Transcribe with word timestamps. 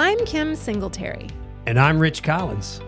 I'm 0.00 0.24
Kim 0.26 0.54
Singletary. 0.54 1.26
And 1.66 1.76
I'm 1.76 1.98
Rich 1.98 2.22
Collins. 2.22 2.80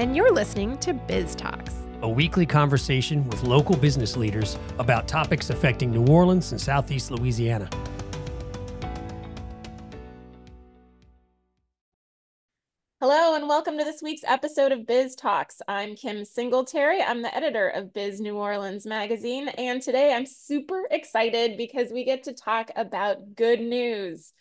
And 0.00 0.16
you're 0.16 0.32
listening 0.32 0.78
to 0.78 0.92
Biz 0.92 1.36
Talks, 1.36 1.76
a 2.02 2.08
weekly 2.08 2.44
conversation 2.44 3.24
with 3.28 3.44
local 3.44 3.76
business 3.76 4.16
leaders 4.16 4.58
about 4.80 5.06
topics 5.06 5.50
affecting 5.50 5.92
New 5.92 6.12
Orleans 6.12 6.50
and 6.50 6.60
Southeast 6.60 7.12
Louisiana. 7.12 7.70
Hello, 13.00 13.36
and 13.36 13.48
welcome 13.48 13.78
to 13.78 13.84
this 13.84 14.02
week's 14.02 14.24
episode 14.26 14.72
of 14.72 14.88
Biz 14.88 15.14
Talks. 15.14 15.62
I'm 15.68 15.94
Kim 15.94 16.24
Singletary. 16.24 17.00
I'm 17.00 17.22
the 17.22 17.32
editor 17.32 17.68
of 17.68 17.94
Biz 17.94 18.20
New 18.20 18.34
Orleans 18.34 18.86
magazine. 18.86 19.46
And 19.50 19.80
today 19.80 20.14
I'm 20.14 20.26
super 20.26 20.88
excited 20.90 21.56
because 21.56 21.92
we 21.92 22.02
get 22.02 22.24
to 22.24 22.32
talk 22.32 22.72
about 22.74 23.36
good 23.36 23.60
news. 23.60 24.32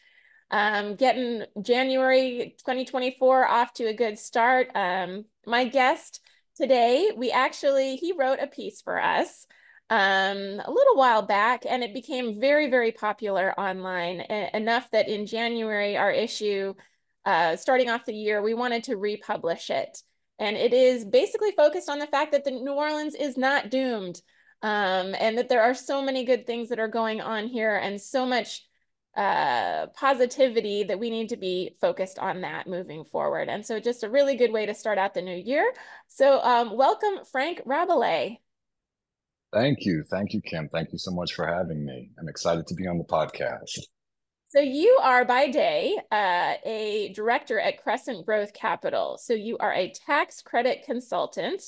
Um, 0.51 0.95
getting 0.95 1.43
January 1.61 2.55
2024 2.59 3.47
off 3.47 3.73
to 3.73 3.85
a 3.85 3.93
good 3.93 4.17
start. 4.17 4.69
Um, 4.73 5.25
my 5.45 5.65
guest 5.65 6.21
today, 6.55 7.11
we 7.15 7.31
actually, 7.31 7.97
he 7.97 8.13
wrote 8.13 8.39
a 8.41 8.47
piece 8.47 8.81
for 8.81 8.99
us 8.99 9.45
um, 9.89 10.61
a 10.63 10.71
little 10.71 10.95
while 10.95 11.21
back, 11.23 11.65
and 11.67 11.83
it 11.83 11.93
became 11.93 12.39
very, 12.39 12.69
very 12.69 12.91
popular 12.91 13.59
online, 13.59 14.21
enough 14.21 14.89
that 14.91 15.07
in 15.07 15.25
January, 15.25 15.97
our 15.97 16.11
issue, 16.11 16.73
uh, 17.25 17.55
starting 17.55 17.89
off 17.89 18.05
the 18.05 18.13
year, 18.13 18.41
we 18.41 18.53
wanted 18.53 18.83
to 18.85 18.97
republish 18.97 19.69
it. 19.69 19.97
And 20.37 20.55
it 20.55 20.73
is 20.73 21.05
basically 21.05 21.51
focused 21.51 21.89
on 21.89 21.99
the 21.99 22.07
fact 22.07 22.31
that 22.31 22.43
the 22.43 22.51
New 22.51 22.73
Orleans 22.73 23.15
is 23.15 23.35
not 23.35 23.69
doomed 23.69 24.21
um, 24.61 25.15
and 25.19 25.37
that 25.37 25.49
there 25.49 25.61
are 25.61 25.73
so 25.73 26.01
many 26.01 26.23
good 26.23 26.45
things 26.45 26.69
that 26.69 26.79
are 26.79 26.87
going 26.87 27.19
on 27.19 27.47
here 27.47 27.75
and 27.75 27.99
so 27.99 28.25
much 28.25 28.65
uh, 29.15 29.87
positivity 29.87 30.83
that 30.83 30.99
we 30.99 31.09
need 31.09 31.29
to 31.29 31.37
be 31.37 31.75
focused 31.81 32.19
on 32.19 32.41
that 32.41 32.67
moving 32.67 33.03
forward. 33.03 33.49
And 33.49 33.65
so 33.65 33.79
just 33.79 34.03
a 34.03 34.09
really 34.09 34.35
good 34.35 34.51
way 34.51 34.65
to 34.65 34.73
start 34.73 34.97
out 34.97 35.13
the 35.13 35.21
new 35.21 35.35
year. 35.35 35.73
So 36.07 36.41
um, 36.41 36.75
welcome, 36.77 37.25
Frank 37.31 37.61
Rabalais. 37.65 38.37
Thank 39.51 39.79
you. 39.85 40.03
Thank 40.09 40.33
you, 40.33 40.41
Kim. 40.41 40.69
Thank 40.69 40.91
you 40.91 40.99
so 40.99 41.11
much 41.11 41.33
for 41.33 41.47
having 41.47 41.83
me. 41.83 42.11
I'm 42.19 42.29
excited 42.29 42.67
to 42.67 42.75
be 42.75 42.87
on 42.87 42.97
the 42.97 43.03
podcast. 43.03 43.79
So 44.49 44.59
you 44.59 44.99
are 45.01 45.25
by 45.25 45.49
day 45.49 45.95
uh, 46.11 46.53
a 46.65 47.11
director 47.15 47.59
at 47.59 47.81
Crescent 47.81 48.25
Growth 48.25 48.53
Capital. 48.53 49.19
So 49.21 49.33
you 49.33 49.57
are 49.59 49.73
a 49.73 49.91
tax 49.91 50.41
credit 50.41 50.83
consultant, 50.85 51.61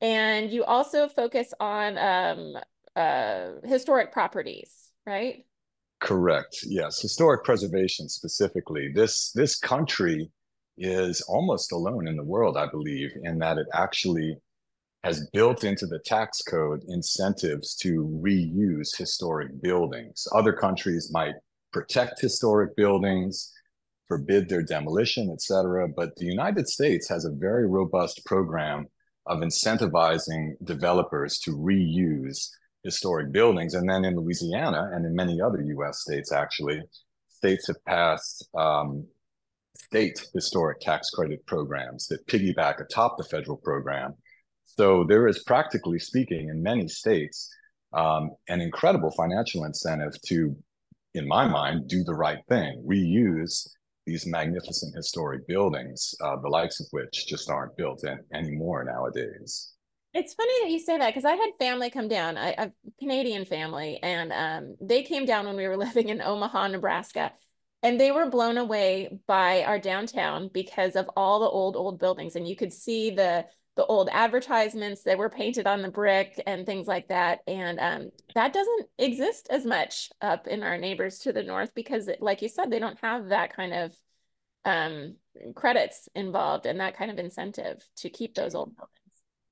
and 0.00 0.50
you 0.50 0.64
also 0.64 1.08
focus 1.08 1.52
on 1.60 1.98
um, 1.98 2.56
uh, 2.96 3.60
historic 3.64 4.12
properties, 4.12 4.90
right? 5.06 5.44
Correct. 6.00 6.58
Yes, 6.64 7.00
historic 7.00 7.44
preservation 7.44 8.08
specifically. 8.08 8.90
This 8.94 9.32
this 9.32 9.58
country 9.58 10.30
is 10.76 11.20
almost 11.22 11.72
alone 11.72 12.06
in 12.06 12.16
the 12.16 12.24
world, 12.24 12.56
I 12.56 12.68
believe, 12.70 13.10
in 13.24 13.38
that 13.40 13.58
it 13.58 13.66
actually 13.74 14.36
has 15.02 15.28
built 15.32 15.64
into 15.64 15.86
the 15.86 15.98
tax 16.04 16.40
code 16.42 16.82
incentives 16.88 17.74
to 17.76 18.04
reuse 18.24 18.96
historic 18.96 19.60
buildings. 19.60 20.26
Other 20.32 20.52
countries 20.52 21.10
might 21.12 21.34
protect 21.72 22.20
historic 22.20 22.76
buildings, 22.76 23.52
forbid 24.06 24.48
their 24.48 24.62
demolition, 24.62 25.30
et 25.32 25.42
cetera. 25.42 25.88
But 25.88 26.14
the 26.16 26.26
United 26.26 26.68
States 26.68 27.08
has 27.08 27.24
a 27.24 27.30
very 27.32 27.66
robust 27.66 28.24
program 28.24 28.86
of 29.26 29.40
incentivizing 29.40 30.52
developers 30.64 31.38
to 31.40 31.56
reuse 31.56 32.48
historic 32.84 33.32
buildings. 33.32 33.74
And 33.74 33.88
then 33.88 34.04
in 34.04 34.16
Louisiana 34.16 34.90
and 34.92 35.04
in 35.04 35.14
many 35.14 35.40
other 35.40 35.60
US 35.62 36.02
states, 36.02 36.32
actually, 36.32 36.80
states 37.28 37.66
have 37.68 37.84
passed 37.84 38.48
um, 38.56 39.06
state 39.76 40.26
historic 40.34 40.80
tax 40.80 41.10
credit 41.10 41.44
programs 41.46 42.06
that 42.08 42.26
piggyback 42.26 42.80
atop 42.80 43.16
the 43.16 43.24
federal 43.24 43.56
program. 43.56 44.14
So 44.66 45.04
there 45.04 45.26
is 45.26 45.42
practically 45.44 45.98
speaking 45.98 46.48
in 46.48 46.62
many 46.62 46.88
states 46.88 47.48
um, 47.92 48.30
an 48.48 48.60
incredible 48.60 49.10
financial 49.12 49.64
incentive 49.64 50.20
to, 50.26 50.54
in 51.14 51.26
my 51.26 51.48
mind, 51.48 51.88
do 51.88 52.04
the 52.04 52.14
right 52.14 52.40
thing, 52.48 52.84
reuse 52.86 53.68
these 54.06 54.26
magnificent 54.26 54.94
historic 54.94 55.46
buildings, 55.46 56.14
uh, 56.22 56.36
the 56.36 56.48
likes 56.48 56.80
of 56.80 56.86
which 56.92 57.26
just 57.26 57.50
aren't 57.50 57.76
built 57.76 58.04
in, 58.04 58.18
anymore 58.32 58.84
nowadays. 58.84 59.72
It's 60.14 60.34
funny 60.34 60.52
that 60.62 60.70
you 60.70 60.78
say 60.78 60.98
that 60.98 61.08
because 61.08 61.24
I 61.24 61.34
had 61.34 61.50
family 61.58 61.90
come 61.90 62.08
down, 62.08 62.38
I, 62.38 62.50
a 62.56 62.72
Canadian 62.98 63.44
family, 63.44 63.98
and 64.02 64.32
um, 64.32 64.76
they 64.80 65.02
came 65.02 65.26
down 65.26 65.46
when 65.46 65.56
we 65.56 65.68
were 65.68 65.76
living 65.86 66.08
in 66.08 66.22
Omaha, 66.22 66.68
Nebraska, 66.68 67.32
and 67.82 68.00
they 68.00 68.10
were 68.10 68.28
blown 68.30 68.58
away 68.58 69.18
by 69.26 69.64
our 69.64 69.78
downtown 69.78 70.50
because 70.52 70.96
of 70.96 71.08
all 71.16 71.40
the 71.40 71.46
old, 71.48 71.76
old 71.76 71.98
buildings. 71.98 72.36
And 72.36 72.48
you 72.48 72.56
could 72.56 72.72
see 72.72 73.10
the 73.10 73.46
the 73.76 73.86
old 73.86 74.08
advertisements 74.10 75.04
that 75.04 75.18
were 75.18 75.30
painted 75.30 75.68
on 75.68 75.82
the 75.82 75.88
brick 75.88 76.42
and 76.48 76.66
things 76.66 76.88
like 76.88 77.06
that. 77.08 77.38
And 77.46 77.78
um, 77.78 78.10
that 78.34 78.52
doesn't 78.52 78.88
exist 78.98 79.46
as 79.50 79.64
much 79.64 80.10
up 80.20 80.48
in 80.48 80.64
our 80.64 80.76
neighbors 80.76 81.20
to 81.20 81.32
the 81.32 81.44
north 81.44 81.72
because, 81.76 82.10
like 82.18 82.42
you 82.42 82.48
said, 82.48 82.72
they 82.72 82.80
don't 82.80 82.98
have 83.02 83.28
that 83.28 83.54
kind 83.54 83.72
of 83.72 83.92
um, 84.64 85.14
credits 85.54 86.08
involved 86.16 86.66
and 86.66 86.80
that 86.80 86.96
kind 86.96 87.08
of 87.08 87.20
incentive 87.20 87.80
to 87.98 88.10
keep 88.10 88.34
those 88.34 88.56
old 88.56 88.76
buildings. 88.76 88.97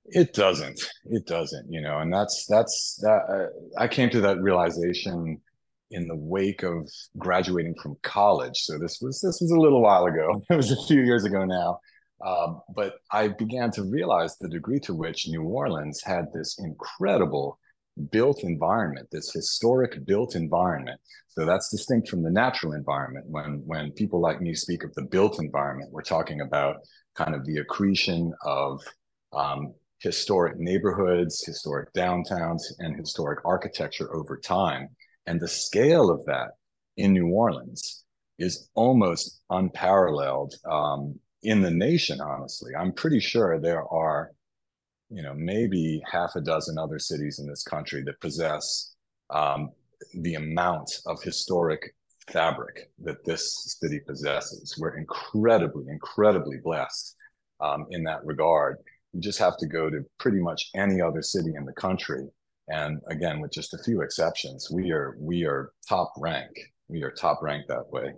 It 0.08 0.34
doesn't. 0.34 0.80
It 1.06 1.26
doesn't. 1.26 1.70
You 1.70 1.80
know, 1.80 1.98
and 1.98 2.12
that's 2.12 2.46
that's 2.48 2.98
that. 3.02 3.22
Uh, 3.28 3.80
I 3.80 3.88
came 3.88 4.10
to 4.10 4.20
that 4.22 4.40
realization 4.40 5.40
in 5.90 6.08
the 6.08 6.16
wake 6.16 6.62
of 6.62 6.88
graduating 7.18 7.74
from 7.82 7.96
college. 8.02 8.58
So 8.58 8.78
this 8.78 8.98
was 9.00 9.20
this 9.20 9.38
was 9.40 9.50
a 9.50 9.60
little 9.60 9.82
while 9.82 10.06
ago. 10.06 10.42
It 10.50 10.56
was 10.56 10.72
a 10.72 10.86
few 10.86 11.02
years 11.02 11.24
ago 11.24 11.44
now. 11.44 11.80
Um, 12.24 12.62
but 12.74 12.94
I 13.12 13.28
began 13.28 13.70
to 13.72 13.84
realize 13.84 14.38
the 14.38 14.48
degree 14.48 14.80
to 14.80 14.94
which 14.94 15.28
New 15.28 15.42
Orleans 15.42 16.02
had 16.02 16.26
this 16.32 16.58
incredible 16.58 17.58
built 18.10 18.42
environment, 18.42 19.08
this 19.10 19.32
historic 19.32 20.04
built 20.06 20.34
environment. 20.34 21.00
So 21.28 21.44
that's 21.44 21.70
distinct 21.70 22.08
from 22.08 22.22
the 22.22 22.30
natural 22.30 22.72
environment. 22.72 23.26
When 23.28 23.62
when 23.66 23.92
people 23.92 24.20
like 24.20 24.40
me 24.40 24.54
speak 24.54 24.84
of 24.84 24.94
the 24.94 25.02
built 25.02 25.38
environment, 25.38 25.92
we're 25.92 26.02
talking 26.02 26.40
about 26.40 26.76
kind 27.14 27.34
of 27.34 27.44
the 27.44 27.58
accretion 27.58 28.32
of 28.44 28.80
um, 29.32 29.74
historic 29.98 30.58
neighborhoods, 30.58 31.44
historic 31.44 31.92
downtowns, 31.92 32.62
and 32.78 32.96
historic 32.96 33.40
architecture 33.44 34.14
over 34.14 34.36
time. 34.36 34.88
And 35.26 35.40
the 35.40 35.48
scale 35.48 36.10
of 36.10 36.24
that 36.26 36.50
in 36.96 37.12
New 37.12 37.28
Orleans 37.28 38.04
is 38.38 38.68
almost 38.74 39.40
unparalleled 39.50 40.54
um, 40.70 41.18
in 41.42 41.62
the 41.62 41.70
nation, 41.70 42.20
honestly. 42.20 42.72
I'm 42.74 42.92
pretty 42.92 43.20
sure 43.20 43.58
there 43.58 43.84
are, 43.84 44.32
you 45.10 45.22
know, 45.22 45.34
maybe 45.34 46.02
half 46.10 46.36
a 46.36 46.40
dozen 46.40 46.78
other 46.78 46.98
cities 46.98 47.38
in 47.38 47.48
this 47.48 47.62
country 47.62 48.02
that 48.04 48.20
possess 48.20 48.94
um, 49.30 49.70
the 50.20 50.34
amount 50.34 50.90
of 51.06 51.22
historic 51.22 51.94
fabric 52.30 52.90
that 52.98 53.24
this 53.24 53.76
city 53.80 54.00
possesses. 54.06 54.76
We're 54.78 54.96
incredibly, 54.96 55.84
incredibly 55.88 56.58
blessed 56.62 57.16
um, 57.60 57.86
in 57.90 58.04
that 58.04 58.24
regard. 58.24 58.76
You 59.12 59.20
just 59.20 59.38
have 59.38 59.56
to 59.58 59.66
go 59.66 59.88
to 59.90 60.04
pretty 60.18 60.40
much 60.40 60.70
any 60.74 61.00
other 61.00 61.22
city 61.22 61.52
in 61.56 61.64
the 61.64 61.72
country. 61.72 62.26
And 62.68 63.00
again, 63.08 63.40
with 63.40 63.52
just 63.52 63.74
a 63.74 63.82
few 63.82 64.02
exceptions, 64.02 64.70
we 64.70 64.90
are 64.90 65.16
we 65.20 65.44
are 65.44 65.72
top 65.88 66.12
rank. 66.18 66.50
We 66.88 67.02
are 67.02 67.10
top 67.10 67.42
rank 67.42 67.66
that 67.68 67.88
way. 67.90 68.12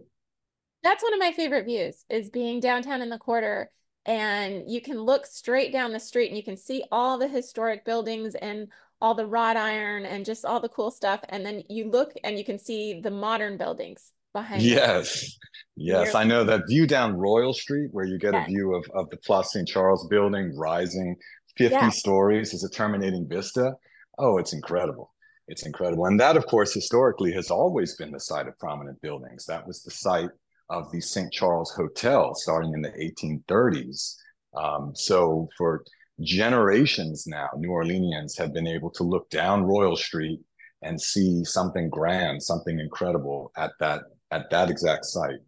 That's 0.83 1.03
one 1.03 1.13
of 1.13 1.21
my 1.21 1.33
favorite 1.33 1.65
views 1.65 2.05
is 2.09 2.31
being 2.31 2.61
downtown 2.61 3.03
in 3.03 3.11
the 3.11 3.19
quarter 3.19 3.71
and 4.07 4.71
you 4.71 4.81
can 4.81 5.01
look 5.01 5.27
straight 5.27 5.73
down 5.73 5.93
the 5.93 6.01
street 6.01 6.29
and 6.29 6.37
you 6.37 6.43
can 6.43 6.57
see 6.57 6.83
all 6.91 7.19
the 7.19 7.29
historic 7.29 7.85
buildings 7.85 8.35
and 8.37 8.69
all 9.01 9.15
the 9.15 9.27
wrought 9.27 9.57
iron 9.57 10.07
and 10.07 10.25
just 10.25 10.45
all 10.45 10.61
the 10.61 10.69
cool 10.69 10.91
stuff 10.91 11.21
and 11.29 11.45
then 11.45 11.63
you 11.69 11.91
look 11.91 12.13
and 12.25 12.39
you 12.39 12.45
can 12.45 12.59
see 12.59 13.01
the 13.01 13.11
modern 13.11 13.57
buildings 13.57 14.13
behind 14.33 14.63
yes. 14.63 15.37
Yes 15.77 16.15
i 16.15 16.25
know 16.25 16.43
that 16.45 16.63
view 16.69 16.87
down 16.87 17.17
royal 17.17 17.55
street 17.55 17.89
where 17.93 18.05
you 18.05 18.19
get 18.19 18.35
yes. 18.35 18.49
a 18.49 18.51
view 18.51 18.75
of, 18.75 18.85
of 18.95 19.09
the 19.11 19.17
place 19.19 19.53
st 19.53 19.69
charles 19.69 20.07
building 20.09 20.57
rising 20.57 21.17
50 21.59 21.75
yeah. 21.75 21.89
stories 21.91 22.55
is 22.55 22.65
a 22.65 22.71
terminating 22.71 23.29
vista. 23.29 23.75
Oh 24.17 24.39
it's 24.39 24.53
incredible. 24.53 25.13
It's 25.49 25.67
incredible. 25.67 26.07
And 26.07 26.19
that 26.21 26.37
of 26.37 26.47
course 26.47 26.73
historically 26.73 27.33
has 27.33 27.51
always 27.51 27.97
been 27.97 28.13
the 28.13 28.21
site 28.21 28.47
of 28.47 28.59
prominent 28.59 29.01
buildings. 29.03 29.45
That 29.47 29.67
was 29.67 29.83
the 29.83 29.91
site 29.91 30.31
of 30.71 30.91
the 30.93 31.01
st 31.01 31.33
charles 31.33 31.73
hotel 31.73 32.35
starting 32.35 32.75
in 32.75 32.83
the 32.83 32.91
1830s 32.91 34.17
um, 34.55 34.93
so 34.95 35.49
for 35.57 35.83
generations 36.21 37.27
now 37.27 37.49
new 37.57 37.71
orleanians 37.71 38.37
have 38.37 38.53
been 38.53 38.67
able 38.67 38.91
to 38.91 39.03
look 39.03 39.31
down 39.31 39.65
royal 39.65 39.97
street 39.97 40.41
and 40.83 41.01
see 41.01 41.43
something 41.43 41.89
grand 41.89 42.43
something 42.43 42.79
incredible 42.79 43.51
at 43.57 43.71
that 43.81 44.03
at 44.31 44.51
that 44.51 44.71
exact 44.71 45.05
site. 45.05 45.41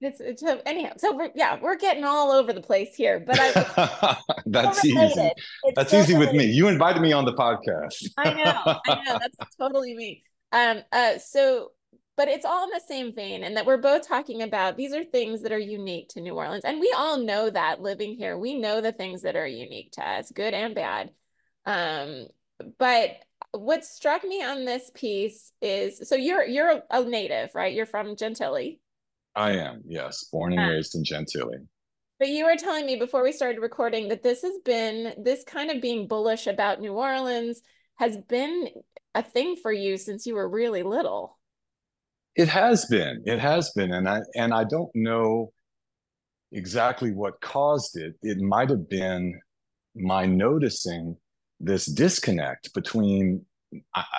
It's, 0.00 0.18
it's 0.18 0.42
anyhow. 0.64 0.92
So 0.96 1.14
we're, 1.14 1.30
yeah, 1.34 1.58
we're 1.60 1.76
getting 1.76 2.04
all 2.04 2.32
over 2.32 2.54
the 2.54 2.62
place 2.62 2.94
here, 2.94 3.20
but 3.20 3.36
I 3.38 4.16
that's 4.46 4.82
easy. 4.82 5.30
That's 5.74 5.92
easy 5.92 6.16
with 6.16 6.32
me. 6.32 6.46
You 6.46 6.68
invited 6.68 7.02
me 7.02 7.12
on 7.12 7.26
the 7.26 7.34
podcast. 7.34 8.08
I 8.16 8.32
know, 8.32 8.80
I 8.86 8.94
know. 9.04 9.18
That's 9.38 9.56
totally 9.56 9.94
me. 9.94 10.22
Um. 10.52 10.78
Uh. 10.90 11.18
So, 11.18 11.72
but 12.16 12.28
it's 12.28 12.46
all 12.46 12.64
in 12.64 12.70
the 12.70 12.80
same 12.88 13.14
vein 13.14 13.44
and 13.44 13.58
that 13.58 13.66
we're 13.66 13.76
both 13.76 14.08
talking 14.08 14.40
about 14.40 14.78
these 14.78 14.94
are 14.94 15.04
things 15.04 15.42
that 15.42 15.52
are 15.52 15.58
unique 15.58 16.08
to 16.10 16.22
New 16.22 16.34
Orleans. 16.34 16.64
And 16.64 16.80
we 16.80 16.94
all 16.96 17.18
know 17.18 17.50
that 17.50 17.82
living 17.82 18.14
here, 18.14 18.38
we 18.38 18.58
know 18.58 18.80
the 18.80 18.92
things 18.92 19.22
that 19.22 19.36
are 19.36 19.46
unique 19.46 19.92
to 19.92 20.08
us, 20.08 20.32
good 20.32 20.54
and 20.54 20.74
bad. 20.74 21.10
Um, 21.66 22.26
but 22.78 23.10
what 23.52 23.84
struck 23.84 24.24
me 24.24 24.42
on 24.42 24.64
this 24.64 24.90
piece 24.94 25.52
is 25.60 26.08
so 26.08 26.14
you're 26.14 26.44
you're 26.44 26.82
a 26.90 27.04
native, 27.04 27.54
right? 27.54 27.74
You're 27.74 27.86
from 27.86 28.16
Gentilly. 28.16 28.80
I 29.34 29.52
am, 29.52 29.82
yes, 29.86 30.24
born 30.24 30.52
and 30.52 30.60
ah. 30.60 30.66
raised 30.66 30.94
in 30.94 31.04
Gentilly. 31.04 31.66
But 32.18 32.28
you 32.28 32.44
were 32.44 32.56
telling 32.56 32.84
me 32.84 32.96
before 32.96 33.22
we 33.22 33.32
started 33.32 33.60
recording 33.60 34.08
that 34.08 34.22
this 34.22 34.42
has 34.42 34.58
been 34.64 35.14
this 35.18 35.42
kind 35.44 35.70
of 35.70 35.80
being 35.80 36.06
bullish 36.06 36.46
about 36.46 36.80
New 36.80 36.92
Orleans 36.92 37.62
has 37.96 38.16
been 38.28 38.68
a 39.14 39.22
thing 39.22 39.56
for 39.56 39.72
you 39.72 39.96
since 39.96 40.26
you 40.26 40.34
were 40.34 40.48
really 40.48 40.82
little. 40.82 41.38
It 42.36 42.48
has 42.48 42.86
been. 42.86 43.22
It 43.26 43.38
has 43.38 43.70
been. 43.70 43.92
And 43.92 44.08
I 44.08 44.20
and 44.34 44.52
I 44.52 44.64
don't 44.64 44.90
know 44.94 45.52
exactly 46.52 47.12
what 47.12 47.40
caused 47.40 47.96
it. 47.96 48.14
It 48.22 48.38
might 48.38 48.70
have 48.70 48.88
been 48.88 49.40
my 49.94 50.26
noticing 50.26 51.16
this 51.60 51.86
disconnect 51.86 52.72
between 52.74 53.44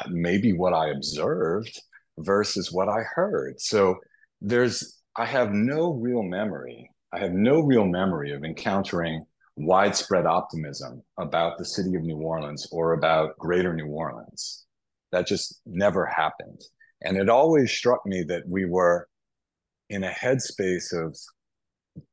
maybe 0.09 0.53
what 0.53 0.73
I 0.73 0.89
observed 0.89 1.79
versus 2.19 2.71
what 2.71 2.87
I 2.87 3.01
heard. 3.15 3.59
So 3.59 3.97
there's 4.39 5.01
I 5.15 5.25
have 5.25 5.51
no 5.51 5.93
real 5.93 6.23
memory. 6.23 6.89
I 7.11 7.19
have 7.19 7.33
no 7.33 7.59
real 7.59 7.85
memory 7.85 8.31
of 8.31 8.45
encountering 8.45 9.25
widespread 9.57 10.25
optimism 10.25 11.03
about 11.17 11.57
the 11.57 11.65
city 11.65 11.95
of 11.95 12.03
New 12.03 12.17
Orleans 12.17 12.67
or 12.71 12.93
about 12.93 13.37
greater 13.37 13.73
New 13.73 13.87
Orleans. 13.87 14.65
That 15.11 15.27
just 15.27 15.59
never 15.65 16.05
happened. 16.05 16.61
And 17.01 17.17
it 17.17 17.27
always 17.27 17.71
struck 17.71 18.05
me 18.05 18.23
that 18.29 18.47
we 18.47 18.65
were 18.65 19.09
in 19.89 20.05
a 20.05 20.09
headspace 20.09 20.93
of 20.93 21.17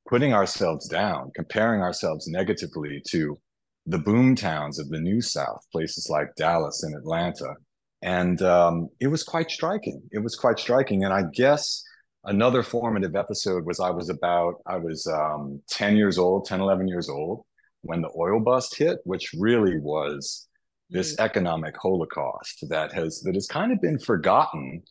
putting 0.09 0.33
ourselves 0.33 0.89
down, 0.89 1.31
comparing 1.37 1.81
ourselves 1.81 2.27
negatively 2.27 3.01
to 3.11 3.39
the 3.89 3.99
boom 3.99 4.37
towns 4.37 4.79
of 4.79 4.91
the 4.91 5.01
New 5.01 5.23
South, 5.23 5.65
places 5.73 6.09
like 6.11 6.35
Dallas 6.37 6.83
and 6.83 6.95
Atlanta. 6.95 7.55
And 8.03 8.41
um, 8.43 8.91
it 9.01 9.07
was 9.07 9.25
quite 9.25 9.51
striking. 9.51 10.03
It 10.13 10.19
was 10.19 10.37
quite 10.37 10.59
striking. 10.59 11.05
And 11.05 11.13
I 11.13 11.23
guess 11.33 11.83
another 12.25 12.63
formative 12.63 13.17
episode 13.17 13.65
was 13.65 13.81
I 13.81 13.89
was 13.89 14.11
about, 14.11 14.57
I 14.67 14.77
was 14.77 15.07
um, 15.07 15.63
10 15.71 15.97
years 15.97 16.19
old, 16.19 16.45
10, 16.45 16.61
11 16.61 16.87
years 16.87 17.09
old 17.09 17.45
when 17.81 18.03
the 18.03 18.11
oil 18.17 18.41
bust 18.41 18.77
hit, 18.77 18.99
which 19.05 19.31
really 19.39 19.79
was 19.81 20.49
this 20.91 21.17
mm. 21.17 21.25
economic 21.25 21.75
holocaust 21.77 22.67
that 22.69 22.93
has 22.93 23.23
that 23.23 23.35
has 23.35 23.47
kind 23.47 23.73
of 23.73 23.81
been 23.81 23.99
forgotten 23.99 24.83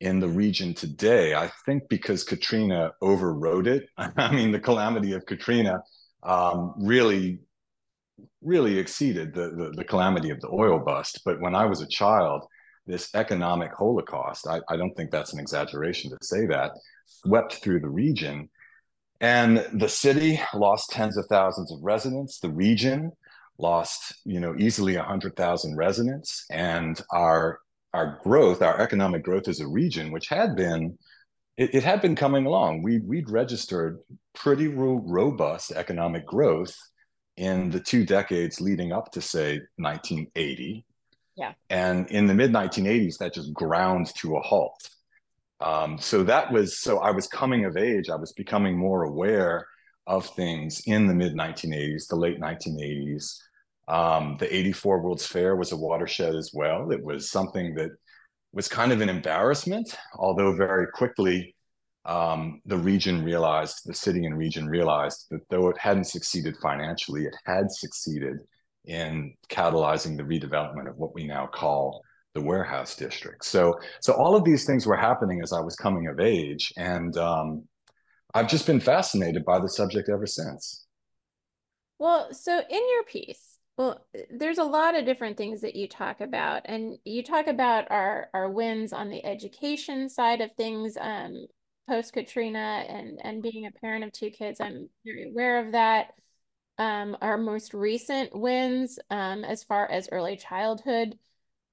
in 0.00 0.20
the 0.20 0.28
region 0.28 0.72
today. 0.72 1.34
I 1.34 1.50
think 1.66 1.82
because 1.90 2.24
Katrina 2.24 2.92
overrode 3.02 3.66
it. 3.66 3.88
I 3.98 4.32
mean, 4.32 4.52
the 4.52 4.60
calamity 4.60 5.12
of 5.12 5.26
Katrina 5.26 5.82
um, 6.22 6.74
really, 6.78 7.40
really 8.42 8.78
exceeded 8.78 9.34
the, 9.34 9.50
the, 9.50 9.72
the 9.76 9.84
calamity 9.84 10.30
of 10.30 10.40
the 10.40 10.50
oil 10.50 10.78
bust. 10.78 11.20
But 11.24 11.40
when 11.40 11.54
I 11.54 11.66
was 11.66 11.80
a 11.80 11.88
child, 11.88 12.44
this 12.86 13.14
economic 13.14 13.72
holocaust, 13.72 14.46
I, 14.46 14.60
I 14.68 14.76
don't 14.76 14.94
think 14.94 15.10
that's 15.10 15.32
an 15.32 15.40
exaggeration 15.40 16.10
to 16.10 16.18
say 16.22 16.46
that, 16.46 16.72
swept 17.06 17.54
through 17.54 17.80
the 17.80 17.88
region. 17.88 18.48
And 19.20 19.66
the 19.72 19.88
city 19.88 20.40
lost 20.54 20.90
tens 20.90 21.16
of 21.16 21.26
thousands 21.26 21.72
of 21.72 21.78
residents. 21.82 22.38
The 22.38 22.50
region 22.50 23.12
lost, 23.58 24.14
you 24.24 24.40
know, 24.40 24.54
easily 24.56 24.96
100,000 24.96 25.76
residents. 25.76 26.44
And 26.50 27.00
our 27.12 27.60
our 27.94 28.20
growth, 28.22 28.60
our 28.60 28.78
economic 28.80 29.24
growth 29.24 29.48
as 29.48 29.60
a 29.60 29.66
region, 29.66 30.12
which 30.12 30.28
had 30.28 30.54
been, 30.54 30.98
it, 31.56 31.74
it 31.74 31.82
had 31.82 32.02
been 32.02 32.14
coming 32.14 32.44
along. 32.44 32.82
We 32.82 33.00
we'd 33.00 33.30
registered 33.30 33.98
pretty 34.34 34.68
ro- 34.68 35.02
robust 35.04 35.72
economic 35.72 36.26
growth 36.26 36.76
in 37.38 37.70
the 37.70 37.80
two 37.80 38.04
decades 38.04 38.60
leading 38.60 38.92
up 38.92 39.12
to 39.12 39.20
say 39.20 39.60
1980. 39.76 40.84
Yeah. 41.36 41.52
And 41.70 42.10
in 42.10 42.26
the 42.26 42.34
mid 42.34 42.52
1980s, 42.52 43.18
that 43.18 43.34
just 43.34 43.54
ground 43.54 44.12
to 44.16 44.36
a 44.36 44.40
halt. 44.40 44.90
Um, 45.60 45.98
so 45.98 46.24
that 46.24 46.52
was 46.52 46.78
so 46.78 46.98
I 46.98 47.12
was 47.12 47.26
coming 47.28 47.64
of 47.64 47.76
age. 47.76 48.10
I 48.10 48.16
was 48.16 48.32
becoming 48.32 48.76
more 48.76 49.04
aware 49.04 49.66
of 50.06 50.26
things 50.26 50.82
in 50.86 51.06
the 51.06 51.14
mid 51.14 51.34
1980s, 51.34 52.08
the 52.08 52.16
late 52.16 52.40
1980s. 52.40 53.38
Um, 53.86 54.36
the 54.38 54.54
84 54.54 55.00
World's 55.00 55.26
Fair 55.26 55.56
was 55.56 55.72
a 55.72 55.76
watershed 55.76 56.34
as 56.34 56.50
well. 56.52 56.90
It 56.90 57.02
was 57.02 57.30
something 57.30 57.74
that 57.76 57.90
was 58.52 58.68
kind 58.68 58.92
of 58.92 59.00
an 59.00 59.08
embarrassment, 59.08 59.96
although 60.14 60.54
very 60.54 60.88
quickly 60.88 61.54
um, 62.08 62.60
the 62.64 62.78
region 62.78 63.22
realized, 63.22 63.82
the 63.84 63.94
city 63.94 64.24
and 64.24 64.36
region 64.36 64.66
realized 64.66 65.26
that 65.30 65.46
though 65.50 65.68
it 65.68 65.76
hadn't 65.78 66.04
succeeded 66.04 66.56
financially, 66.62 67.26
it 67.26 67.36
had 67.44 67.70
succeeded 67.70 68.38
in 68.86 69.34
catalyzing 69.50 70.16
the 70.16 70.22
redevelopment 70.22 70.88
of 70.88 70.96
what 70.96 71.14
we 71.14 71.26
now 71.26 71.46
call 71.46 72.02
the 72.34 72.40
warehouse 72.40 72.96
district. 72.96 73.44
So, 73.44 73.78
so 74.00 74.14
all 74.14 74.34
of 74.34 74.44
these 74.44 74.64
things 74.64 74.86
were 74.86 74.96
happening 74.96 75.42
as 75.42 75.52
I 75.52 75.60
was 75.60 75.76
coming 75.76 76.06
of 76.06 76.18
age, 76.18 76.72
and 76.78 77.14
um, 77.18 77.64
I've 78.32 78.48
just 78.48 78.66
been 78.66 78.80
fascinated 78.80 79.44
by 79.44 79.58
the 79.58 79.68
subject 79.68 80.08
ever 80.08 80.26
since. 80.26 80.86
Well, 81.98 82.32
so 82.32 82.58
in 82.58 82.82
your 82.94 83.04
piece, 83.04 83.58
well, 83.76 84.04
there's 84.30 84.58
a 84.58 84.64
lot 84.64 84.96
of 84.96 85.04
different 85.04 85.36
things 85.36 85.60
that 85.60 85.76
you 85.76 85.88
talk 85.88 86.20
about, 86.22 86.62
and 86.64 86.96
you 87.04 87.22
talk 87.22 87.46
about 87.46 87.90
our 87.90 88.28
our 88.32 88.50
wins 88.50 88.92
on 88.92 89.08
the 89.08 89.24
education 89.24 90.08
side 90.08 90.40
of 90.40 90.52
things, 90.52 90.96
um, 91.00 91.46
post 91.88 92.12
Katrina, 92.12 92.84
and 92.88 93.20
and 93.24 93.42
being 93.42 93.66
a 93.66 93.72
parent 93.72 94.04
of 94.04 94.12
two 94.12 94.30
kids, 94.30 94.60
I'm 94.60 94.88
very 95.04 95.30
aware 95.30 95.64
of 95.64 95.72
that. 95.72 96.14
Um, 96.78 97.16
our 97.20 97.36
most 97.38 97.74
recent 97.74 98.36
wins, 98.38 98.98
um, 99.10 99.44
as 99.44 99.64
far 99.64 99.90
as 99.90 100.08
early 100.12 100.36
childhood 100.36 101.18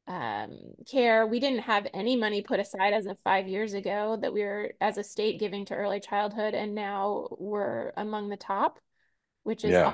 um, 0.07 0.57
care, 0.89 1.27
we 1.27 1.39
didn't 1.39 1.59
have 1.59 1.87
any 1.93 2.15
money 2.15 2.41
put 2.41 2.59
aside 2.59 2.93
as 2.93 3.05
of 3.05 3.19
five 3.19 3.47
years 3.47 3.73
ago 3.73 4.17
that 4.21 4.33
we 4.33 4.41
were 4.41 4.73
as 4.81 4.97
a 4.97 5.03
state 5.03 5.39
giving 5.39 5.65
to 5.65 5.75
early 5.75 5.99
childhood, 5.99 6.55
and 6.55 6.73
now 6.73 7.27
we're 7.37 7.91
among 7.97 8.29
the 8.29 8.37
top, 8.37 8.79
which 9.43 9.63
is 9.63 9.71
yeah, 9.71 9.93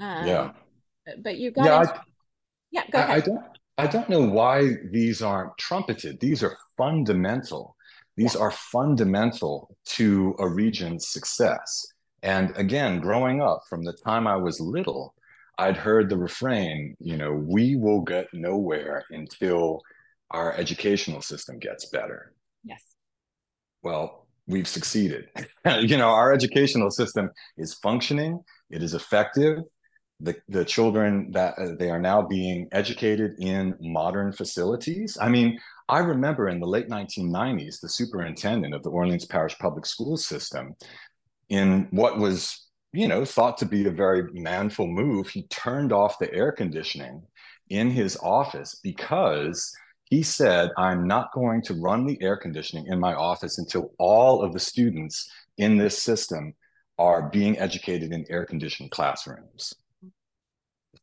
awesome. 0.00 0.26
yeah 0.26 0.40
um, 0.40 0.54
but 1.22 1.38
you 1.38 1.50
got 1.50 1.66
yeah, 1.66 1.80
into, 1.80 1.94
I, 1.94 2.00
yeah 2.70 2.82
go 2.90 2.98
ahead. 2.98 3.10
I, 3.10 3.14
I 3.14 3.20
don't 3.20 3.44
I 3.78 3.86
don't 3.86 4.08
know 4.08 4.22
why 4.22 4.76
these 4.90 5.22
aren't 5.22 5.56
trumpeted. 5.58 6.20
These 6.20 6.42
are 6.42 6.56
fundamental. 6.76 7.76
These 8.16 8.34
yeah. 8.34 8.42
are 8.42 8.50
fundamental 8.50 9.76
to 9.86 10.34
a 10.38 10.48
region's 10.48 11.08
success. 11.08 11.86
And 12.22 12.56
again, 12.56 13.00
growing 13.00 13.40
up 13.40 13.62
from 13.68 13.82
the 13.82 13.92
time 13.92 14.26
I 14.26 14.36
was 14.36 14.60
little, 14.60 15.14
I'd 15.58 15.76
heard 15.76 16.08
the 16.08 16.16
refrain, 16.16 16.96
you 16.98 17.16
know, 17.16 17.32
we 17.32 17.76
will 17.76 18.00
get 18.02 18.28
nowhere 18.32 19.04
until 19.10 19.80
our 20.30 20.54
educational 20.54 21.20
system 21.20 21.58
gets 21.58 21.86
better. 21.86 22.32
Yes. 22.64 22.82
Well, 23.82 24.26
we've 24.46 24.68
succeeded. 24.68 25.28
you 25.80 25.96
know, 25.96 26.08
our 26.08 26.32
educational 26.32 26.90
system 26.90 27.30
is 27.58 27.74
functioning, 27.74 28.40
it 28.70 28.82
is 28.82 28.94
effective, 28.94 29.58
the, 30.20 30.36
the 30.48 30.64
children 30.64 31.30
that 31.32 31.54
uh, 31.58 31.74
they 31.78 31.90
are 31.90 32.00
now 32.00 32.22
being 32.22 32.68
educated 32.72 33.34
in 33.38 33.74
modern 33.80 34.32
facilities. 34.32 35.18
I 35.20 35.28
mean, 35.28 35.58
I 35.92 35.98
remember 35.98 36.48
in 36.48 36.58
the 36.58 36.66
late 36.66 36.88
1990s, 36.88 37.78
the 37.78 37.88
superintendent 37.90 38.72
of 38.74 38.82
the 38.82 38.88
Orleans 38.88 39.26
Parish 39.26 39.58
Public 39.58 39.84
School 39.84 40.16
System, 40.16 40.74
in 41.50 41.86
what 41.90 42.18
was, 42.18 42.66
you 42.94 43.08
know, 43.08 43.26
thought 43.26 43.58
to 43.58 43.66
be 43.66 43.86
a 43.86 43.90
very 43.90 44.22
manful 44.32 44.86
move, 44.86 45.28
he 45.28 45.42
turned 45.48 45.92
off 45.92 46.18
the 46.18 46.32
air 46.32 46.50
conditioning 46.50 47.22
in 47.68 47.90
his 47.90 48.16
office 48.22 48.80
because 48.82 49.70
he 50.04 50.22
said, 50.22 50.70
I'm 50.78 51.06
not 51.06 51.34
going 51.34 51.60
to 51.64 51.74
run 51.74 52.06
the 52.06 52.16
air 52.22 52.38
conditioning 52.38 52.86
in 52.86 52.98
my 52.98 53.12
office 53.12 53.58
until 53.58 53.92
all 53.98 54.42
of 54.42 54.54
the 54.54 54.60
students 54.60 55.30
in 55.58 55.76
this 55.76 56.02
system 56.02 56.54
are 56.98 57.28
being 57.28 57.58
educated 57.58 58.14
in 58.14 58.24
air 58.30 58.46
conditioned 58.46 58.92
classrooms. 58.92 59.74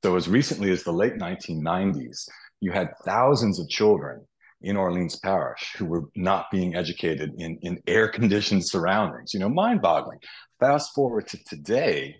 So, 0.03 0.15
as 0.15 0.27
recently 0.27 0.71
as 0.71 0.81
the 0.81 0.91
late 0.91 1.17
1990s, 1.17 2.27
you 2.59 2.71
had 2.71 2.97
thousands 3.05 3.59
of 3.59 3.69
children 3.69 4.25
in 4.61 4.75
Orleans 4.75 5.17
Parish 5.17 5.73
who 5.77 5.85
were 5.85 6.03
not 6.15 6.45
being 6.51 6.75
educated 6.75 7.33
in, 7.37 7.57
in 7.61 7.81
air 7.87 8.07
conditioned 8.07 8.67
surroundings, 8.67 9.33
you 9.33 9.39
know, 9.39 9.49
mind 9.49 9.81
boggling. 9.81 10.19
Fast 10.59 10.93
forward 10.93 11.27
to 11.27 11.43
today, 11.45 12.15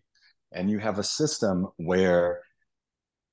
and 0.54 0.70
you 0.70 0.80
have 0.80 1.00
a 1.00 1.04
system 1.04 1.68
where 1.78 2.40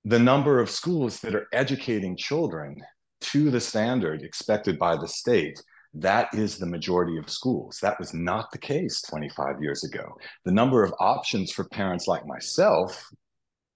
the 0.04 0.18
number 0.18 0.60
of 0.60 0.70
schools 0.70 1.20
that 1.20 1.34
are 1.34 1.46
educating 1.52 2.16
children 2.16 2.76
to 3.20 3.50
the 3.50 3.60
standard 3.60 4.22
expected 4.22 4.78
by 4.78 4.96
the 4.96 5.08
state 5.08 5.60
that 5.98 6.28
is 6.34 6.58
the 6.58 6.66
majority 6.66 7.16
of 7.16 7.30
schools. 7.30 7.78
That 7.80 7.98
was 7.98 8.12
not 8.12 8.50
the 8.52 8.58
case 8.58 9.00
25 9.00 9.62
years 9.62 9.82
ago. 9.82 10.04
The 10.44 10.52
number 10.52 10.84
of 10.84 10.92
options 11.00 11.52
for 11.52 11.64
parents 11.64 12.06
like 12.06 12.26
myself 12.26 13.08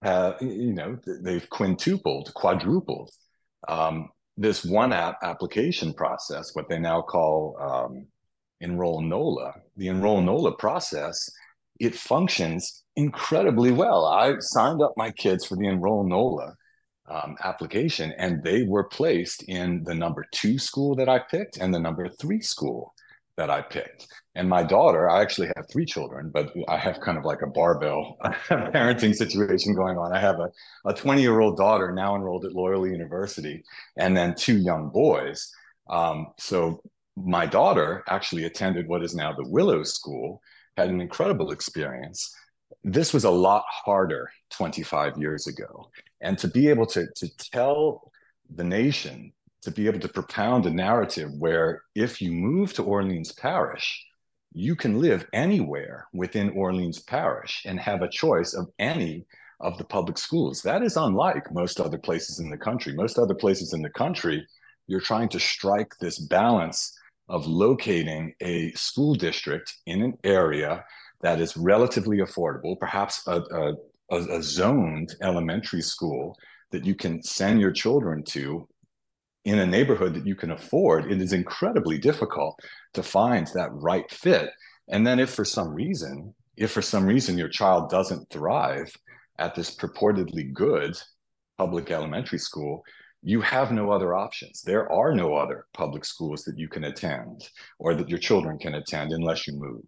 uh, 0.02 0.32
you 0.40 0.72
know, 0.72 0.99
they've 1.22 1.49
quintupled, 1.50 2.32
quadrupled. 2.34 3.10
Um, 3.68 4.08
this 4.37 4.64
one 4.64 4.92
app 4.92 5.18
application 5.22 5.92
process, 5.92 6.54
what 6.54 6.68
they 6.68 6.78
now 6.78 7.02
call 7.02 7.56
um, 7.60 8.06
Enroll 8.60 9.00
NOLA, 9.02 9.54
the 9.76 9.88
Enroll 9.88 10.20
NOLA 10.20 10.56
process, 10.56 11.28
it 11.78 11.94
functions 11.94 12.84
incredibly 12.96 13.72
well. 13.72 14.04
I 14.04 14.34
signed 14.40 14.82
up 14.82 14.92
my 14.96 15.10
kids 15.10 15.46
for 15.46 15.56
the 15.56 15.66
Enroll 15.66 16.04
NOLA 16.04 16.54
um, 17.08 17.37
application, 17.42 18.12
and 18.18 18.42
they 18.42 18.62
were 18.62 18.84
placed 18.84 19.42
in 19.44 19.82
the 19.84 19.94
number 19.94 20.25
two 20.32 20.58
school 20.58 20.94
that 20.96 21.08
I 21.08 21.18
picked 21.18 21.56
and 21.56 21.75
the 21.75 21.80
number 21.80 22.08
three 22.08 22.40
school 22.40 22.94
that 23.37 23.50
I 23.50 23.62
picked. 23.62 24.06
And 24.37 24.49
my 24.49 24.62
daughter, 24.62 25.10
I 25.10 25.22
actually 25.22 25.49
have 25.56 25.66
three 25.70 25.84
children, 25.84 26.30
but 26.32 26.52
I 26.68 26.76
have 26.76 27.00
kind 27.00 27.18
of 27.18 27.25
like 27.25 27.42
a 27.42 27.49
barbell 27.49 28.16
parenting 28.25 29.14
situation 29.14 29.75
going 29.75 29.99
on. 29.99 30.12
I 30.12 30.20
have 30.20 30.38
a, 30.38 30.50
a 30.87 30.94
20 30.94 31.20
year 31.20 31.40
old 31.40 31.56
daughter 31.56 31.92
now 31.92 32.14
enrolled 32.14 32.44
at 32.44 32.52
Loyola 32.52 32.88
University, 32.88 33.64
and 33.96 34.16
then 34.16 34.34
two 34.37 34.58
young 34.58 34.90
boys. 34.90 35.50
Um, 35.88 36.28
so 36.38 36.80
my 37.16 37.44
daughter 37.44 38.04
actually 38.08 38.44
attended 38.44 38.87
what 38.87 39.02
is 39.02 39.14
now 39.14 39.32
the 39.32 39.49
Willow 39.49 39.82
School, 39.82 40.40
had 40.76 40.88
an 40.88 41.00
incredible 41.00 41.50
experience. 41.50 42.32
This 42.84 43.12
was 43.12 43.25
a 43.25 43.30
lot 43.30 43.64
harder 43.68 44.30
25 44.50 45.18
years 45.18 45.49
ago. 45.49 45.90
And 46.20 46.38
to 46.38 46.46
be 46.46 46.68
able 46.68 46.87
to, 46.87 47.06
to 47.16 47.28
tell 47.37 48.12
the 48.54 48.64
nation, 48.64 49.32
to 49.62 49.72
be 49.72 49.87
able 49.88 50.00
to 50.00 50.08
propound 50.08 50.66
a 50.66 50.70
narrative 50.70 51.30
where 51.38 51.82
if 51.96 52.22
you 52.22 52.30
move 52.30 52.72
to 52.75 52.84
Orleans 52.84 53.32
Parish, 53.32 54.06
you 54.52 54.75
can 54.75 55.00
live 55.00 55.26
anywhere 55.33 56.09
within 56.12 56.50
Orleans 56.50 56.99
Parish 56.99 57.62
and 57.66 57.78
have 57.78 58.02
a 58.02 58.11
choice 58.11 58.54
of 58.54 58.69
any 58.78 59.26
of 59.61 59.78
the 59.78 59.85
public 59.85 60.19
schools. 60.19 60.62
That 60.62 60.83
is 60.83 60.97
unlike 60.97 61.52
most 61.52 61.80
other 61.80 61.99
places 61.99 62.40
in 62.40 62.50
the 62.50 62.57
country. 62.57 62.95
Most 62.95 63.19
other 63.19 63.35
places 63.35 63.73
in 63.73 63.83
the 63.83 63.90
country, 63.90 64.47
you're 64.87 65.00
trying 65.00 65.28
to 65.30 65.40
strike 65.40 65.92
this 66.00 66.19
balance 66.19 66.99
of 67.28 67.47
locating 67.47 68.35
a 68.40 68.73
school 68.73 69.14
district 69.14 69.73
in 69.87 70.02
an 70.02 70.14
area 70.25 70.85
that 71.21 71.40
is 71.40 71.57
relatively 71.57 72.19
affordable, 72.19 72.78
perhaps 72.78 73.23
a, 73.28 73.40
a, 74.11 74.16
a, 74.16 74.42
zoned 74.42 75.14
elementary 75.23 75.83
school 75.83 76.37
that 76.73 76.85
you 76.85 76.95
can 76.95 77.23
send 77.23 77.61
your 77.61 77.71
children 77.71 78.25
to 78.25 78.66
in 79.44 79.59
a 79.59 79.66
neighborhood 79.66 80.14
that 80.14 80.26
you 80.26 80.35
can 80.35 80.50
afford, 80.50 81.11
it 81.11 81.20
is 81.20 81.32
incredibly 81.32 81.99
difficult 81.99 82.59
to 82.94 83.02
find 83.02 83.47
that 83.54 83.73
right 83.73 84.11
fit. 84.11 84.50
And 84.88 85.06
then 85.06 85.18
if 85.18 85.30
for 85.30 85.44
some 85.44 85.68
reason, 85.68 86.35
if 86.56 86.73
for 86.73 86.82
some 86.82 87.06
reason 87.06 87.38
your 87.38 87.49
child 87.49 87.88
doesn't 87.88 88.28
thrive 88.30 88.92
at 89.38 89.54
this 89.54 89.75
purportedly 89.75 90.52
good 90.52 91.00
public 91.56 91.90
elementary 91.90 92.38
school, 92.38 92.85
you 93.23 93.40
have 93.40 93.70
no 93.70 93.90
other 93.90 94.14
options. 94.14 94.62
There 94.62 94.90
are 94.90 95.14
no 95.14 95.35
other 95.35 95.66
public 95.75 96.04
schools 96.04 96.42
that 96.44 96.59
you 96.59 96.68
can 96.68 96.85
attend 96.85 97.49
or 97.78 97.94
that 97.94 98.09
your 98.09 98.18
children 98.18 98.59
can 98.59 98.75
attend 98.75 99.12
unless 99.12 99.47
you 99.47 99.54
move. 99.54 99.85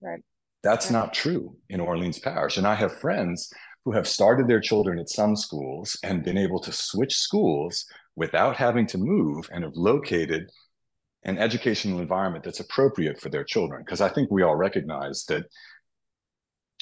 Right. 0.00 0.20
That's 0.62 0.86
right. 0.86 0.92
not 0.92 1.14
true 1.14 1.56
in 1.68 1.80
Orleans 1.80 2.18
Parish. 2.18 2.56
And 2.56 2.66
I 2.66 2.74
have 2.74 3.00
friends 3.00 3.52
who 3.84 3.92
have 3.92 4.06
started 4.06 4.46
their 4.46 4.60
children 4.60 4.98
at 4.98 5.08
some 5.08 5.34
schools 5.34 5.98
and 6.04 6.24
been 6.24 6.38
able 6.38 6.60
to 6.60 6.72
switch 6.72 7.16
schools 7.16 7.86
without 8.20 8.54
having 8.54 8.86
to 8.86 8.98
move 8.98 9.48
and 9.50 9.64
have 9.64 9.74
located 9.74 10.42
an 11.24 11.38
educational 11.38 12.00
environment 12.00 12.44
that's 12.44 12.60
appropriate 12.60 13.18
for 13.18 13.30
their 13.30 13.44
children. 13.44 13.82
Because 13.82 14.02
I 14.02 14.10
think 14.10 14.30
we 14.30 14.42
all 14.42 14.56
recognize 14.56 15.24
that 15.28 15.46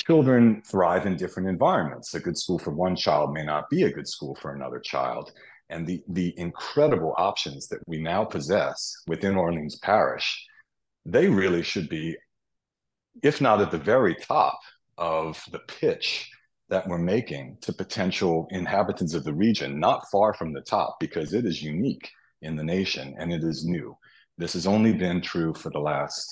children 0.04 0.60
thrive 0.66 1.06
in 1.06 1.16
different 1.16 1.48
environments. 1.48 2.12
A 2.12 2.20
good 2.20 2.36
school 2.36 2.58
for 2.58 2.72
one 2.72 2.96
child 2.96 3.32
may 3.32 3.44
not 3.44 3.70
be 3.70 3.84
a 3.84 3.92
good 3.92 4.08
school 4.08 4.36
for 4.40 4.52
another 4.52 4.80
child 4.80 5.30
and 5.70 5.86
the, 5.86 6.02
the 6.08 6.34
incredible 6.36 7.14
options 7.16 7.68
that 7.68 7.86
we 7.86 8.00
now 8.00 8.24
possess 8.24 8.92
within 9.06 9.36
Orleans 9.36 9.78
Parish, 9.78 10.44
they 11.06 11.28
really 11.28 11.62
should 11.62 11.88
be, 11.88 12.16
if 13.22 13.40
not 13.40 13.60
at 13.60 13.70
the 13.70 13.78
very 13.78 14.16
top 14.16 14.58
of 14.96 15.40
the 15.52 15.60
pitch 15.60 16.30
that 16.68 16.86
we're 16.86 16.98
making 16.98 17.56
to 17.62 17.72
potential 17.72 18.46
inhabitants 18.50 19.14
of 19.14 19.24
the 19.24 19.32
region, 19.32 19.80
not 19.80 20.10
far 20.10 20.34
from 20.34 20.52
the 20.52 20.60
top, 20.60 20.96
because 21.00 21.32
it 21.32 21.46
is 21.46 21.62
unique 21.62 22.10
in 22.42 22.56
the 22.56 22.64
nation 22.64 23.14
and 23.18 23.32
it 23.32 23.42
is 23.42 23.64
new. 23.64 23.96
This 24.36 24.52
has 24.52 24.66
only 24.66 24.92
been 24.92 25.20
true 25.20 25.54
for 25.54 25.70
the 25.70 25.80
last, 25.80 26.28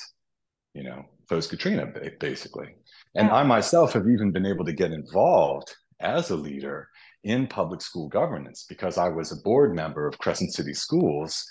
you 0.75 0.85
know, 0.85 1.05
post 1.29 1.51
Katrina, 1.51 1.91
basically. 2.21 2.75
And 3.15 3.31
I 3.31 3.43
myself 3.43 3.93
have 3.95 4.09
even 4.09 4.31
been 4.31 4.47
able 4.47 4.65
to 4.65 4.73
get 4.73 4.93
involved 4.93 5.75
as 6.01 6.31
a 6.31 6.37
leader 6.37 6.89
in 7.25 7.47
public 7.47 7.81
school 7.81 8.09
governance 8.09 8.67
because 8.69 8.99
I 8.99 9.09
was 9.09 9.33
a 9.33 9.43
board 9.43 9.75
member 9.75 10.07
of 10.07 10.19
Crescent 10.19 10.53
City 10.53 10.75
Schools 10.75 11.45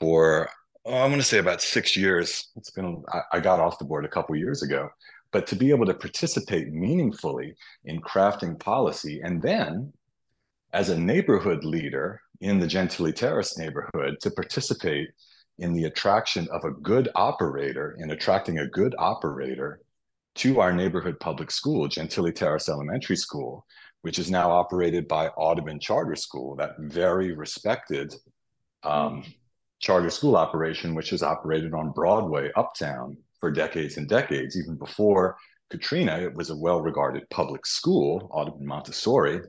for 0.00 0.48
oh, 0.86 0.96
I'm 0.96 1.10
going 1.10 1.20
to 1.20 1.24
say 1.24 1.38
about 1.38 1.62
six 1.62 1.96
years. 1.96 2.48
It's 2.56 2.70
been 2.70 3.02
I, 3.12 3.20
I 3.34 3.40
got 3.40 3.60
off 3.60 3.78
the 3.78 3.84
board 3.84 4.04
a 4.04 4.08
couple 4.08 4.34
years 4.36 4.62
ago, 4.62 4.88
but 5.34 5.48
to 5.48 5.56
be 5.56 5.70
able 5.70 5.84
to 5.84 5.92
participate 5.92 6.72
meaningfully 6.72 7.56
in 7.86 8.00
crafting 8.00 8.56
policy 8.56 9.20
and 9.24 9.42
then 9.42 9.92
as 10.72 10.90
a 10.90 10.98
neighborhood 10.98 11.64
leader 11.64 12.20
in 12.40 12.60
the 12.60 12.68
Gentilly 12.68 13.12
Terrace 13.12 13.58
neighborhood 13.58 14.14
to 14.20 14.30
participate 14.30 15.08
in 15.58 15.72
the 15.72 15.86
attraction 15.86 16.46
of 16.52 16.62
a 16.62 16.70
good 16.70 17.08
operator 17.16 17.96
in 17.98 18.12
attracting 18.12 18.60
a 18.60 18.68
good 18.68 18.94
operator 18.96 19.80
to 20.36 20.60
our 20.60 20.72
neighborhood 20.72 21.18
public 21.18 21.50
school, 21.50 21.88
Gentilly 21.88 22.32
Terrace 22.32 22.68
Elementary 22.68 23.16
School, 23.16 23.66
which 24.02 24.20
is 24.20 24.30
now 24.30 24.52
operated 24.52 25.08
by 25.08 25.28
Audubon 25.30 25.80
Charter 25.80 26.14
School, 26.14 26.54
that 26.56 26.78
very 26.78 27.32
respected 27.32 28.14
um, 28.84 29.24
charter 29.80 30.10
school 30.10 30.36
operation, 30.36 30.94
which 30.94 31.12
is 31.12 31.24
operated 31.24 31.74
on 31.74 31.90
Broadway, 31.90 32.52
uptown, 32.54 33.16
for 33.44 33.50
decades 33.50 33.98
and 33.98 34.08
decades. 34.08 34.56
Even 34.56 34.74
before 34.74 35.36
Katrina, 35.68 36.18
it 36.18 36.34
was 36.34 36.48
a 36.48 36.56
well-regarded 36.56 37.28
public 37.28 37.66
school, 37.66 38.26
Audubon 38.32 38.66
Montessori. 38.66 39.40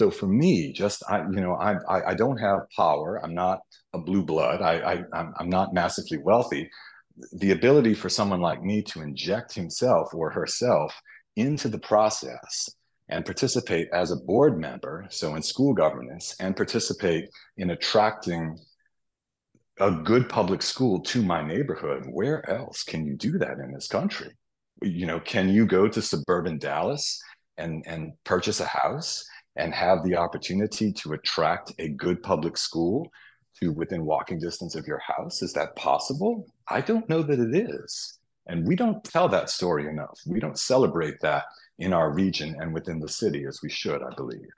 So 0.00 0.10
for 0.10 0.26
me, 0.26 0.72
just 0.72 1.02
I, 1.06 1.18
you 1.18 1.42
know, 1.44 1.52
I, 1.52 1.74
I, 1.86 2.12
I 2.12 2.14
don't 2.14 2.38
have 2.38 2.60
power. 2.74 3.20
I'm 3.22 3.34
not 3.34 3.58
a 3.92 3.98
blue 3.98 4.24
blood. 4.24 4.62
I, 4.62 5.02
I 5.12 5.24
I'm 5.38 5.50
not 5.50 5.74
massively 5.74 6.16
wealthy. 6.16 6.70
The 7.34 7.50
ability 7.50 7.92
for 7.92 8.08
someone 8.08 8.40
like 8.40 8.62
me 8.62 8.80
to 8.84 9.02
inject 9.02 9.52
himself 9.52 10.14
or 10.14 10.30
herself 10.30 10.98
into 11.36 11.68
the 11.68 11.80
process 11.92 12.70
and 13.10 13.22
participate 13.26 13.88
as 13.92 14.12
a 14.12 14.22
board 14.30 14.58
member, 14.58 15.06
so 15.10 15.34
in 15.34 15.42
school 15.42 15.74
governance, 15.74 16.34
and 16.40 16.56
participate 16.56 17.28
in 17.58 17.68
attracting 17.70 18.58
a 19.78 19.90
good 19.90 20.28
public 20.28 20.62
school 20.62 21.00
to 21.00 21.22
my 21.22 21.46
neighborhood. 21.46 22.06
Where 22.10 22.48
else 22.48 22.82
can 22.82 23.06
you 23.06 23.14
do 23.14 23.38
that 23.38 23.58
in 23.58 23.72
this 23.72 23.88
country? 23.88 24.30
You 24.82 25.06
know, 25.06 25.20
can 25.20 25.48
you 25.48 25.66
go 25.66 25.88
to 25.88 26.02
suburban 26.02 26.58
Dallas 26.58 27.20
and, 27.56 27.84
and 27.86 28.12
purchase 28.24 28.60
a 28.60 28.66
house 28.66 29.24
and 29.56 29.74
have 29.74 30.02
the 30.04 30.16
opportunity 30.16 30.92
to 30.92 31.12
attract 31.14 31.72
a 31.78 31.88
good 31.88 32.22
public 32.22 32.56
school 32.56 33.10
to 33.60 33.72
within 33.72 34.04
walking 34.04 34.38
distance 34.38 34.74
of 34.74 34.86
your 34.86 35.00
house? 35.00 35.42
Is 35.42 35.52
that 35.54 35.76
possible? 35.76 36.46
I 36.68 36.80
don't 36.80 37.08
know 37.08 37.22
that 37.22 37.40
it 37.40 37.54
is. 37.54 38.18
And 38.48 38.66
we 38.66 38.76
don't 38.76 39.02
tell 39.02 39.28
that 39.28 39.50
story 39.50 39.88
enough. 39.88 40.20
We 40.26 40.40
don't 40.40 40.58
celebrate 40.58 41.20
that 41.20 41.44
in 41.78 41.92
our 41.92 42.12
region 42.12 42.56
and 42.60 42.72
within 42.72 43.00
the 43.00 43.08
city 43.08 43.44
as 43.46 43.60
we 43.62 43.70
should, 43.70 44.02
I 44.02 44.14
believe. 44.14 44.48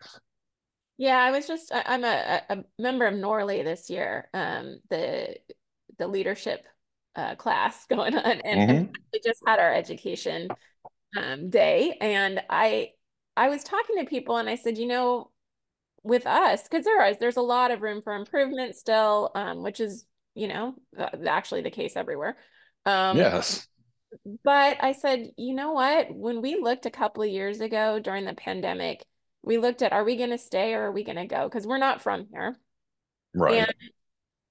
Yeah, 0.98 1.16
I 1.16 1.30
was 1.30 1.46
just 1.46 1.72
I, 1.72 1.94
am 1.94 2.04
a, 2.04 2.42
a 2.50 2.64
member 2.78 3.06
of 3.06 3.14
NORLI 3.14 3.64
this 3.64 3.88
year, 3.88 4.28
um, 4.34 4.80
the 4.90 5.36
the 5.98 6.08
leadership 6.08 6.66
uh, 7.16 7.36
class 7.36 7.86
going 7.88 8.16
on, 8.16 8.40
and, 8.40 8.70
mm-hmm. 8.70 8.92
we 9.12 9.20
just 9.24 9.42
had 9.46 9.58
our 9.60 9.72
education 9.72 10.48
um, 11.16 11.50
day, 11.50 11.96
and 12.00 12.42
I 12.50 12.90
I 13.36 13.48
was 13.48 13.64
talking 13.64 13.96
to 13.98 14.04
people, 14.04 14.36
and 14.36 14.48
I 14.48 14.56
said, 14.56 14.76
you 14.76 14.86
know, 14.86 15.30
with 16.02 16.26
us, 16.26 16.64
because 16.64 16.84
there 16.84 17.06
is 17.08 17.18
there's 17.18 17.36
a 17.36 17.42
lot 17.42 17.70
of 17.70 17.80
room 17.80 18.02
for 18.02 18.14
improvement 18.14 18.74
still, 18.74 19.30
um, 19.34 19.62
which 19.62 19.80
is 19.80 20.04
you 20.34 20.48
know 20.48 20.74
uh, 20.98 21.10
actually 21.26 21.62
the 21.62 21.70
case 21.70 21.94
everywhere. 21.96 22.36
Um, 22.84 23.16
yes 23.16 23.68
but 24.44 24.82
I 24.82 24.92
said, 24.92 25.30
you 25.36 25.54
know 25.54 25.72
what? 25.72 26.14
When 26.14 26.40
we 26.40 26.56
looked 26.56 26.86
a 26.86 26.90
couple 26.90 27.22
of 27.22 27.28
years 27.28 27.60
ago 27.60 27.98
during 27.98 28.24
the 28.24 28.34
pandemic, 28.34 29.04
we 29.48 29.56
looked 29.56 29.80
at 29.80 29.94
are 29.94 30.04
we 30.04 30.16
going 30.16 30.30
to 30.30 30.38
stay 30.38 30.74
or 30.74 30.82
are 30.82 30.92
we 30.92 31.02
going 31.02 31.16
to 31.16 31.26
go? 31.26 31.44
Because 31.44 31.66
we're 31.66 31.78
not 31.78 32.02
from 32.02 32.26
here. 32.30 32.54
Right. 33.34 33.60
And 33.60 33.74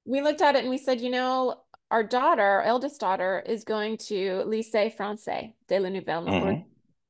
we 0.06 0.22
looked 0.22 0.42
at 0.42 0.56
it 0.56 0.62
and 0.62 0.72
we 0.72 0.80
said, 0.80 1.00
you 1.00 1.12
know, 1.12 1.62
our 1.92 2.04
daughter, 2.04 2.42
our 2.42 2.64
eldest 2.64 3.00
daughter, 3.00 3.44
is 3.46 3.64
going 3.64 3.98
to 3.98 4.44
Lycée 4.48 4.94
Français 4.94 5.54
de 5.68 5.80
la 5.80 5.90
Nouvelle 5.90 6.26
mm-hmm. 6.26 6.62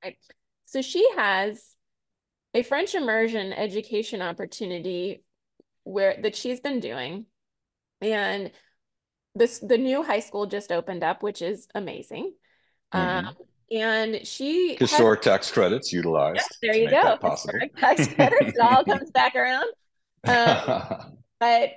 Right. 0.03 0.17
So 0.65 0.81
she 0.81 1.07
has 1.15 1.63
a 2.53 2.61
French 2.61 2.93
immersion 2.93 3.53
education 3.53 4.21
opportunity 4.21 5.23
where 5.85 6.17
that 6.21 6.35
she's 6.35 6.59
been 6.59 6.81
doing. 6.81 7.25
And 8.01 8.51
this 9.33 9.59
the 9.59 9.77
new 9.77 10.03
high 10.03 10.19
school 10.19 10.45
just 10.45 10.73
opened 10.73 11.05
up, 11.05 11.23
which 11.23 11.41
is 11.41 11.67
amazing. 11.73 12.33
Mm-hmm. 12.93 13.27
Um, 13.27 13.35
and 13.71 14.25
she 14.25 14.75
historic 14.75 15.21
tax 15.21 15.51
credits 15.51 15.91
utilized. 15.91 16.47
there 16.61 16.75
you 16.75 16.89
go. 16.89 17.17
Historic 17.21 17.75
tax 17.75 18.07
credits. 18.07 18.55
it 18.55 18.59
all 18.61 18.83
comes 18.83 19.11
back 19.11 19.35
around. 19.35 19.67
Um, 20.27 21.17
but 21.39 21.69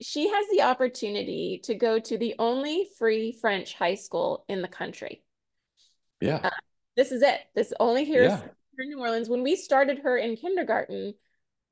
she 0.00 0.28
has 0.28 0.46
the 0.52 0.62
opportunity 0.62 1.60
to 1.64 1.74
go 1.74 1.98
to 1.98 2.18
the 2.18 2.34
only 2.38 2.86
free 2.98 3.32
French 3.32 3.74
high 3.74 3.94
school 3.94 4.44
in 4.48 4.62
the 4.62 4.68
country. 4.68 5.22
Yeah. 6.20 6.40
Uh, 6.44 6.50
this 6.96 7.12
is 7.12 7.22
it. 7.22 7.40
This 7.54 7.72
only 7.80 8.04
here 8.04 8.24
yeah. 8.24 8.40
in 8.78 8.88
New 8.90 9.00
Orleans. 9.00 9.28
When 9.28 9.42
we 9.42 9.56
started 9.56 10.00
her 10.00 10.16
in 10.16 10.36
kindergarten, 10.36 11.14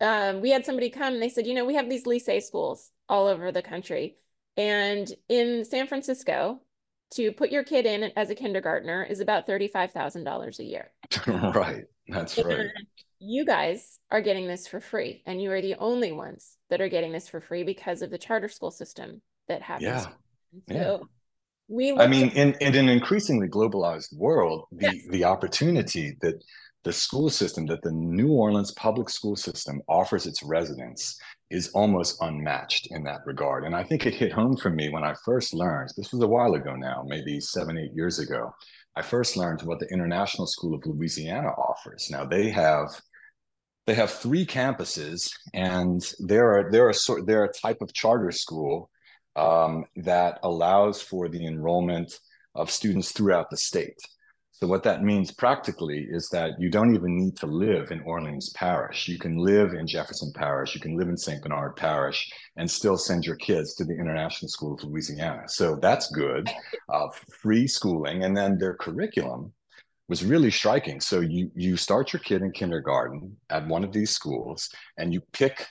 um, 0.00 0.40
we 0.40 0.50
had 0.50 0.64
somebody 0.64 0.90
come 0.90 1.14
and 1.14 1.22
they 1.22 1.28
said, 1.28 1.46
you 1.46 1.54
know, 1.54 1.64
we 1.64 1.74
have 1.74 1.88
these 1.88 2.04
lycée 2.04 2.42
schools 2.42 2.90
all 3.08 3.26
over 3.26 3.52
the 3.52 3.62
country. 3.62 4.16
And 4.56 5.10
in 5.28 5.64
San 5.64 5.86
Francisco, 5.86 6.60
to 7.14 7.33
put 7.33 7.50
your 7.50 7.64
kid 7.64 7.87
in 7.87 8.12
as 8.16 8.30
a 8.30 8.35
kindergartner 8.35 9.04
is 9.04 9.21
about 9.21 9.47
$35,000 9.47 10.59
a 10.59 10.64
year. 10.64 10.90
right. 11.26 11.85
That's 12.09 12.37
and 12.37 12.47
right. 12.47 12.66
You 13.18 13.44
guys 13.44 13.99
are 14.11 14.21
getting 14.21 14.47
this 14.47 14.66
for 14.66 14.80
free, 14.80 15.23
and 15.25 15.40
you 15.40 15.50
are 15.52 15.62
the 15.62 15.76
only 15.76 16.12
ones 16.12 16.59
that 16.68 16.80
are 16.80 16.88
getting 16.88 17.12
this 17.12 17.28
for 17.28 17.40
free 17.40 17.62
because 17.62 18.02
of 18.02 18.11
the 18.11 18.18
charter 18.18 18.49
school 18.49 18.71
system 18.71 19.23
that 19.49 19.62
happens. 19.62 19.85
Yeah. 19.87 20.00
So 20.68 20.68
yeah. 20.68 20.97
we 21.68 21.92
I 21.92 22.06
mean, 22.06 22.28
in, 22.30 22.54
in 22.61 22.75
an 22.75 22.88
increasingly 22.88 23.49
globalized 23.49 24.14
world, 24.14 24.66
the, 24.73 24.92
yes. 24.92 25.06
the 25.09 25.25
opportunity 25.25 26.16
that 26.21 26.42
the 26.84 26.92
school 26.92 27.30
system, 27.30 27.66
that 27.66 27.82
the 27.82 27.90
New 27.92 28.32
Orleans 28.32 28.72
public 28.72 29.08
school 29.08 29.36
system 29.36 29.80
offers 29.88 30.26
its 30.26 30.42
residents 30.42 31.18
is 31.50 31.70
almost 31.70 32.20
unmatched 32.20 32.88
in 32.90 33.02
that 33.04 33.20
regard. 33.24 33.64
And 33.64 33.74
I 33.74 33.82
think 33.82 34.06
it 34.06 34.14
hit 34.14 34.32
home 34.32 34.56
for 34.56 34.70
me 34.70 34.90
when 34.90 35.02
I 35.02 35.14
first 35.24 35.54
learned, 35.54 35.90
this 35.96 36.12
was 36.12 36.22
a 36.22 36.28
while 36.28 36.54
ago 36.54 36.74
now, 36.76 37.04
maybe 37.06 37.40
seven, 37.40 37.78
eight 37.78 37.92
years 37.94 38.18
ago. 38.18 38.54
I 38.96 39.02
first 39.02 39.36
learned 39.36 39.62
what 39.62 39.80
the 39.80 39.88
International 39.92 40.46
School 40.46 40.74
of 40.74 40.86
Louisiana 40.86 41.48
offers. 41.48 42.08
Now 42.10 42.24
they 42.24 42.50
have 42.50 42.88
they 43.86 43.94
have 43.94 44.10
three 44.10 44.46
campuses, 44.46 45.30
and 45.52 46.02
they're 46.20 46.68
they're 46.70 46.90
a 46.90 46.94
sort 46.94 47.26
they're 47.26 47.44
a 47.44 47.52
type 47.52 47.82
of 47.82 47.92
charter 47.92 48.30
school 48.30 48.90
um, 49.36 49.84
that 49.96 50.38
allows 50.42 51.02
for 51.02 51.28
the 51.28 51.46
enrollment 51.46 52.18
of 52.54 52.70
students 52.70 53.12
throughout 53.12 53.50
the 53.50 53.56
state. 53.56 53.98
So 54.64 54.68
what 54.68 54.83
that 54.85 55.02
means 55.02 55.30
practically 55.30 56.06
is 56.09 56.30
that 56.30 56.59
you 56.59 56.71
don't 56.71 56.94
even 56.94 57.18
need 57.18 57.37
to 57.37 57.47
live 57.47 57.90
in 57.90 58.00
Orleans 58.00 58.49
Parish. 58.54 59.09
You 59.09 59.18
can 59.18 59.37
live 59.37 59.75
in 59.75 59.87
Jefferson 59.87 60.33
Parish, 60.35 60.75
you 60.75 60.80
can 60.80 60.97
live 60.97 61.11
in 61.11 61.18
St. 61.18 61.42
Bernard 61.42 61.76
Parish, 61.76 62.33
and 62.56 62.71
still 62.71 62.97
send 62.97 63.26
your 63.26 63.37
kids 63.37 63.75
to 63.75 63.85
the 63.85 63.92
International 63.92 64.49
School 64.49 64.73
of 64.73 64.83
Louisiana. 64.85 65.42
So 65.49 65.76
that's 65.76 66.11
good, 66.12 66.49
uh, 66.88 67.09
free 67.42 67.66
schooling, 67.66 68.25
and 68.25 68.35
then 68.35 68.56
their 68.56 68.73
curriculum 68.73 69.52
was 70.09 70.25
really 70.25 70.50
striking. 70.50 70.99
So 70.99 71.21
you 71.21 71.50
you 71.54 71.76
start 71.76 72.14
your 72.14 72.21
kid 72.21 72.40
in 72.40 72.50
kindergarten 72.50 73.37
at 73.50 73.68
one 73.68 73.85
of 73.85 73.92
these 73.92 74.12
schools, 74.12 74.71
and 74.97 75.12
you 75.12 75.21
pick 75.35 75.66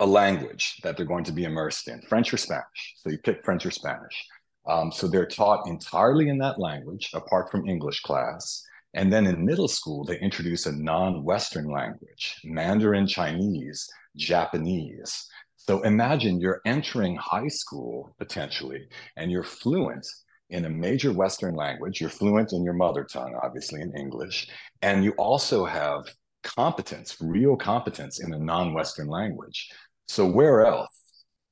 a 0.00 0.06
language 0.06 0.80
that 0.84 0.96
they're 0.96 1.04
going 1.04 1.24
to 1.24 1.32
be 1.32 1.44
immersed 1.44 1.86
in, 1.88 2.00
French 2.08 2.32
or 2.32 2.38
Spanish. 2.38 2.94
So 2.96 3.10
you 3.10 3.18
pick 3.18 3.44
French 3.44 3.66
or 3.66 3.70
Spanish. 3.70 4.24
Um, 4.66 4.90
so 4.90 5.06
they're 5.06 5.26
taught 5.26 5.66
entirely 5.66 6.28
in 6.28 6.38
that 6.38 6.58
language, 6.58 7.10
apart 7.14 7.50
from 7.50 7.68
English 7.68 8.00
class. 8.00 8.62
And 8.94 9.12
then 9.12 9.26
in 9.26 9.44
middle 9.44 9.68
school, 9.68 10.04
they 10.04 10.18
introduce 10.20 10.66
a 10.66 10.72
non 10.72 11.24
Western 11.24 11.70
language, 11.70 12.40
Mandarin 12.44 13.06
Chinese, 13.06 13.88
Japanese. 14.16 15.26
So 15.56 15.82
imagine 15.82 16.40
you're 16.40 16.60
entering 16.64 17.16
high 17.16 17.48
school 17.48 18.14
potentially, 18.18 18.86
and 19.16 19.30
you're 19.30 19.42
fluent 19.42 20.06
in 20.50 20.66
a 20.66 20.70
major 20.70 21.12
Western 21.12 21.54
language. 21.56 22.00
You're 22.00 22.10
fluent 22.10 22.52
in 22.52 22.62
your 22.62 22.74
mother 22.74 23.04
tongue, 23.04 23.34
obviously 23.42 23.80
in 23.80 23.96
English. 23.96 24.48
And 24.82 25.02
you 25.02 25.12
also 25.12 25.64
have 25.64 26.04
competence, 26.44 27.16
real 27.20 27.56
competence 27.56 28.20
in 28.20 28.32
a 28.32 28.38
non 28.38 28.74
Western 28.74 29.08
language. 29.08 29.70
So, 30.06 30.26
where 30.26 30.64
else 30.64 30.90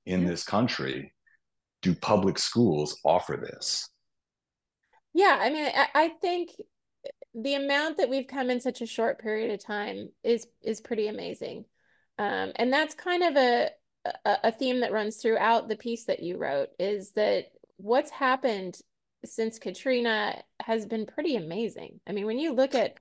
in 0.06 0.24
this 0.24 0.44
country 0.44 1.12
do 1.82 1.94
public 1.94 2.38
schools 2.38 2.96
offer 3.04 3.36
this? 3.36 3.88
Yeah, 5.14 5.36
I 5.38 5.50
mean, 5.50 5.70
I, 5.94 6.08
think 6.22 6.50
the 7.34 7.54
amount 7.54 7.98
that 7.98 8.08
we've 8.08 8.26
come 8.26 8.48
in 8.48 8.60
such 8.60 8.80
a 8.80 8.86
short 8.86 9.20
period 9.20 9.52
of 9.52 9.62
time 9.62 10.08
is 10.24 10.46
is 10.62 10.80
pretty 10.80 11.08
amazing, 11.08 11.66
um, 12.18 12.52
and 12.56 12.72
that's 12.72 12.94
kind 12.94 13.22
of 13.22 13.36
a, 13.36 13.68
a 14.24 14.36
a 14.44 14.52
theme 14.52 14.80
that 14.80 14.92
runs 14.92 15.16
throughout 15.16 15.68
the 15.68 15.76
piece 15.76 16.06
that 16.06 16.22
you 16.22 16.38
wrote. 16.38 16.70
Is 16.78 17.12
that 17.12 17.48
what's 17.76 18.10
happened 18.10 18.80
since 19.24 19.58
Katrina 19.58 20.42
has 20.60 20.86
been 20.86 21.06
pretty 21.06 21.36
amazing. 21.36 22.00
I 22.06 22.12
mean, 22.12 22.26
when 22.26 22.38
you 22.38 22.54
look 22.54 22.74
at, 22.74 22.98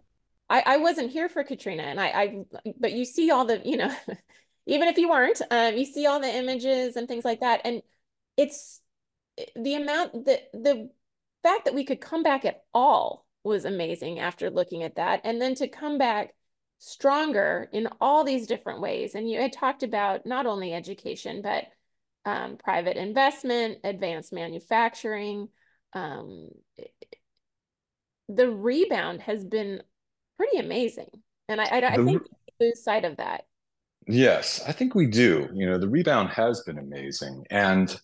I, 0.50 0.63
I 0.65 0.78
wasn't 0.78 1.12
here 1.12 1.30
for 1.30 1.44
Katrina, 1.44 1.84
and 1.84 2.00
I, 2.00 2.08
I, 2.08 2.46
but 2.80 2.94
you 2.94 3.06
see 3.06 3.32
all 3.32 3.46
the, 3.46 3.62
you 3.63 3.78
know, 3.78 3.94
even 4.65 4.88
if 4.88 4.98
you 4.98 5.10
weren't, 5.10 5.41
um, 5.50 5.76
you 5.76 5.86
see 5.86 6.06
all 6.06 6.20
the 6.20 6.34
images 6.34 6.96
and 6.96 7.08
things 7.08 7.26
like 7.26 7.39
that, 7.39 7.62
and 7.65 7.82
it's 8.38 8.82
the 9.56 9.76
amount 9.76 10.26
that 10.26 10.52
the 10.54 10.89
fact 11.44 11.65
that 11.65 11.74
we 11.74 11.86
could 11.86 12.02
come 12.02 12.24
back 12.24 12.46
at 12.46 12.63
all 12.74 13.26
was 13.44 13.65
amazing 13.65 14.20
after 14.20 14.50
looking 14.50 14.84
at 14.84 14.96
that. 14.96 15.22
And 15.24 15.41
then 15.41 15.56
to 15.56 15.67
come 15.67 15.98
back 15.98 16.34
stronger 16.78 17.70
in 17.72 17.88
all 18.00 18.24
these 18.24 18.48
different 18.48 18.82
ways. 18.82 19.15
And 19.15 19.30
you 19.30 19.39
had 19.39 19.54
talked 19.54 19.84
about 19.84 20.26
not 20.26 20.46
only 20.46 20.74
education, 20.74 21.41
but 21.41 21.65
um, 22.26 22.58
private 22.58 22.98
investment, 22.98 23.80
advanced 23.84 24.34
manufacturing. 24.34 25.50
Um, 25.94 26.50
the 28.30 28.50
rebound 28.50 29.22
has 29.22 29.44
been 29.44 29.82
pretty 30.38 30.58
amazing. 30.58 31.10
And 31.48 31.60
I, 31.60 31.65
I, 31.65 31.94
I 31.94 31.96
think 31.98 32.24
lose 32.60 32.84
sight 32.84 33.06
of 33.06 33.17
that. 33.17 33.46
Yes, 34.08 34.63
I 34.67 34.72
think 34.72 34.96
we 34.96 35.06
do. 35.06 35.50
You 35.54 35.67
know, 35.67 35.78
the 35.78 35.88
rebound 35.89 36.30
has 36.30 36.62
been 36.62 36.80
amazing. 36.80 37.46
And 37.52 37.96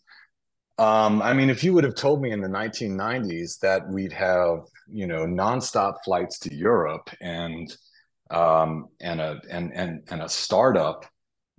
um, 0.80 1.22
I 1.22 1.34
mean, 1.34 1.50
if 1.50 1.64
you 1.64 1.74
would 1.74 1.84
have 1.84 1.96
told 1.96 2.22
me 2.22 2.32
in 2.32 2.42
the 2.42 2.48
1990s 2.48 3.60
that 3.60 3.88
we'd 3.90 4.14
have, 4.14 4.60
you 4.88 5.08
know, 5.08 5.26
nonstop 5.26 5.96
flights 6.06 6.38
to 6.40 6.54
Europe 6.54 7.10
and 7.20 7.76
um, 8.30 8.88
and 9.00 9.22
a 9.22 9.42
and 9.50 9.74
and 9.74 10.04
and 10.10 10.22
a 10.22 10.30
startup 10.30 11.06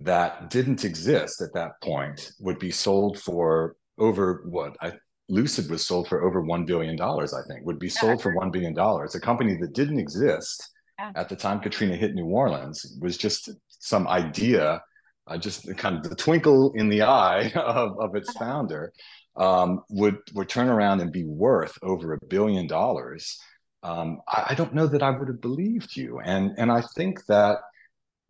that 0.01 0.49
didn't 0.49 0.85
exist 0.85 1.41
at 1.41 1.53
that 1.53 1.81
point 1.81 2.31
would 2.39 2.59
be 2.59 2.71
sold 2.71 3.19
for 3.19 3.75
over 3.97 4.43
what 4.45 4.77
I 4.81 4.93
Lucid 5.27 5.69
was 5.69 5.85
sold 5.85 6.07
for 6.07 6.23
over 6.23 6.41
one 6.41 6.65
billion 6.65 6.95
dollars. 6.95 7.33
I 7.33 7.41
think 7.47 7.65
would 7.65 7.79
be 7.79 7.89
sold 7.89 8.21
for 8.21 8.33
one 8.33 8.51
billion 8.51 8.73
dollars. 8.73 9.15
A 9.15 9.19
company 9.19 9.57
that 9.57 9.73
didn't 9.73 9.99
exist 9.99 10.69
yeah. 10.97 11.11
at 11.15 11.27
the 11.27 11.35
time 11.35 11.59
Katrina 11.59 11.95
hit 11.95 12.15
New 12.15 12.25
Orleans 12.25 12.97
was 13.01 13.17
just 13.17 13.49
some 13.67 14.07
idea 14.07 14.81
uh, 15.29 15.37
just 15.37 15.75
kind 15.77 15.97
of 15.97 16.09
the 16.09 16.15
twinkle 16.15 16.73
in 16.73 16.89
the 16.89 17.03
eye 17.03 17.51
of, 17.55 17.99
of 17.99 18.15
its 18.15 18.31
founder, 18.33 18.91
um, 19.35 19.83
would 19.89 20.17
would 20.33 20.49
turn 20.49 20.69
around 20.69 20.99
and 21.01 21.11
be 21.11 21.23
worth 21.23 21.77
over 21.81 22.13
a 22.13 22.25
billion 22.25 22.67
dollars. 22.67 23.39
Um, 23.83 24.19
I, 24.27 24.47
I, 24.49 24.55
don't 24.55 24.73
know 24.73 24.87
that 24.87 25.01
I 25.01 25.11
would 25.11 25.29
have 25.29 25.39
believed 25.39 25.95
you, 25.95 26.19
and 26.19 26.51
and 26.57 26.71
I 26.71 26.81
think 26.95 27.25
that 27.27 27.59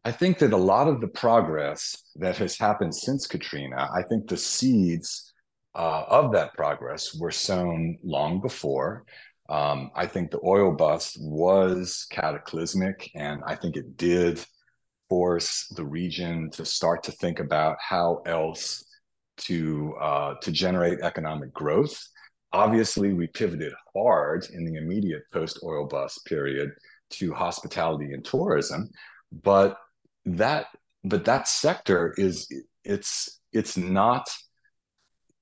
I 0.06 0.12
think 0.12 0.40
that 0.40 0.54
a 0.54 0.58
lot 0.58 0.88
of 0.88 1.02
the 1.02 1.08
progress 1.08 1.96
that 2.18 2.38
has 2.38 2.58
happened 2.58 2.94
since 2.96 3.28
Katrina, 3.28 3.90
I 3.94 4.04
think 4.04 4.28
the 4.28 4.38
seeds 4.38 5.34
uh, 5.76 6.04
of 6.08 6.32
that 6.34 6.54
progress 6.54 7.16
were 7.16 7.32
sown 7.32 7.98
long 8.04 8.42
before. 8.42 9.06
Um, 9.50 9.90
I 9.96 10.06
think 10.06 10.30
the 10.30 10.40
oil 10.46 10.72
bust 10.72 11.18
was 11.20 12.06
cataclysmic, 12.12 13.10
and 13.16 13.42
I 13.46 13.56
think 13.56 13.76
it 13.76 13.98
did 13.98 14.46
force 15.10 15.68
the 15.76 15.84
region 15.84 16.50
to 16.52 16.64
start 16.64 17.04
to 17.04 17.12
think 17.12 17.40
about 17.40 17.78
how 17.80 18.22
else 18.26 18.86
to 19.38 19.96
uh, 20.00 20.36
to 20.42 20.52
generate 20.52 21.00
economic 21.02 21.54
growth. 21.54 22.00
Obviously, 22.54 23.14
we 23.14 23.28
pivoted 23.28 23.74
hard 23.96 24.46
in 24.54 24.66
the 24.66 24.76
immediate 24.76 25.24
post-oil 25.32 25.86
bust 25.86 26.26
period 26.26 26.72
to 27.12 27.34
hospitality 27.34 28.14
and 28.14 28.24
tourism, 28.24 28.90
but 29.44 29.78
that 30.26 30.68
but 31.04 31.26
that 31.26 31.48
sector 31.48 32.14
is 32.18 32.48
it's 32.84 33.40
it's 33.52 33.78
not 33.78 34.30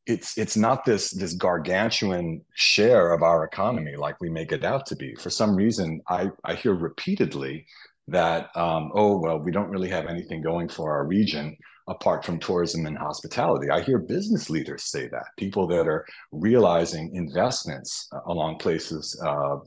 it's 0.05 0.37
it's 0.37 0.55
not 0.55 0.85
this 0.85 1.11
this 1.11 1.33
gargantuan 1.33 2.41
share 2.53 3.11
of 3.11 3.21
our 3.23 3.43
economy 3.43 3.95
like 3.95 4.19
we 4.21 4.29
make 4.29 4.51
it 4.51 4.63
out 4.63 4.85
to 4.85 4.95
be. 4.95 5.15
For 5.15 5.29
some 5.29 5.55
reason, 5.55 6.01
I 6.07 6.29
I 6.43 6.55
hear 6.55 6.73
repeatedly 6.73 7.65
that 8.07 8.49
um, 8.55 8.91
oh 8.93 9.17
well 9.17 9.39
we 9.39 9.51
don't 9.51 9.69
really 9.69 9.89
have 9.89 10.07
anything 10.07 10.41
going 10.41 10.69
for 10.69 10.91
our 10.91 11.05
region 11.05 11.57
apart 11.87 12.25
from 12.25 12.39
tourism 12.39 12.85
and 12.85 12.97
hospitality. 12.97 13.69
I 13.69 13.81
hear 13.81 13.97
business 13.97 14.49
leaders 14.49 14.83
say 14.83 15.07
that 15.07 15.23
people 15.37 15.67
that 15.67 15.87
are 15.87 16.05
realizing 16.31 17.15
investments 17.15 18.09
uh, 18.11 18.19
along 18.25 18.57
places 18.57 19.19
uh, 19.25 19.57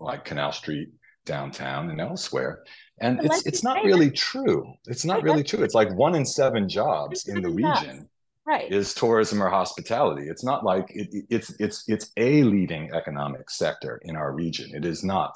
like 0.00 0.24
canal 0.24 0.52
street 0.52 0.88
downtown 1.24 1.90
and 1.90 2.00
elsewhere. 2.00 2.64
And 3.00 3.20
it's 3.22 3.46
it's 3.46 3.62
not 3.62 3.84
really 3.84 4.10
true. 4.10 4.72
It's 4.86 5.04
not 5.04 5.22
really 5.22 5.44
true. 5.44 5.62
It's 5.62 5.74
like 5.74 5.94
one 5.94 6.16
in 6.16 6.26
seven 6.26 6.68
jobs 6.68 7.28
in 7.28 7.42
the 7.42 7.50
region 7.50 8.08
right. 8.44 8.72
is 8.72 8.92
tourism 8.92 9.40
or 9.40 9.48
hospitality. 9.48 10.28
It's 10.28 10.42
not 10.42 10.64
like 10.64 10.86
it, 10.90 11.08
it's 11.30 11.54
it's 11.60 11.84
it's 11.86 12.10
a 12.16 12.42
leading 12.42 12.90
economic 12.92 13.50
sector 13.50 14.00
in 14.02 14.16
our 14.16 14.32
region. 14.32 14.74
It 14.74 14.84
is 14.84 15.04
not 15.04 15.34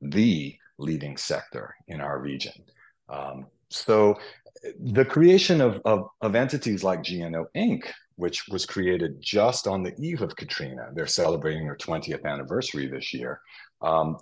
the 0.00 0.56
leading 0.78 1.16
sector 1.16 1.74
in 1.88 2.00
our 2.00 2.18
region. 2.18 2.52
Um, 3.08 3.46
so 3.70 4.16
the 4.80 5.04
creation 5.04 5.60
of, 5.60 5.80
of, 5.84 6.08
of 6.20 6.34
entities 6.34 6.84
like 6.84 7.04
GNO 7.08 7.46
Inc., 7.56 7.90
which 8.16 8.46
was 8.48 8.64
created 8.64 9.20
just 9.20 9.66
on 9.66 9.82
the 9.82 9.94
eve 9.98 10.22
of 10.22 10.36
Katrina, 10.36 10.88
they're 10.94 11.06
celebrating 11.06 11.64
their 11.64 11.76
20th 11.76 12.24
anniversary 12.24 12.86
this 12.86 13.12
year. 13.12 13.40
Um, 13.82 14.18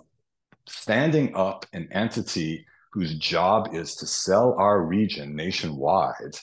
standing 0.67 1.35
up 1.35 1.65
an 1.73 1.87
entity 1.91 2.65
whose 2.91 3.15
job 3.15 3.69
is 3.73 3.95
to 3.95 4.07
sell 4.07 4.55
our 4.57 4.81
region 4.81 5.35
nationwide 5.35 6.37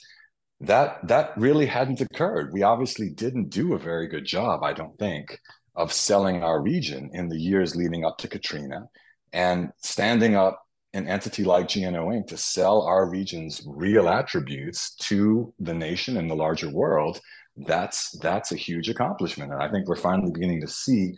that 0.59 1.05
that 1.07 1.35
really 1.37 1.65
hadn't 1.65 2.01
occurred 2.01 2.53
we 2.53 2.61
obviously 2.61 3.09
didn't 3.09 3.49
do 3.49 3.73
a 3.73 3.79
very 3.79 4.07
good 4.07 4.25
job 4.25 4.63
i 4.63 4.71
don't 4.71 4.97
think 4.99 5.39
of 5.75 5.91
selling 5.91 6.43
our 6.43 6.61
region 6.61 7.09
in 7.13 7.27
the 7.27 7.39
years 7.39 7.75
leading 7.75 8.05
up 8.05 8.17
to 8.17 8.27
katrina 8.27 8.87
and 9.33 9.71
standing 9.77 10.35
up 10.35 10.61
an 10.93 11.07
entity 11.07 11.43
like 11.43 11.67
gno 11.67 12.07
inc. 12.07 12.27
to 12.27 12.37
sell 12.37 12.81
our 12.81 13.09
region's 13.09 13.61
real 13.65 14.09
attributes 14.09 14.95
to 14.95 15.53
the 15.59 15.73
nation 15.73 16.17
and 16.17 16.29
the 16.29 16.35
larger 16.35 16.69
world 16.69 17.19
that's 17.67 18.17
that's 18.19 18.51
a 18.51 18.55
huge 18.57 18.89
accomplishment. 18.89 19.51
And 19.51 19.61
i 19.61 19.69
think 19.69 19.87
we're 19.87 19.95
finally 19.95 20.31
beginning 20.31 20.61
to 20.61 20.67
see 20.67 21.13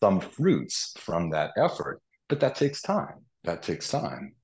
some 0.00 0.20
fruits 0.20 0.94
from 0.98 1.30
that 1.30 1.52
effort 1.56 2.00
but 2.28 2.40
that 2.40 2.54
takes 2.54 2.80
time. 2.80 3.24
That 3.42 3.62
takes 3.62 3.88
time. 3.88 4.34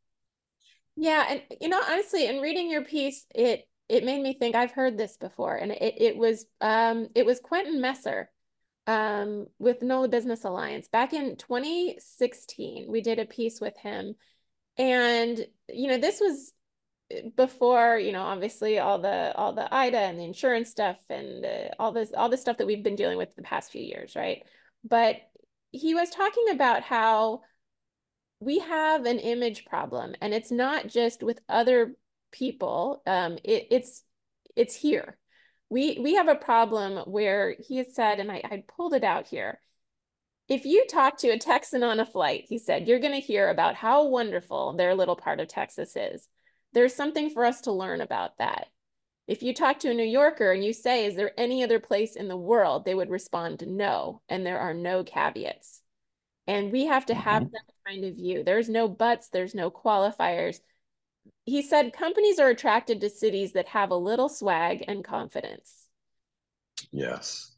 Yeah 0.96 1.24
and 1.28 1.42
you 1.60 1.68
know 1.68 1.80
honestly 1.88 2.26
in 2.26 2.40
reading 2.40 2.70
your 2.70 2.84
piece 2.84 3.24
it 3.34 3.64
it 3.88 4.04
made 4.04 4.20
me 4.20 4.34
think 4.34 4.56
I've 4.56 4.72
heard 4.72 4.98
this 4.98 5.16
before 5.16 5.54
and 5.54 5.70
it 5.70 5.94
it 5.98 6.16
was 6.16 6.46
um 6.60 7.06
it 7.14 7.24
was 7.24 7.38
Quentin 7.40 7.80
Messer 7.80 8.30
um 8.87 9.46
with 9.59 9.83
NOLA 9.83 10.09
Business 10.09 10.44
Alliance. 10.44 10.88
Back 10.88 11.12
in 11.12 11.37
2016 11.37 12.87
we 12.90 13.01
did 13.01 13.18
a 13.18 13.27
piece 13.27 13.61
with 13.61 13.77
him. 13.79 14.14
And 14.79 15.46
you 15.68 15.88
know 15.88 15.99
this 15.99 16.20
was 16.20 16.53
before 17.37 17.99
you 17.99 18.11
know 18.12 18.22
obviously 18.22 18.79
all 18.79 18.99
the 18.99 19.33
all 19.37 19.53
the 19.53 19.72
ida 19.72 19.99
and 19.99 20.18
the 20.18 20.25
insurance 20.25 20.70
stuff 20.70 20.96
and 21.09 21.44
uh, 21.44 21.68
all 21.79 21.92
this 21.92 22.12
all 22.16 22.29
the 22.29 22.37
stuff 22.37 22.57
that 22.57 22.66
we've 22.66 22.83
been 22.83 22.96
dealing 22.96 23.16
with 23.16 23.35
the 23.37 23.42
past 23.42 23.70
few 23.70 23.83
years 23.83 24.16
right? 24.16 24.42
But 24.85 25.16
he 25.70 25.94
was 25.94 26.11
talking 26.11 26.46
about 26.51 26.83
how 26.83 27.42
we 28.40 28.59
have 28.59 29.07
an 29.07 29.18
image 29.18 29.64
problem 29.64 30.14
and 30.20 30.35
it's 30.35 30.51
not 30.51 30.88
just 30.88 31.22
with 31.22 31.40
other 31.49 31.94
people. 32.33 33.03
Um 33.07 33.38
it, 33.44 33.68
it's 33.70 34.03
it's 34.57 34.75
here 34.75 35.16
we 35.68 35.98
we 36.00 36.14
have 36.14 36.29
a 36.29 36.35
problem 36.35 36.98
where 37.11 37.57
he 37.59 37.79
has 37.79 37.94
said 37.94 38.20
and 38.20 38.31
I, 38.31 38.42
I 38.44 38.64
pulled 38.76 38.94
it 38.94 39.05
out 39.05 39.26
here 39.29 39.61
if 40.48 40.64
you 40.64 40.87
talk 40.87 41.18
to 41.18 41.31
a 41.31 41.38
Texan 41.38 41.83
on 41.83 41.98
a 41.98 42.07
flight, 42.07 42.44
he 42.48 42.59
said, 42.59 42.87
you're 42.87 43.00
going 43.00 43.12
to 43.12 43.26
hear 43.26 43.48
about 43.48 43.74
how 43.74 44.07
wonderful 44.07 44.74
their 44.74 44.94
little 44.94 45.16
part 45.16 45.40
of 45.40 45.48
Texas 45.48 45.96
is. 45.96 46.29
There's 46.72 46.94
something 46.94 47.31
for 47.31 47.44
us 47.44 47.62
to 47.62 47.72
learn 47.72 48.00
about 48.00 48.38
that. 48.38 48.68
If 49.26 49.42
you 49.42 49.52
talk 49.52 49.81
to 49.81 49.90
a 49.90 49.94
New 49.94 50.05
Yorker 50.05 50.52
and 50.52 50.64
you 50.64 50.72
say, 50.72 51.07
is 51.07 51.16
there 51.16 51.33
any 51.37 51.64
other 51.64 51.81
place 51.81 52.14
in 52.14 52.29
the 52.29 52.37
world? 52.37 52.85
They 52.85 52.94
would 52.94 53.11
respond, 53.11 53.64
no. 53.66 54.22
And 54.29 54.46
there 54.46 54.61
are 54.61 54.74
no 54.74 55.02
caveats. 55.02 55.83
And 56.46 56.70
we 56.70 56.87
have 56.87 57.07
to 57.07 57.14
have 57.14 57.42
mm 57.42 57.48
-hmm. 57.48 57.52
that 57.52 57.74
kind 57.85 58.05
of 58.05 58.14
view. 58.14 58.44
There's 58.44 58.68
no 58.68 58.88
buts, 58.88 59.29
there's 59.31 59.55
no 59.55 59.70
qualifiers. 59.70 60.61
He 61.46 61.62
said 61.62 61.92
companies 61.92 62.40
are 62.40 62.48
attracted 62.48 63.00
to 63.00 63.09
cities 63.09 63.52
that 63.52 63.68
have 63.68 63.90
a 63.90 63.96
little 63.96 64.28
swag 64.28 64.85
and 64.88 65.04
confidence. 65.04 65.87
Yes. 66.90 67.52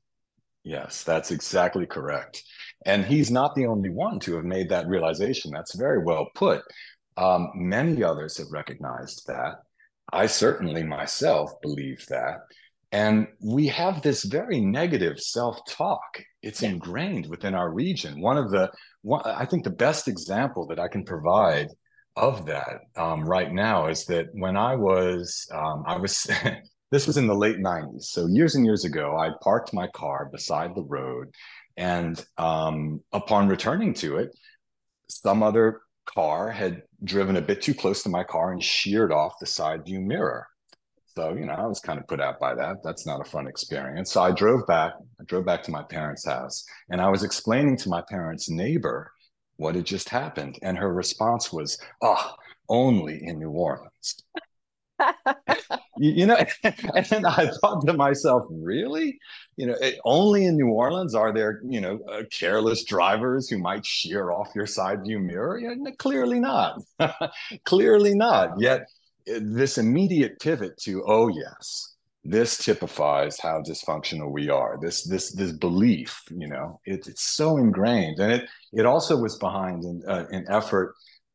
Yes, 0.62 1.02
that's 1.02 1.30
exactly 1.30 1.86
correct. 1.86 2.42
And 2.84 3.02
he's 3.02 3.30
not 3.30 3.54
the 3.54 3.66
only 3.66 3.88
one 3.88 4.20
to 4.20 4.36
have 4.36 4.44
made 4.44 4.68
that 4.68 4.86
realization. 4.86 5.50
That's 5.52 5.74
very 5.74 6.04
well 6.04 6.28
put. 6.34 6.62
Um, 7.16 7.48
many 7.54 8.04
others 8.04 8.36
have 8.36 8.48
recognized 8.52 9.22
that. 9.26 9.54
I 10.12 10.26
certainly 10.26 10.82
myself 10.82 11.50
believe 11.62 12.04
that. 12.10 12.40
And 12.92 13.28
we 13.40 13.68
have 13.68 14.02
this 14.02 14.24
very 14.24 14.60
negative 14.60 15.18
self 15.18 15.58
talk. 15.66 16.22
It's 16.42 16.62
ingrained 16.62 17.26
within 17.26 17.54
our 17.54 17.70
region. 17.72 18.20
One 18.20 18.36
of 18.36 18.50
the, 18.50 18.70
one, 19.00 19.22
I 19.24 19.46
think 19.46 19.64
the 19.64 19.70
best 19.70 20.08
example 20.08 20.66
that 20.66 20.78
I 20.78 20.88
can 20.88 21.04
provide 21.04 21.68
of 22.18 22.46
that 22.46 22.80
um, 22.96 23.24
right 23.24 23.52
now 23.52 23.86
is 23.86 24.04
that 24.06 24.26
when 24.32 24.56
I 24.56 24.74
was, 24.74 25.48
um, 25.52 25.84
I 25.86 25.96
was, 25.96 26.26
this 26.90 27.06
was 27.06 27.16
in 27.16 27.26
the 27.26 27.34
late 27.34 27.58
90s. 27.58 28.04
So 28.04 28.26
years 28.26 28.54
and 28.54 28.64
years 28.64 28.84
ago, 28.84 29.16
I 29.16 29.30
parked 29.42 29.72
my 29.72 29.86
car 29.88 30.28
beside 30.30 30.74
the 30.74 30.82
road. 30.82 31.28
And 31.76 32.22
um, 32.36 33.02
upon 33.12 33.48
returning 33.48 33.94
to 33.94 34.18
it, 34.18 34.36
some 35.08 35.42
other 35.42 35.82
car 36.06 36.50
had 36.50 36.82
driven 37.04 37.36
a 37.36 37.42
bit 37.42 37.62
too 37.62 37.74
close 37.74 38.02
to 38.02 38.08
my 38.08 38.24
car 38.24 38.52
and 38.52 38.62
sheared 38.62 39.12
off 39.12 39.38
the 39.38 39.46
side 39.46 39.84
view 39.84 40.00
mirror. 40.00 40.46
So, 41.14 41.34
you 41.34 41.46
know, 41.46 41.54
I 41.54 41.66
was 41.66 41.80
kind 41.80 41.98
of 41.98 42.06
put 42.06 42.20
out 42.20 42.38
by 42.38 42.54
that. 42.54 42.76
That's 42.84 43.06
not 43.06 43.20
a 43.20 43.24
fun 43.24 43.46
experience. 43.46 44.12
So 44.12 44.22
I 44.22 44.30
drove 44.30 44.66
back, 44.66 44.92
I 45.20 45.24
drove 45.24 45.44
back 45.44 45.62
to 45.64 45.70
my 45.70 45.82
parents' 45.82 46.26
house 46.26 46.64
and 46.90 47.00
I 47.00 47.08
was 47.08 47.24
explaining 47.24 47.76
to 47.78 47.88
my 47.88 48.02
parents' 48.08 48.48
neighbor 48.48 49.10
what 49.58 49.74
had 49.74 49.84
just 49.84 50.08
happened. 50.08 50.58
And 50.62 50.78
her 50.78 50.92
response 50.92 51.52
was, 51.52 51.78
oh, 52.02 52.34
only 52.68 53.20
in 53.22 53.38
New 53.38 53.50
Orleans. 53.50 54.22
you, 55.98 56.26
know, 56.26 56.36
and 56.64 57.26
I 57.26 57.50
thought 57.60 57.86
to 57.86 57.92
myself, 57.92 58.46
really? 58.50 59.18
You 59.56 59.66
know, 59.66 59.76
it, 59.80 59.98
only 60.04 60.46
in 60.46 60.56
New 60.56 60.68
Orleans 60.68 61.14
are 61.14 61.32
there, 61.32 61.60
you 61.68 61.80
know, 61.80 62.00
uh, 62.10 62.22
careless 62.32 62.84
drivers 62.84 63.48
who 63.48 63.58
might 63.58 63.84
shear 63.84 64.30
off 64.30 64.48
your 64.54 64.66
side 64.66 65.02
view 65.04 65.18
mirror? 65.18 65.58
Yeah, 65.58 65.74
clearly 65.98 66.40
not. 66.40 66.80
clearly 67.64 68.14
not. 68.14 68.60
Yet 68.60 68.82
uh, 69.30 69.40
this 69.42 69.78
immediate 69.78 70.40
pivot 70.40 70.78
to, 70.82 71.04
oh, 71.06 71.28
yes, 71.28 71.96
this 72.28 72.58
typifies 72.58 73.40
how 73.40 73.62
dysfunctional 73.62 74.30
we 74.30 74.50
are. 74.50 74.78
This 74.80 75.02
this 75.04 75.32
this 75.32 75.52
belief, 75.52 76.22
you 76.30 76.46
know, 76.46 76.78
it, 76.84 77.06
it's 77.06 77.22
so 77.22 77.56
ingrained, 77.56 78.18
and 78.18 78.30
it 78.30 78.48
it 78.72 78.84
also 78.84 79.16
was 79.16 79.38
behind 79.38 79.84
an, 79.84 80.02
uh, 80.06 80.26
an 80.30 80.44
effort 80.48 80.94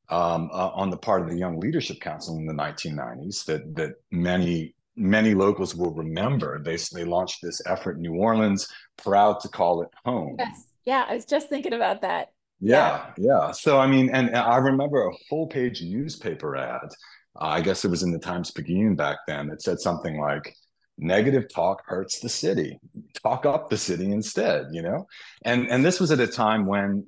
um, 0.10 0.50
uh, 0.54 0.70
on 0.70 0.92
the 0.92 0.98
part 0.98 1.24
of 1.24 1.30
the 1.30 1.38
Young 1.38 1.60
Leadership 1.60 2.00
Council 2.00 2.38
in 2.38 2.46
the 2.46 2.54
1990s 2.54 3.46
that 3.46 3.76
that 3.76 3.94
many 4.12 4.76
many 4.96 5.34
locals 5.34 5.76
will 5.76 5.94
remember. 5.94 6.62
They 6.64 6.78
they 6.94 7.06
launched 7.06 7.42
this 7.42 7.62
effort 7.66 7.96
in 7.96 8.04
New 8.04 8.16
Orleans, 8.16 8.68
proud 8.98 9.40
to 9.42 9.50
call 9.50 9.82
it 9.82 9.90
home. 10.06 10.36
Yes, 10.38 10.68
yeah, 10.86 11.06
I 11.08 11.16
was 11.16 11.26
just 11.26 11.50
thinking 11.50 11.74
about 11.74 12.02
that. 12.02 12.32
Yeah, 12.60 13.08
yeah. 13.18 13.48
yeah. 13.48 13.52
So 13.52 13.80
I 13.80 13.88
mean, 13.88 14.10
and, 14.14 14.28
and, 14.28 14.38
I 14.38 14.58
remember 14.58 15.08
a 15.08 15.14
full 15.28 15.48
page 15.48 15.82
newspaper 15.82 16.56
ad. 16.56 16.90
Uh, 17.36 17.46
I 17.46 17.62
guess 17.62 17.84
it 17.84 17.90
was 17.90 18.04
in 18.04 18.12
the 18.12 18.20
Times 18.20 18.52
Picayune 18.52 18.96
back 18.96 19.18
then. 19.28 19.50
It 19.50 19.62
said 19.64 19.80
something 19.80 20.20
like, 20.20 20.56
"Negative 20.98 21.46
talk 21.54 21.84
hurts 21.86 22.20
the 22.20 22.30
city. 22.30 22.80
Talk 23.22 23.46
up 23.46 23.70
the 23.70 23.78
city 23.78 24.12
instead." 24.12 24.68
You 24.72 24.84
know, 24.84 25.08
and 25.44 25.68
and 25.70 25.86
this 25.86 26.00
was 26.00 26.12
at 26.12 26.20
a 26.20 26.28
time 26.28 26.66
when 26.66 27.08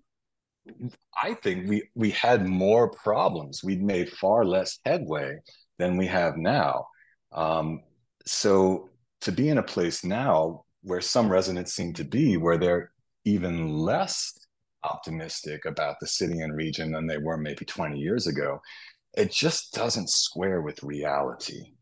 I 1.22 1.34
think 1.36 1.70
we 1.70 1.90
we 1.96 2.12
had 2.12 2.48
more 2.48 2.90
problems. 2.90 3.64
We'd 3.64 3.84
made 3.84 4.10
far 4.10 4.46
less 4.46 4.80
headway 4.86 5.38
than 5.78 5.98
we 5.98 6.08
have 6.08 6.38
now. 6.38 6.88
Um, 7.32 7.82
so 8.26 8.90
to 9.22 9.32
be 9.32 9.50
in 9.50 9.58
a 9.58 9.64
place 9.64 10.04
now 10.04 10.66
where 10.82 11.02
some 11.02 11.30
residents 11.32 11.74
seem 11.74 11.94
to 11.94 12.04
be, 12.04 12.38
where 12.38 12.58
they're 12.58 12.92
even 13.26 13.70
less 13.78 14.34
optimistic 14.84 15.66
about 15.66 16.00
the 16.00 16.08
city 16.08 16.40
and 16.40 16.56
region 16.56 16.92
than 16.92 17.08
they 17.08 17.18
were 17.18 17.38
maybe 17.38 17.66
20 17.66 17.98
years 17.98 18.28
ago, 18.28 18.62
it 19.18 19.32
just 19.32 19.74
doesn't 19.74 20.10
square 20.10 20.62
with 20.62 20.84
reality. 20.84 21.74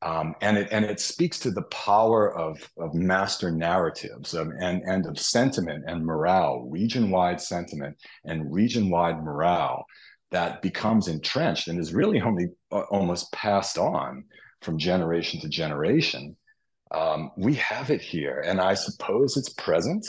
Um, 0.00 0.36
and 0.40 0.56
it 0.56 0.68
and 0.70 0.84
it 0.84 1.00
speaks 1.00 1.40
to 1.40 1.50
the 1.50 1.62
power 1.62 2.32
of 2.36 2.56
of 2.78 2.94
master 2.94 3.50
narratives 3.50 4.32
of, 4.32 4.48
and 4.60 4.82
and 4.82 5.06
of 5.06 5.18
sentiment 5.18 5.84
and 5.88 6.06
morale, 6.06 6.68
region 6.70 7.10
wide 7.10 7.40
sentiment 7.40 7.96
and 8.24 8.52
region 8.52 8.90
wide 8.90 9.22
morale 9.24 9.84
that 10.30 10.62
becomes 10.62 11.08
entrenched 11.08 11.68
and 11.68 11.80
is 11.80 11.94
really 11.94 12.20
only 12.20 12.46
uh, 12.70 12.82
almost 12.90 13.32
passed 13.32 13.76
on 13.76 14.24
from 14.62 14.78
generation 14.78 15.40
to 15.40 15.48
generation. 15.48 16.36
Um, 16.92 17.32
we 17.36 17.54
have 17.54 17.90
it 17.90 18.00
here, 18.00 18.42
and 18.46 18.60
I 18.60 18.74
suppose 18.74 19.36
it's 19.36 19.52
present 19.54 20.06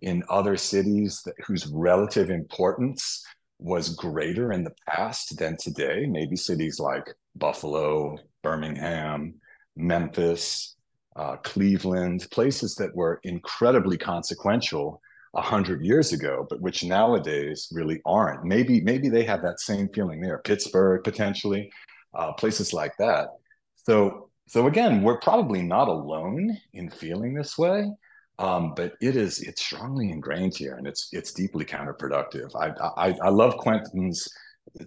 in 0.00 0.22
other 0.30 0.56
cities 0.56 1.20
that, 1.24 1.34
whose 1.46 1.66
relative 1.66 2.30
importance 2.30 3.24
was 3.58 3.94
greater 3.94 4.52
in 4.52 4.64
the 4.64 4.74
past 4.88 5.38
than 5.38 5.56
today. 5.56 6.06
Maybe 6.06 6.36
cities 6.36 6.78
like 6.78 7.04
Buffalo, 7.34 8.16
Birmingham, 8.46 9.34
Memphis, 9.74 10.76
uh, 11.16 11.36
Cleveland, 11.38 12.28
places 12.30 12.76
that 12.76 12.94
were 12.94 13.18
incredibly 13.24 13.98
consequential 13.98 15.00
a 15.34 15.40
hundred 15.40 15.84
years 15.84 16.12
ago, 16.12 16.46
but 16.48 16.60
which 16.60 16.84
nowadays 16.84 17.68
really 17.72 18.00
aren't. 18.06 18.44
Maybe 18.44 18.80
maybe 18.80 19.08
they 19.08 19.24
have 19.24 19.42
that 19.42 19.58
same 19.58 19.88
feeling 19.88 20.20
there. 20.20 20.38
Pittsburgh 20.38 21.02
potentially, 21.02 21.70
uh, 22.14 22.32
places 22.34 22.72
like 22.72 22.94
that. 22.98 23.30
So 23.74 24.30
so 24.46 24.68
again, 24.68 25.02
we're 25.02 25.18
probably 25.18 25.62
not 25.62 25.88
alone 25.88 26.56
in 26.72 26.88
feeling 26.88 27.34
this 27.34 27.58
way, 27.58 27.90
um, 28.38 28.74
but 28.76 28.92
it 29.00 29.16
is 29.16 29.40
it's 29.40 29.62
strongly 29.64 30.10
ingrained 30.10 30.56
here, 30.56 30.74
and 30.76 30.86
it's 30.86 31.08
it's 31.10 31.32
deeply 31.32 31.64
counterproductive. 31.64 32.50
I 32.54 32.68
I, 33.06 33.08
I 33.28 33.30
love 33.30 33.56
Quentin's 33.56 34.28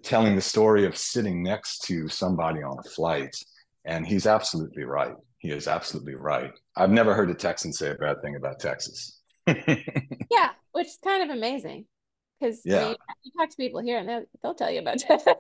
telling 0.04 0.36
the 0.36 0.42
story 0.42 0.86
of 0.86 0.98
sitting 0.98 1.44
next 1.44 1.84
to 1.84 2.08
somebody 2.08 2.62
on 2.62 2.78
a 2.80 2.90
flight 2.90 3.36
And 3.86 4.06
he's 4.06 4.28
absolutely 4.28 4.84
right. 4.84 5.16
He 5.40 5.52
is 5.52 5.68
absolutely 5.68 6.16
right. 6.16 6.52
I've 6.76 6.92
never 6.92 7.14
heard 7.14 7.30
a 7.30 7.34
Texan 7.34 7.74
say 7.74 7.92
a 7.92 7.96
bad 7.96 8.22
thing 8.22 8.36
about 8.36 8.60
Texas. 8.60 9.20
yeah, 9.48 10.52
which 10.74 10.88
is 10.88 10.98
kind 11.04 11.24
of 11.24 11.36
amazing 11.36 11.86
because 12.40 12.62
yeah. 12.66 12.82
I 12.82 12.86
mean, 12.86 12.96
you 13.24 13.32
talk 13.38 13.50
to 13.50 13.58
people 13.58 13.82
here 13.82 14.00
and 14.00 14.08
they'll, 14.08 14.26
they'll 14.44 14.54
tell 14.54 14.72
you 14.72 14.80
about 14.80 15.00
Texas. 15.00 15.34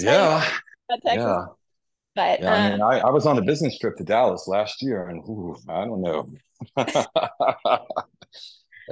yeah. 0.00 0.48
About 0.90 1.02
Texas. 1.04 1.24
Yeah. 1.24 1.44
But 2.14 2.40
yeah, 2.40 2.52
uh, 2.52 2.56
I 2.56 2.70
mean, 2.70 2.82
I, 2.82 2.98
I, 2.98 3.10
was 3.10 3.24
on 3.24 3.38
a 3.38 3.42
business 3.42 3.78
trip 3.78 3.96
to 3.96 4.04
Dallas 4.04 4.46
last 4.46 4.82
year, 4.82 5.08
and 5.08 5.20
ooh, 5.20 5.56
I 5.66 5.86
don't 5.86 6.02
know. 6.02 6.30
uh, 6.76 7.78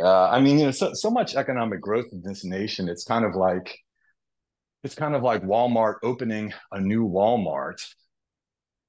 I 0.03 0.40
mean, 0.40 0.59
you 0.59 0.64
know, 0.66 0.71
so, 0.71 0.95
so 0.95 1.11
much 1.11 1.35
economic 1.35 1.83
growth 1.83 2.07
in 2.12 2.23
this 2.23 2.45
nation. 2.45 2.88
It's 2.88 3.05
kind 3.05 3.27
of 3.27 3.35
like 3.35 3.77
it's 4.83 4.95
kind 4.95 5.14
of 5.14 5.23
like 5.23 5.43
Walmart 5.43 5.97
opening 6.03 6.53
a 6.73 6.81
new 6.81 7.09
Walmart, 7.09 7.83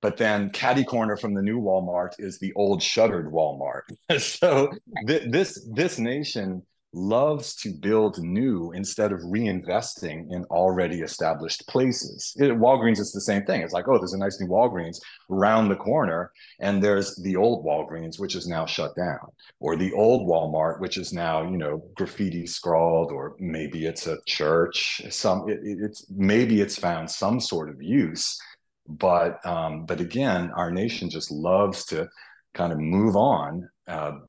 but 0.01 0.17
then 0.17 0.49
caddy 0.49 0.83
corner 0.83 1.17
from 1.17 1.33
the 1.33 1.41
new 1.41 1.59
Walmart 1.59 2.11
is 2.19 2.39
the 2.39 2.53
old 2.53 2.81
shuttered 2.81 3.31
Walmart. 3.31 3.81
so 4.19 4.71
th- 5.07 5.29
this 5.29 5.67
this 5.73 5.99
nation 5.99 6.63
loves 6.93 7.55
to 7.55 7.71
build 7.71 8.21
new 8.21 8.71
instead 8.73 9.11
of 9.11 9.21
reinvesting 9.21 10.31
in 10.31 10.43
already 10.45 11.01
established 11.01 11.65
places. 11.67 12.35
It, 12.37 12.51
Walgreens 12.51 12.99
is 12.99 13.13
the 13.13 13.21
same 13.21 13.45
thing. 13.45 13.61
It's 13.61 13.73
like, 13.73 13.87
oh, 13.87 13.97
there's 13.97 14.13
a 14.13 14.17
nice 14.17 14.39
new 14.41 14.47
Walgreens 14.47 14.99
around 15.29 15.69
the 15.69 15.75
corner, 15.75 16.31
and 16.59 16.83
there's 16.83 17.15
the 17.17 17.35
old 17.35 17.65
Walgreens, 17.65 18.19
which 18.19 18.35
is 18.35 18.47
now 18.47 18.65
shut 18.65 18.95
down, 18.95 19.19
or 19.59 19.75
the 19.75 19.93
old 19.93 20.27
Walmart, 20.27 20.81
which 20.81 20.97
is 20.97 21.13
now, 21.13 21.43
you 21.43 21.57
know, 21.57 21.81
graffiti 21.95 22.45
scrawled, 22.45 23.11
or 23.11 23.35
maybe 23.39 23.85
it's 23.85 24.07
a 24.07 24.17
church. 24.25 25.01
Some 25.09 25.49
it, 25.49 25.59
it's 25.63 26.05
maybe 26.09 26.59
it's 26.59 26.77
found 26.77 27.09
some 27.09 27.39
sort 27.39 27.69
of 27.69 27.81
use, 27.81 28.37
but 28.87 29.45
um, 29.45 29.85
but 29.85 30.01
again, 30.01 30.51
our 30.55 30.71
nation 30.71 31.09
just 31.09 31.31
loves 31.31 31.85
to 31.85 32.09
kind 32.53 32.73
of 32.73 32.79
move 32.79 33.15
on 33.15 33.69
uh, 33.91 34.19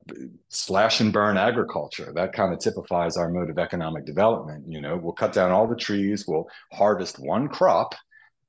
slash 0.49 0.99
and 0.99 1.13
burn 1.13 1.37
agriculture. 1.37 2.11
That 2.13 2.33
kind 2.33 2.53
of 2.53 2.59
typifies 2.59 3.15
our 3.15 3.29
mode 3.29 3.49
of 3.49 3.57
economic 3.57 4.05
development. 4.05 4.65
You 4.67 4.81
know, 4.81 4.97
we'll 4.97 5.13
cut 5.13 5.31
down 5.31 5.51
all 5.51 5.67
the 5.67 5.75
trees, 5.75 6.25
we'll 6.27 6.49
harvest 6.73 7.17
one 7.17 7.47
crop, 7.47 7.95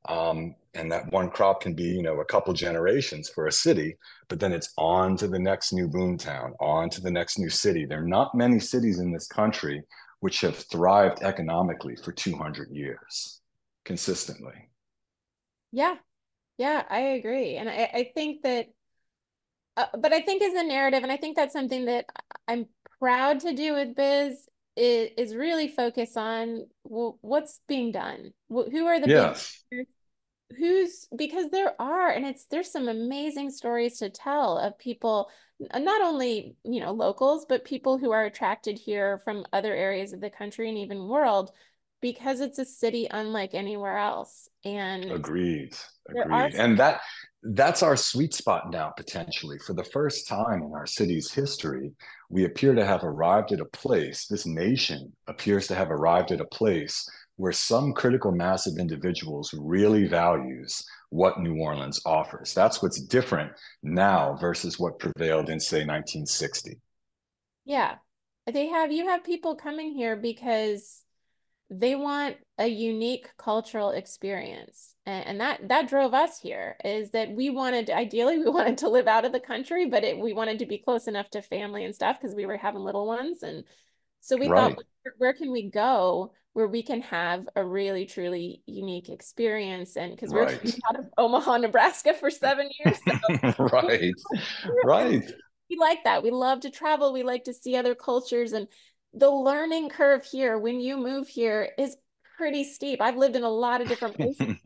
um, 0.09 0.57
and 0.75 0.91
that 0.91 1.13
one 1.13 1.31
crop 1.31 1.61
can 1.61 1.73
be, 1.73 1.85
you 1.85 2.03
know, 2.03 2.21
a 2.21 2.25
couple 2.25 2.53
generations 2.53 3.29
for 3.29 3.47
a 3.47 3.53
city, 3.53 3.97
but 4.29 4.41
then 4.41 4.53
it's 4.53 4.73
on 4.77 5.17
to 5.19 5.29
the 5.29 5.39
next 5.39 5.73
new 5.73 5.87
boom 5.87 6.19
town, 6.19 6.53
on 6.59 6.91
to 6.91 7.01
the 7.01 7.13
next 7.13 7.39
new 7.39 7.49
city. 7.49 7.87
There 7.87 8.03
are 8.03 8.09
not 8.09 8.35
many 8.35 8.59
cities 8.59 8.99
in 8.99 9.13
this 9.13 9.29
country 9.29 9.85
which 10.19 10.41
have 10.41 10.57
thrived 10.57 11.23
economically 11.23 11.95
for 11.95 12.11
200 12.11 12.71
years 12.71 13.41
consistently. 13.85 14.69
Yeah, 15.71 15.95
yeah, 16.59 16.83
I 16.91 17.01
agree. 17.01 17.55
And 17.57 17.69
I, 17.69 17.91
I 17.95 18.11
think 18.15 18.43
that 18.43 18.67
uh, 19.77 19.87
but 19.99 20.13
I 20.13 20.21
think 20.21 20.43
as 20.43 20.55
a 20.55 20.67
narrative, 20.67 21.03
and 21.03 21.13
I 21.13 21.17
think 21.17 21.37
that's 21.37 21.53
something 21.53 21.87
that 21.87 22.07
I'm 22.47 22.67
proud 23.01 23.41
to 23.41 23.55
do 23.55 23.75
with 23.75 23.95
Biz, 23.95 24.47
is, 24.77 25.11
is 25.17 25.35
really 25.35 25.69
focus 25.69 26.17
on 26.17 26.67
well, 26.85 27.19
what's 27.21 27.61
being 27.69 27.93
done. 27.93 28.33
Who 28.49 28.87
are 28.87 29.01
the 29.01 29.09
yes. 29.09 29.65
who's 30.57 31.09
because 31.17 31.51
there 31.51 31.81
are, 31.81 32.11
and 32.11 32.25
it's 32.25 32.47
there's 32.47 32.71
some 32.71 32.89
amazing 32.89 33.51
stories 33.51 33.99
to 33.99 34.11
tell 34.11 34.59
of 34.59 34.79
people, 34.79 35.29
not 35.61 36.03
only 36.03 36.57
you 36.65 36.81
know 36.81 36.93
locals, 36.93 37.47
but 37.49 37.65
people 37.65 37.99
who 37.99 38.13
are 38.13 38.25
attracted 38.25 38.79
here 38.79 39.19
from 39.19 39.45
other 39.53 39.75
areas 39.75 40.13
of 40.13 40.21
the 40.21 40.31
country 40.31 40.69
and 40.69 40.79
even 40.79 41.09
world 41.09 41.51
because 42.01 42.41
it's 42.41 42.59
a 42.59 42.65
city 42.67 43.09
unlike 43.11 43.55
anywhere 43.55 43.97
else. 43.97 44.49
And 44.65 45.11
agreed, 45.11 45.75
agreed. 46.09 46.55
and 46.55 46.79
that 46.79 47.01
that's 47.53 47.83
our 47.83 47.97
sweet 47.97 48.33
spot 48.35 48.71
now 48.71 48.93
potentially. 48.97 49.59
For 49.59 49.75
the 49.75 49.85
first 49.85 50.27
time 50.27 50.63
in 50.63 50.73
our 50.73 50.87
city's 50.87 51.33
history 51.33 51.93
we 52.31 52.45
appear 52.45 52.75
to 52.75 52.85
have 52.85 53.05
arrived 53.05 53.53
at 53.53 53.61
a 53.61 53.67
place 53.67 54.27
this 54.27 54.47
nation 54.47 55.13
appears 55.27 55.67
to 55.69 55.75
have 55.75 55.91
arrived 55.91 56.33
at 56.33 56.41
a 56.41 56.47
place 56.47 57.09
where 57.37 57.53
some 57.53 57.93
critical 57.93 58.33
mass 58.33 58.67
of 58.67 58.79
individuals 58.79 59.55
really 59.59 60.07
values 60.07 60.85
what 61.11 61.41
new 61.41 61.57
orleans 61.59 62.01
offers. 62.07 62.55
That's 62.55 62.83
what's 62.83 63.01
different 63.01 63.53
now 63.83 64.37
versus 64.41 64.79
what 64.79 64.99
prevailed 64.99 65.51
in 65.51 65.61
say 65.61 65.79
1960 65.79 66.81
yeah. 67.65 67.97
They 68.47 68.67
have 68.69 68.93
you 68.93 69.09
have 69.09 69.25
people 69.25 69.57
coming 69.57 69.95
here 69.95 70.17
because 70.17 71.03
they 71.79 71.95
want 71.95 72.37
a 72.59 72.67
unique 72.67 73.29
cultural 73.37 73.91
experience. 73.91 74.95
And, 75.07 75.27
and, 75.27 75.41
that 75.41 75.69
that 75.69 75.89
drove 75.89 76.15
us 76.15 76.41
here 76.41 76.77
is 76.85 77.11
that 77.11 77.33
we 77.33 77.51
wanted 77.51 77.91
ideally 77.91 78.39
we 78.39 78.49
wanted 78.51 78.79
to 78.79 78.89
live 78.89 79.07
out 79.07 79.25
of 79.25 79.33
the 79.33 79.41
country 79.41 79.87
but 79.87 80.05
it, 80.05 80.19
we 80.19 80.33
wanted 80.33 80.61
to 80.61 80.67
be 80.67 80.79
close 80.79 81.07
enough 81.07 81.29
to 81.31 81.43
family 81.43 81.85
and 81.85 81.95
stuff 81.95 82.19
because 82.21 82.35
we 82.35 82.47
were 82.47 82.57
having 82.57 82.83
little 82.83 83.07
ones. 83.07 83.43
And 83.43 83.65
so 84.21 84.37
we 84.37 84.49
right. 84.49 84.75
thought 84.75 84.85
where, 85.19 85.35
can 85.35 85.53
we 85.53 85.69
go 85.69 86.33
where 86.55 86.69
we 86.69 86.83
can 86.83 87.03
have 87.03 87.49
a 87.57 87.65
really 87.65 88.07
truly 88.07 88.63
unique 88.67 89.09
experience? 89.09 89.97
And 89.97 90.13
because 90.13 90.33
we're 90.33 90.47
right. 90.47 90.81
out 90.89 90.99
of 90.99 91.07
omaha 91.19 91.59
nebraska 91.59 92.15
for 92.15 92.31
seven 92.31 92.71
years 92.85 92.99
so. 93.07 93.55
right. 93.65 94.15
Right. 94.85 95.33
We 95.69 95.77
like 95.79 96.05
that. 96.05 96.23
We 96.23 96.31
love 96.31 96.61
to 96.61 96.71
travel. 96.71 97.13
We 97.13 97.23
like 97.23 97.45
to 97.45 97.55
see 97.55 97.75
other 97.77 97.95
cultures. 97.95 98.53
And 98.53 98.69
the 99.15 99.31
learning 99.31 99.89
curve 99.89 100.25
here 100.25 100.59
when 100.59 100.81
you 100.81 100.97
move 100.97 101.29
here 101.29 101.71
is 101.79 101.97
pretty 102.37 102.65
steep. 102.65 103.01
I've 103.01 103.17
lived 103.17 103.37
in 103.37 103.45
a 103.45 103.49
lot 103.49 103.81
of 103.81 103.89
different 103.89 104.17
places 104.17 104.57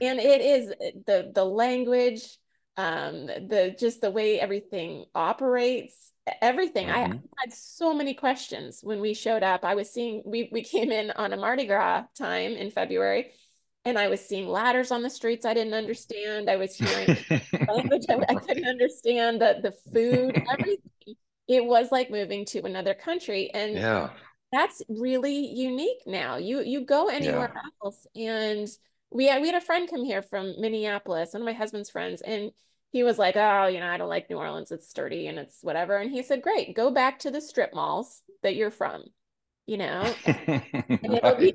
and 0.00 0.18
it 0.18 0.40
is 0.40 0.68
the 1.06 1.30
the 1.34 1.44
language, 1.44 2.38
um, 2.76 3.26
the 3.26 3.74
just 3.78 4.00
the 4.00 4.10
way 4.10 4.40
everything 4.40 5.04
operates, 5.14 6.12
everything. 6.40 6.88
Mm-hmm. 6.88 7.12
I 7.12 7.20
had 7.38 7.52
so 7.52 7.94
many 7.94 8.14
questions 8.14 8.80
when 8.82 9.00
we 9.00 9.14
showed 9.14 9.42
up. 9.42 9.64
I 9.64 9.74
was 9.74 9.90
seeing 9.90 10.22
we 10.24 10.48
we 10.52 10.62
came 10.62 10.90
in 10.90 11.10
on 11.12 11.32
a 11.32 11.36
Mardi 11.36 11.66
Gras 11.66 12.04
time 12.16 12.52
in 12.52 12.70
February 12.70 13.32
and 13.84 13.98
I 13.98 14.08
was 14.08 14.20
seeing 14.20 14.48
ladders 14.48 14.90
on 14.90 15.02
the 15.02 15.10
streets 15.10 15.44
I 15.44 15.54
didn't 15.54 15.74
understand. 15.74 16.48
I 16.48 16.56
was 16.56 16.74
hearing 16.74 17.16
language 17.68 18.06
I, 18.08 18.18
I 18.28 18.34
couldn't 18.36 18.66
understand, 18.66 19.40
the 19.40 19.58
the 19.62 19.72
food, 19.92 20.42
everything 20.50 21.16
it 21.48 21.64
was 21.64 21.92
like 21.92 22.10
moving 22.10 22.44
to 22.46 22.62
another 22.62 22.94
country 22.94 23.50
and 23.52 23.74
yeah. 23.74 24.10
that's 24.52 24.82
really 24.88 25.46
unique 25.46 26.02
now. 26.06 26.36
You 26.36 26.62
you 26.62 26.82
go 26.82 27.08
anywhere 27.08 27.52
yeah. 27.54 27.62
else 27.84 28.06
and 28.14 28.68
we 29.10 29.26
had, 29.26 29.42
we 29.42 29.48
had 29.48 29.62
a 29.62 29.64
friend 29.64 29.88
come 29.88 30.04
here 30.04 30.22
from 30.22 30.54
minneapolis 30.60 31.34
one 31.34 31.42
of 31.42 31.46
my 31.46 31.52
husband's 31.52 31.90
friends 31.90 32.20
and 32.20 32.50
he 32.90 33.04
was 33.04 33.16
like 33.16 33.36
oh 33.36 33.66
you 33.66 33.78
know 33.78 33.86
i 33.86 33.96
don't 33.96 34.08
like 34.08 34.30
new 34.30 34.36
orleans. 34.36 34.72
It's 34.72 34.88
sturdy 34.88 35.26
and 35.26 35.38
it's 35.38 35.58
whatever. 35.62 35.96
And 35.96 36.10
he 36.10 36.22
said 36.22 36.42
great 36.42 36.74
go 36.74 36.90
back 36.90 37.20
to 37.20 37.30
the 37.30 37.40
strip 37.40 37.74
malls 37.74 38.22
that 38.42 38.56
you're 38.56 38.70
from 38.70 39.04
you 39.66 39.78
know? 39.78 40.14
And, 40.26 40.62
and 40.88 41.14
it'll 41.14 41.36
be 41.36 41.54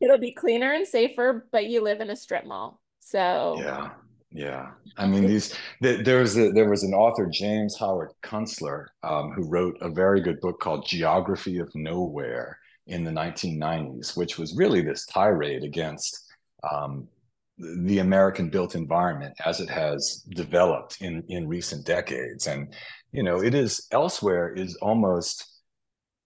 it'll 0.00 0.18
be 0.18 0.32
cleaner 0.32 0.72
and 0.72 0.86
safer 0.86 1.46
but 1.50 1.66
you 1.66 1.82
live 1.82 2.00
in 2.00 2.10
a 2.10 2.16
strip 2.16 2.46
mall. 2.46 2.80
So 3.00 3.56
yeah 3.58 3.90
yeah, 4.30 4.72
I 4.96 5.06
mean 5.06 5.26
these. 5.26 5.54
there 5.80 6.20
was 6.20 6.36
a, 6.36 6.50
there 6.50 6.68
was 6.68 6.82
an 6.82 6.92
author 6.92 7.26
James 7.26 7.78
Howard 7.78 8.10
Kunstler 8.22 8.86
um, 9.02 9.32
who 9.32 9.48
wrote 9.48 9.78
a 9.80 9.88
very 9.88 10.20
good 10.20 10.40
book 10.40 10.60
called 10.60 10.86
Geography 10.86 11.58
of 11.58 11.74
Nowhere 11.74 12.58
in 12.86 13.04
the 13.04 13.10
1990s, 13.10 14.16
which 14.16 14.38
was 14.38 14.56
really 14.56 14.82
this 14.82 15.06
tirade 15.06 15.64
against 15.64 16.30
um, 16.70 17.08
the 17.58 18.00
American 18.00 18.50
built 18.50 18.74
environment 18.74 19.34
as 19.46 19.60
it 19.60 19.70
has 19.70 20.22
developed 20.30 20.98
in 21.00 21.24
in 21.28 21.48
recent 21.48 21.86
decades, 21.86 22.48
and 22.48 22.74
you 23.12 23.22
know 23.22 23.42
it 23.42 23.54
is 23.54 23.86
elsewhere 23.92 24.52
is 24.54 24.76
almost 24.76 25.62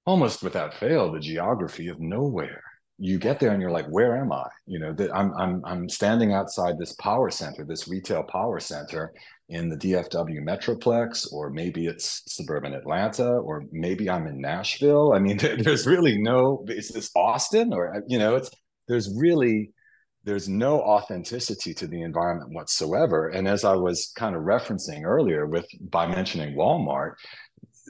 almost 0.06 0.42
without 0.42 0.74
fail 0.74 1.12
the 1.12 1.20
geography 1.20 1.86
of 1.86 2.00
nowhere 2.00 2.64
you 3.04 3.18
get 3.18 3.40
there 3.40 3.50
and 3.50 3.60
you're 3.60 3.72
like, 3.72 3.88
where 3.88 4.16
am 4.16 4.30
I? 4.30 4.46
You 4.64 4.78
know, 4.78 4.92
that 4.92 5.12
I'm 5.12 5.34
I'm 5.34 5.60
I'm 5.64 5.88
standing 5.88 6.32
outside 6.32 6.78
this 6.78 6.92
power 6.92 7.30
center, 7.30 7.64
this 7.64 7.88
retail 7.88 8.22
power 8.22 8.60
center 8.60 9.12
in 9.48 9.68
the 9.68 9.76
DFW 9.76 10.38
Metroplex, 10.40 11.32
or 11.32 11.50
maybe 11.50 11.88
it's 11.88 12.22
suburban 12.32 12.74
Atlanta, 12.74 13.28
or 13.28 13.64
maybe 13.72 14.08
I'm 14.08 14.28
in 14.28 14.40
Nashville. 14.40 15.14
I 15.14 15.18
mean, 15.18 15.36
there's 15.64 15.84
really 15.84 16.16
no 16.16 16.64
is 16.68 16.90
this 16.90 17.10
Austin 17.16 17.72
or 17.72 18.04
you 18.06 18.20
know, 18.20 18.36
it's 18.36 18.52
there's 18.86 19.12
really 19.18 19.72
there's 20.22 20.48
no 20.48 20.80
authenticity 20.80 21.74
to 21.74 21.88
the 21.88 22.02
environment 22.02 22.52
whatsoever. 22.52 23.30
And 23.30 23.48
as 23.48 23.64
I 23.64 23.74
was 23.74 24.12
kind 24.16 24.36
of 24.36 24.42
referencing 24.42 25.02
earlier 25.02 25.46
with 25.46 25.66
by 25.90 26.06
mentioning 26.06 26.54
Walmart, 26.54 27.14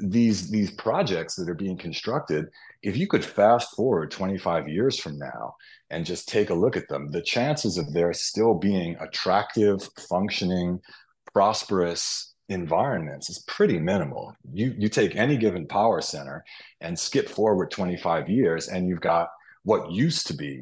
these 0.03 0.51
these 0.51 0.70
projects 0.70 1.35
that 1.35 1.51
are 1.51 1.55
being 1.55 1.77
constructed 1.77 2.46
if 2.83 2.97
you 2.97 3.07
could 3.07 3.25
fast 3.25 3.75
forward 3.77 4.11
25 4.11 4.68
years 4.68 4.99
from 4.99 5.18
now 5.18 5.55
and 5.90 6.07
just 6.07 6.29
take 6.29 6.51
a 6.51 6.55
look 6.55 6.77
at 6.77 6.88
them 6.88 7.11
the 7.11 7.23
chances 7.23 7.79
of 7.79 7.92
there 7.92 8.12
still 8.12 8.55
being 8.55 8.97
attractive 9.01 9.88
functioning 10.09 10.79
prosperous 11.33 12.35
environments 12.49 13.31
is 13.31 13.45
pretty 13.47 13.79
minimal 13.79 14.35
you 14.53 14.75
you 14.77 14.88
take 14.88 15.16
any 15.16 15.37
given 15.37 15.66
power 15.66 16.01
center 16.01 16.45
and 16.81 16.99
skip 16.99 17.29
forward 17.29 17.71
25 17.71 18.29
years 18.29 18.68
and 18.68 18.88
you've 18.88 19.01
got 19.01 19.29
what 19.64 19.90
used 19.90 20.27
to 20.27 20.35
be 20.35 20.61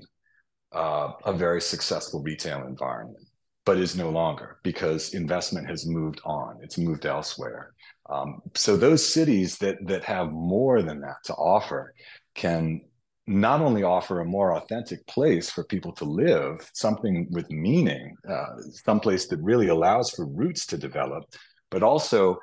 uh, 0.73 1.13
a 1.25 1.33
very 1.33 1.61
successful 1.61 2.23
retail 2.23 2.65
environment 2.67 3.27
but 3.71 3.79
is 3.79 3.97
no 3.97 4.11
longer 4.11 4.59
because 4.63 5.15
investment 5.15 5.69
has 5.69 5.87
moved 5.87 6.21
on. 6.25 6.59
It's 6.63 6.79
moved 6.79 7.07
elsewhere. 7.07 7.73
Um, 8.11 8.43
so 8.55 8.77
those 8.77 9.07
cities 9.07 9.59
that 9.59 9.77
that 9.87 10.05
have 10.05 10.33
more 10.33 10.83
than 10.83 11.01
that 11.01 11.17
to 11.25 11.35
offer 11.35 11.95
can 12.35 12.81
not 13.27 13.61
only 13.61 13.85
offer 13.85 14.21
a 14.21 14.25
more 14.25 14.57
authentic 14.57 15.07
place 15.07 15.51
for 15.51 15.63
people 15.65 15.93
to 15.93 16.05
live, 16.05 16.69
something 16.75 17.29
with 17.31 17.49
meaning, 17.51 18.17
uh, 18.29 18.57
someplace 18.85 19.29
that 19.29 19.39
really 19.41 19.69
allows 19.69 20.11
for 20.11 20.27
roots 20.27 20.67
to 20.67 20.77
develop, 20.77 21.25
but 21.71 21.83
also 21.83 22.37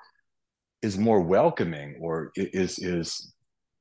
is 0.82 0.98
more 0.98 1.22
welcoming 1.22 1.98
or 2.00 2.32
is 2.36 2.80
is 2.80 3.34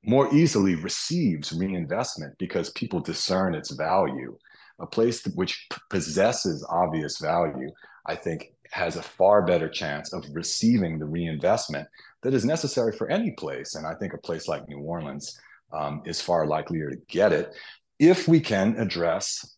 more 0.04 0.32
easily 0.34 0.74
receives 0.74 1.52
reinvestment 1.52 2.34
because 2.38 2.70
people 2.70 3.00
discern 3.00 3.54
its 3.54 3.72
value. 3.72 4.36
A 4.78 4.86
place 4.86 5.24
which 5.34 5.66
possesses 5.88 6.66
obvious 6.68 7.18
value, 7.18 7.70
I 8.06 8.14
think, 8.14 8.52
has 8.76 8.96
a 8.96 9.02
far 9.18 9.42
better 9.42 9.68
chance 9.68 10.12
of 10.12 10.24
receiving 10.32 10.98
the 10.98 11.10
reinvestment 11.18 11.88
that 12.22 12.34
is 12.34 12.44
necessary 12.44 12.92
for 12.98 13.08
any 13.08 13.30
place. 13.32 13.74
And 13.74 13.86
I 13.86 13.94
think 13.94 14.12
a 14.12 14.26
place 14.28 14.46
like 14.48 14.68
New 14.68 14.80
Orleans 14.80 15.26
um, 15.72 16.02
is 16.04 16.20
far 16.20 16.46
likelier 16.46 16.90
to 16.90 16.98
get 17.08 17.32
it 17.32 17.54
if 17.98 18.28
we 18.28 18.40
can 18.40 18.76
address, 18.78 19.56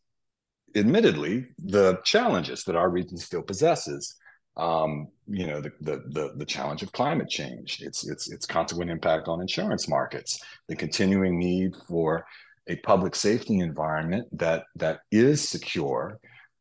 admittedly, 0.75 1.47
the 1.59 2.01
challenges 2.05 2.63
that 2.65 2.77
our 2.77 2.91
region 2.91 3.19
still 3.19 3.43
possesses. 3.43 4.17
Um, 4.57 5.09
you 5.29 5.47
know, 5.47 5.61
the, 5.61 5.73
the, 5.81 5.97
the 6.17 6.33
the 6.37 6.45
challenge 6.55 6.83
of 6.83 6.91
climate 6.93 7.29
change, 7.29 7.81
its 7.81 8.09
its 8.09 8.31
its 8.31 8.47
consequent 8.47 8.91
impact 8.91 9.29
on 9.29 9.41
insurance 9.41 9.89
markets, 9.89 10.41
the 10.69 10.77
continuing 10.77 11.39
need 11.39 11.75
for 11.89 12.25
a 12.69 12.77
public 12.77 13.15
safety 13.15 13.61
environment 13.61 14.27
that 14.33 14.65
that 14.75 15.01
is 15.11 15.49
secure, 15.49 16.19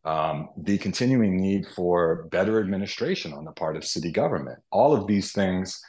um, 0.08 0.50
the 0.58 0.78
continuing 0.78 1.36
need 1.38 1.68
for 1.76 2.28
better 2.32 2.60
administration 2.60 3.34
on 3.34 3.44
the 3.44 3.52
part 3.52 3.76
of 3.76 3.84
city 3.84 4.12
government. 4.12 4.60
All 4.72 4.94
of 4.94 5.06
these 5.08 5.32
things 5.32 5.82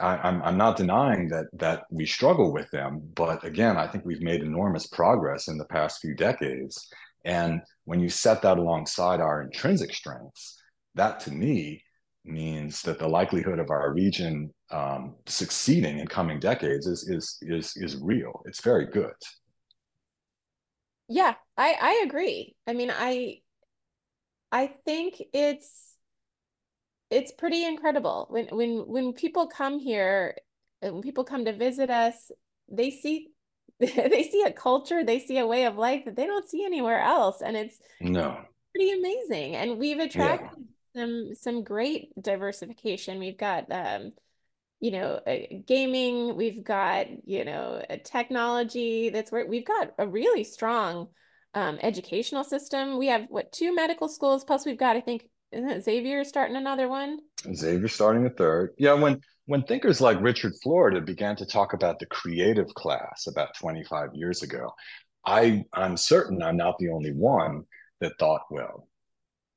I, 0.00 0.16
I'm, 0.16 0.42
I'm 0.42 0.56
not 0.56 0.76
denying 0.76 1.28
that 1.28 1.46
that 1.54 1.84
we 1.90 2.06
struggle 2.06 2.52
with 2.52 2.70
them, 2.70 3.00
but 3.14 3.44
again, 3.44 3.76
I 3.76 3.86
think 3.86 4.04
we've 4.04 4.22
made 4.22 4.42
enormous 4.42 4.86
progress 4.86 5.48
in 5.48 5.56
the 5.58 5.64
past 5.66 6.00
few 6.00 6.14
decades. 6.14 6.88
And 7.24 7.60
when 7.84 8.00
you 8.00 8.08
set 8.08 8.42
that 8.42 8.58
alongside 8.58 9.20
our 9.20 9.42
intrinsic 9.42 9.94
strengths, 9.94 10.60
that 10.94 11.20
to 11.20 11.30
me 11.32 11.82
means 12.24 12.82
that 12.82 12.98
the 12.98 13.08
likelihood 13.08 13.58
of 13.58 13.70
our 13.70 13.92
region 13.92 14.52
um, 14.70 15.14
succeeding 15.26 15.98
in 15.98 16.06
coming 16.06 16.40
decades 16.40 16.86
is 16.86 17.08
is 17.08 17.38
is 17.42 17.72
is 17.76 17.96
real. 18.00 18.42
It's 18.46 18.62
very 18.62 18.86
good. 18.86 19.14
Yeah, 21.08 21.34
I 21.56 21.76
I 21.80 22.02
agree. 22.06 22.56
I 22.66 22.72
mean, 22.72 22.90
I 22.94 23.40
I 24.52 24.68
think 24.84 25.22
it's 25.32 25.94
it's 27.10 27.32
pretty 27.32 27.64
incredible 27.64 28.26
when 28.30 28.46
when 28.46 28.78
when 28.86 29.12
people 29.12 29.46
come 29.46 29.78
here 29.78 30.36
when 30.80 31.02
people 31.02 31.24
come 31.24 31.44
to 31.44 31.52
visit 31.52 31.90
us 31.90 32.30
they 32.68 32.90
see 32.90 33.28
they 33.78 34.28
see 34.30 34.42
a 34.42 34.52
culture 34.52 35.04
they 35.04 35.18
see 35.18 35.38
a 35.38 35.46
way 35.46 35.66
of 35.66 35.76
life 35.76 36.04
that 36.04 36.16
they 36.16 36.26
don't 36.26 36.48
see 36.48 36.64
anywhere 36.64 37.00
else 37.00 37.42
and 37.42 37.56
it's 37.56 37.78
no 38.00 38.38
pretty 38.74 38.92
amazing 38.92 39.54
and 39.56 39.78
we've 39.78 39.98
attracted 39.98 40.66
yeah. 40.94 41.02
some 41.02 41.34
some 41.34 41.62
great 41.62 42.10
diversification 42.20 43.18
we've 43.18 43.38
got 43.38 43.70
um 43.70 44.12
you 44.80 44.90
know 44.90 45.20
gaming 45.66 46.36
we've 46.36 46.64
got 46.64 47.06
you 47.26 47.44
know 47.44 47.82
technology 48.04 49.10
that's 49.10 49.30
where 49.30 49.46
we've 49.46 49.66
got 49.66 49.92
a 49.98 50.06
really 50.06 50.44
strong 50.44 51.08
um, 51.56 51.78
educational 51.82 52.44
system 52.44 52.98
we 52.98 53.08
have 53.08 53.26
what 53.28 53.50
two 53.50 53.74
medical 53.74 54.08
schools 54.08 54.44
plus 54.44 54.64
we've 54.64 54.78
got 54.78 54.94
i 54.94 55.00
think 55.00 55.28
Xavier 55.80 56.24
starting 56.24 56.56
another 56.56 56.88
one? 56.88 57.20
Xavier 57.54 57.88
starting 57.88 58.26
a 58.26 58.30
third. 58.30 58.74
Yeah, 58.78 58.94
when 58.94 59.20
when 59.46 59.62
thinkers 59.62 60.00
like 60.00 60.20
Richard 60.20 60.54
Florida 60.62 61.00
began 61.00 61.36
to 61.36 61.46
talk 61.46 61.72
about 61.72 61.98
the 61.98 62.06
creative 62.06 62.66
class 62.74 63.26
about 63.28 63.54
25 63.56 64.10
years 64.14 64.42
ago, 64.42 64.72
I 65.24 65.64
I'm 65.72 65.96
certain 65.96 66.42
I'm 66.42 66.56
not 66.56 66.78
the 66.78 66.90
only 66.90 67.12
one 67.12 67.64
that 68.00 68.18
thought, 68.18 68.42
well, 68.50 68.88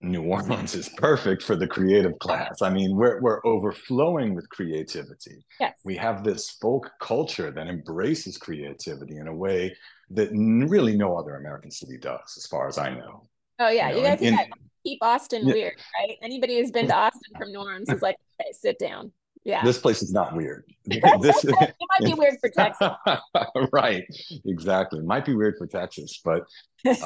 New 0.02 0.24
Orleans 0.24 0.76
is 0.76 0.88
perfect 0.90 1.44
for 1.44 1.58
the 1.58 1.68
creative 1.68 2.18
class. 2.20 2.62
I 2.62 2.70
mean, 2.70 2.96
we're 2.96 3.20
we're 3.20 3.46
overflowing 3.46 4.34
with 4.34 4.50
creativity. 4.50 5.44
Yes. 5.60 5.76
We 5.84 5.98
have 5.98 6.24
this 6.24 6.52
folk 6.52 6.90
culture 7.02 7.52
that 7.52 7.68
embraces 7.68 8.38
creativity 8.38 9.18
in 9.18 9.28
a 9.28 9.36
way 9.36 9.76
that 10.12 10.30
really 10.32 10.96
no 10.96 11.18
other 11.18 11.36
American 11.36 11.70
city 11.70 11.98
does, 11.98 12.36
as 12.38 12.46
far 12.48 12.68
as 12.68 12.78
I 12.78 12.92
know. 12.96 13.28
Oh 13.60 13.70
yeah, 13.70 13.90
you, 13.90 13.96
know, 13.96 14.02
you 14.02 14.08
guys 14.08 14.22
in, 14.22 14.38
keep 14.86 15.00
Austin 15.02 15.46
yeah. 15.46 15.54
weird, 15.54 15.76
right? 16.00 16.18
Anybody 16.22 16.60
who's 16.60 16.72
been 16.72 16.88
to 16.88 16.96
Austin 16.96 17.34
from 17.38 17.52
New 17.52 17.60
Orleans 17.60 17.90
is 17.90 18.02
like, 18.02 18.16
okay, 18.40 18.52
sit 18.54 18.80
down. 18.80 19.12
Yeah. 19.44 19.64
This 19.64 19.78
place 19.78 20.02
is 20.02 20.12
not 20.12 20.36
weird. 20.36 20.66
this 20.86 21.46
it 21.46 21.56
might 21.56 22.04
be 22.04 22.14
weird 22.14 22.38
for 22.40 22.50
Texas. 22.50 22.90
right. 23.74 24.04
Exactly. 24.46 25.00
It 25.00 25.06
might 25.06 25.26
be 25.26 25.36
weird 25.36 25.56
for 25.58 25.68
Texas, 25.68 26.20
but 26.24 26.44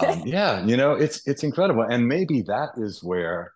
um, 0.02 0.24
yeah, 0.26 0.66
you 0.66 0.78
know, 0.78 0.94
it's 0.94 1.28
it's 1.28 1.44
incredible. 1.44 1.84
And 1.84 2.08
maybe 2.08 2.42
that 2.44 2.70
is 2.78 3.04
where 3.04 3.54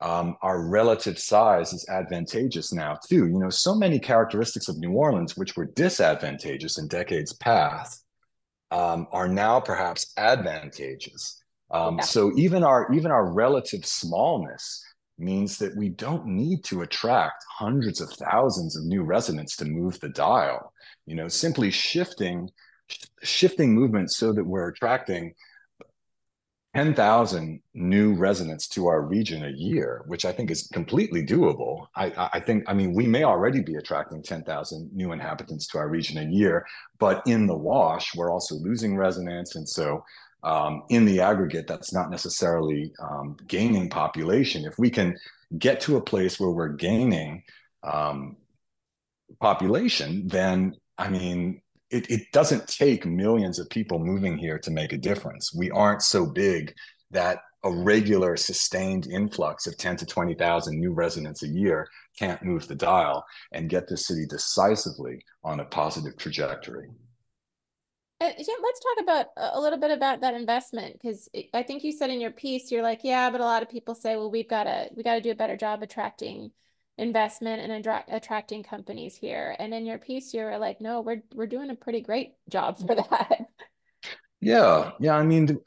um, 0.00 0.36
our 0.42 0.66
relative 0.66 1.18
size 1.18 1.72
is 1.72 1.86
advantageous 1.88 2.72
now 2.72 2.96
too. 3.08 3.26
You 3.26 3.38
know, 3.38 3.50
so 3.50 3.74
many 3.74 3.98
characteristics 3.98 4.68
of 4.68 4.78
New 4.78 4.92
Orleans, 4.92 5.36
which 5.36 5.56
were 5.56 5.66
disadvantageous 5.66 6.78
in 6.78 6.88
decades 6.88 7.32
past, 7.34 8.04
um, 8.70 9.06
are 9.12 9.28
now 9.28 9.60
perhaps 9.60 10.12
advantageous. 10.16 11.42
Um, 11.70 11.96
yeah. 11.98 12.04
So 12.04 12.32
even 12.36 12.64
our 12.64 12.92
even 12.92 13.10
our 13.10 13.32
relative 13.32 13.84
smallness 13.84 14.84
means 15.20 15.58
that 15.58 15.76
we 15.76 15.90
don't 15.90 16.26
need 16.26 16.64
to 16.64 16.82
attract 16.82 17.44
hundreds 17.48 18.00
of 18.00 18.10
thousands 18.10 18.76
of 18.76 18.84
new 18.84 19.02
residents 19.02 19.56
to 19.56 19.64
move 19.64 20.00
the 20.00 20.08
dial. 20.08 20.72
You 21.06 21.14
know, 21.14 21.28
simply 21.28 21.70
shifting 21.70 22.50
shifting 23.22 23.72
movement 23.72 24.10
so 24.10 24.32
that 24.32 24.44
we're 24.44 24.68
attracting 24.68 25.34
10,000 26.76 27.60
new 27.74 28.14
residents 28.14 28.68
to 28.68 28.86
our 28.86 29.02
region 29.02 29.44
a 29.44 29.50
year, 29.50 30.04
which 30.06 30.24
I 30.24 30.30
think 30.30 30.52
is 30.52 30.68
completely 30.72 31.26
doable. 31.26 31.86
I, 31.96 32.30
I 32.32 32.40
think, 32.40 32.62
I 32.68 32.74
mean, 32.74 32.94
we 32.94 33.08
may 33.08 33.24
already 33.24 33.60
be 33.60 33.74
attracting 33.74 34.22
10,000 34.22 34.90
new 34.92 35.10
inhabitants 35.10 35.66
to 35.68 35.78
our 35.78 35.88
region 35.88 36.18
a 36.18 36.30
year, 36.30 36.64
but 37.00 37.26
in 37.26 37.48
the 37.48 37.56
wash, 37.56 38.14
we're 38.14 38.32
also 38.32 38.54
losing 38.54 38.96
residents. 38.96 39.56
And 39.56 39.68
so 39.68 40.04
um, 40.42 40.84
in 40.88 41.04
the 41.04 41.20
aggregate, 41.20 41.66
that's 41.66 41.92
not 41.92 42.10
necessarily 42.10 42.92
um, 43.00 43.36
gaining 43.46 43.88
population. 43.90 44.64
If 44.64 44.78
we 44.78 44.90
can 44.90 45.16
get 45.58 45.80
to 45.82 45.96
a 45.96 46.00
place 46.00 46.38
where 46.38 46.50
we're 46.50 46.68
gaining 46.68 47.42
um, 47.82 48.36
population, 49.40 50.26
then 50.28 50.76
I 50.98 51.08
mean, 51.08 51.62
it, 51.90 52.10
it 52.10 52.32
doesn't 52.32 52.68
take 52.68 53.04
millions 53.04 53.58
of 53.58 53.68
people 53.68 53.98
moving 53.98 54.38
here 54.38 54.58
to 54.60 54.70
make 54.70 54.92
a 54.92 54.98
difference. 54.98 55.54
We 55.54 55.70
aren't 55.70 56.02
so 56.02 56.26
big 56.26 56.74
that 57.10 57.40
a 57.64 57.70
regular 57.70 58.36
sustained 58.36 59.06
influx 59.06 59.66
of 59.66 59.76
10 59.76 59.96
to 59.96 60.06
20,000 60.06 60.78
new 60.78 60.92
residents 60.92 61.42
a 61.42 61.48
year 61.48 61.88
can't 62.18 62.42
move 62.42 62.66
the 62.66 62.74
dial 62.74 63.24
and 63.52 63.68
get 63.68 63.86
the 63.86 63.96
city 63.96 64.24
decisively 64.26 65.20
on 65.44 65.60
a 65.60 65.64
positive 65.64 66.16
trajectory. 66.16 66.88
Uh, 68.20 68.32
yeah, 68.36 68.54
let's 68.62 68.80
talk 68.80 69.02
about 69.02 69.26
a 69.36 69.60
little 69.60 69.78
bit 69.78 69.90
about 69.90 70.20
that 70.20 70.34
investment 70.34 70.92
because 71.00 71.28
I 71.54 71.62
think 71.62 71.82
you 71.82 71.90
said 71.90 72.10
in 72.10 72.20
your 72.20 72.30
piece 72.30 72.70
you're 72.70 72.82
like, 72.82 73.00
yeah, 73.02 73.30
but 73.30 73.40
a 73.40 73.44
lot 73.44 73.62
of 73.62 73.70
people 73.70 73.94
say, 73.94 74.16
well, 74.16 74.30
we've 74.30 74.48
got 74.48 74.64
to 74.64 74.90
we 74.94 75.02
got 75.02 75.14
to 75.14 75.22
do 75.22 75.30
a 75.30 75.34
better 75.34 75.56
job 75.56 75.82
attracting 75.82 76.50
investment 76.98 77.62
and 77.62 77.86
attracting 78.08 78.62
companies 78.62 79.16
here. 79.16 79.56
And 79.58 79.72
in 79.72 79.86
your 79.86 79.96
piece, 79.96 80.34
you're 80.34 80.58
like, 80.58 80.82
no, 80.82 81.00
we're 81.00 81.22
we're 81.34 81.46
doing 81.46 81.70
a 81.70 81.74
pretty 81.74 82.02
great 82.02 82.34
job 82.48 82.78
for 82.78 82.94
that. 82.94 83.38
Yeah, 84.42 84.92
yeah. 85.00 85.16
I 85.16 85.22
mean, 85.22 85.58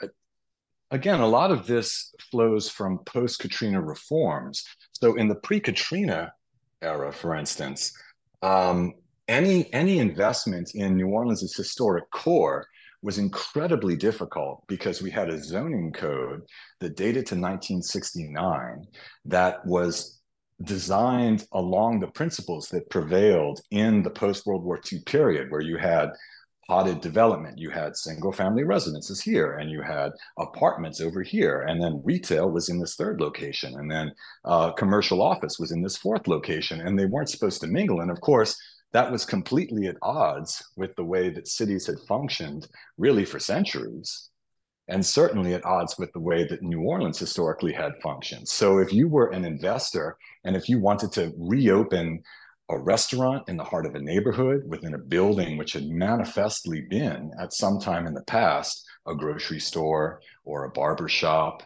again, 0.90 1.20
a 1.20 1.28
lot 1.28 1.52
of 1.52 1.68
this 1.68 2.12
flows 2.32 2.72
from 2.72 2.98
post 3.06 3.38
Katrina 3.38 3.80
reforms. 3.80 4.64
So 4.94 5.14
in 5.14 5.28
the 5.28 5.36
pre 5.36 5.60
Katrina 5.60 6.34
era, 6.82 7.14
for 7.14 7.36
instance. 7.36 7.94
Um, 8.42 8.96
any 9.28 9.72
any 9.74 10.00
investment 10.00 10.76
in 10.76 10.96
New 10.96 11.08
Orleans' 11.08 11.56
historic 11.56 12.10
core 12.12 12.66
was 13.02 13.18
incredibly 13.18 13.96
difficult 13.96 14.64
because 14.68 15.02
we 15.02 15.12
had 15.12 15.30
a 15.30 15.44
zoning 15.44 15.92
code 15.92 16.42
that 16.80 16.96
dated 16.96 17.26
to 17.28 17.36
1969 17.36 18.86
that 19.26 19.66
was 19.66 20.22
designed 20.64 21.46
along 21.52 22.00
the 22.00 22.08
principles 22.08 22.70
that 22.70 22.90
prevailed 22.90 23.60
in 23.72 24.02
the 24.04 24.10
post 24.10 24.46
World 24.46 24.64
War 24.64 24.80
II 24.92 25.02
period, 25.06 25.52
where 25.52 25.62
you 25.62 25.78
had 25.78 26.12
potted 26.68 27.02
development. 27.02 27.58
You 27.58 27.70
had 27.70 27.98
single 27.98 28.32
family 28.32 28.64
residences 28.64 29.22
here, 29.22 29.58
and 29.58 29.70
you 29.70 29.82
had 29.82 30.12
apartments 30.38 31.02
over 31.02 31.22
here, 31.22 31.64
and 31.64 31.82
then 31.82 32.02
retail 32.06 32.50
was 32.50 32.70
in 32.70 32.80
this 32.80 32.96
third 32.96 33.20
location, 33.20 33.76
and 33.78 33.92
then 33.92 34.12
uh, 34.46 34.72
commercial 34.72 35.22
office 35.22 35.60
was 35.60 35.72
in 35.72 35.82
this 35.82 35.98
fourth 35.98 36.28
location, 36.28 36.80
and 36.80 36.98
they 36.98 37.06
weren't 37.06 37.30
supposed 37.30 37.60
to 37.62 37.68
mingle. 37.68 38.00
And 38.00 38.12
of 38.12 38.22
course, 38.22 38.56
that 38.94 39.12
was 39.12 39.26
completely 39.26 39.88
at 39.88 39.98
odds 40.02 40.64
with 40.78 40.96
the 40.96 41.04
way 41.04 41.30
that 41.30 41.48
cities 41.48 41.88
had 41.88 42.00
functioned 42.08 42.68
really 42.98 43.26
for 43.26 43.40
centuries. 43.40 44.30
and 44.88 45.06
certainly 45.06 45.54
at 45.54 45.66
odds 45.66 45.98
with 45.98 46.12
the 46.14 46.20
way 46.20 46.46
that 46.46 46.62
New 46.62 46.82
Orleans 46.82 47.18
historically 47.18 47.72
had 47.74 47.94
functioned. 48.02 48.48
So 48.48 48.80
if 48.80 48.92
you 48.92 49.08
were 49.08 49.30
an 49.32 49.46
investor 49.46 50.18
and 50.44 50.56
if 50.56 50.68
you 50.68 50.80
wanted 50.80 51.12
to 51.14 51.34
reopen 51.38 52.22
a 52.70 52.78
restaurant 52.78 53.48
in 53.48 53.58
the 53.58 53.64
heart 53.64 53.86
of 53.86 53.96
a 53.96 54.02
neighborhood 54.02 54.64
within 54.68 54.94
a 54.94 54.98
building 54.98 55.58
which 55.58 55.74
had 55.74 55.88
manifestly 55.88 56.82
been 56.82 57.32
at 57.40 57.54
some 57.54 57.80
time 57.80 58.08
in 58.08 58.14
the 58.14 58.24
past 58.24 58.86
a 59.08 59.16
grocery 59.16 59.60
store 59.60 60.22
or 60.44 60.66
a 60.66 60.72
barber 60.72 61.08
shop, 61.10 61.64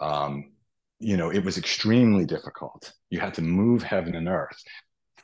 um, 0.00 0.52
you 0.98 1.16
know, 1.16 1.30
it 1.30 1.44
was 1.44 1.56
extremely 1.58 2.24
difficult. 2.24 2.92
You 3.10 3.20
had 3.20 3.34
to 3.34 3.42
move 3.42 3.82
heaven 3.82 4.14
and 4.14 4.28
earth. 4.28 4.62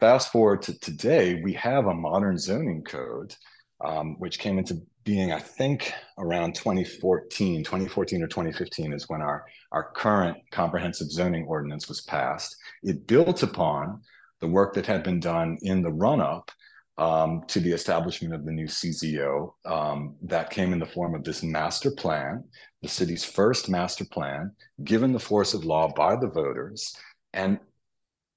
Fast 0.01 0.31
forward 0.31 0.61
to 0.63 0.79
today, 0.79 1.41
we 1.43 1.55
have 1.55 1.87
a 1.87 1.95
modern 1.95 2.37
zoning 2.37 2.83
code, 2.83 3.35
um, 3.83 4.17
which 4.19 4.39
came 4.39 4.59
into 4.59 4.83
being, 5.05 5.33
I 5.33 5.39
think, 5.39 5.91
around 6.19 6.55
2014, 6.55 7.65
2014 7.65 8.23
or 8.23 8.27
2015 8.27 8.93
is 8.93 9.09
when 9.09 9.23
our, 9.23 9.47
our 9.73 9.93
current 9.93 10.37
comprehensive 10.51 11.11
zoning 11.11 11.47
ordinance 11.47 11.89
was 11.89 12.03
passed. 12.03 12.55
It 12.83 13.07
built 13.07 13.43
upon 13.43 14.03
the 14.41 14.49
work 14.49 14.75
that 14.75 14.85
had 14.85 15.03
been 15.03 15.19
done 15.19 15.57
in 15.63 15.81
the 15.81 15.93
run 15.93 16.21
up 16.21 16.51
um, 16.99 17.45
to 17.49 17.61
the 17.61 17.73
establishment 17.73 18.35
of 18.35 18.45
the 18.45 18.53
new 18.53 18.67
CZO 18.67 19.55
um, 19.65 20.17
that 20.25 20.51
came 20.51 20.75
in 20.75 20.79
the 20.79 20.85
form 20.85 21.15
of 21.15 21.25
this 21.25 21.43
master 21.43 21.91
plan, 21.91 22.45
the 22.83 22.89
city's 22.89 23.25
first 23.25 23.71
master 23.71 24.05
plan, 24.05 24.53
given 24.85 25.15
the 25.15 25.19
force 25.19 25.55
of 25.55 25.65
law 25.65 25.91
by 25.91 26.17
the 26.17 26.29
voters. 26.29 26.95
And 27.33 27.59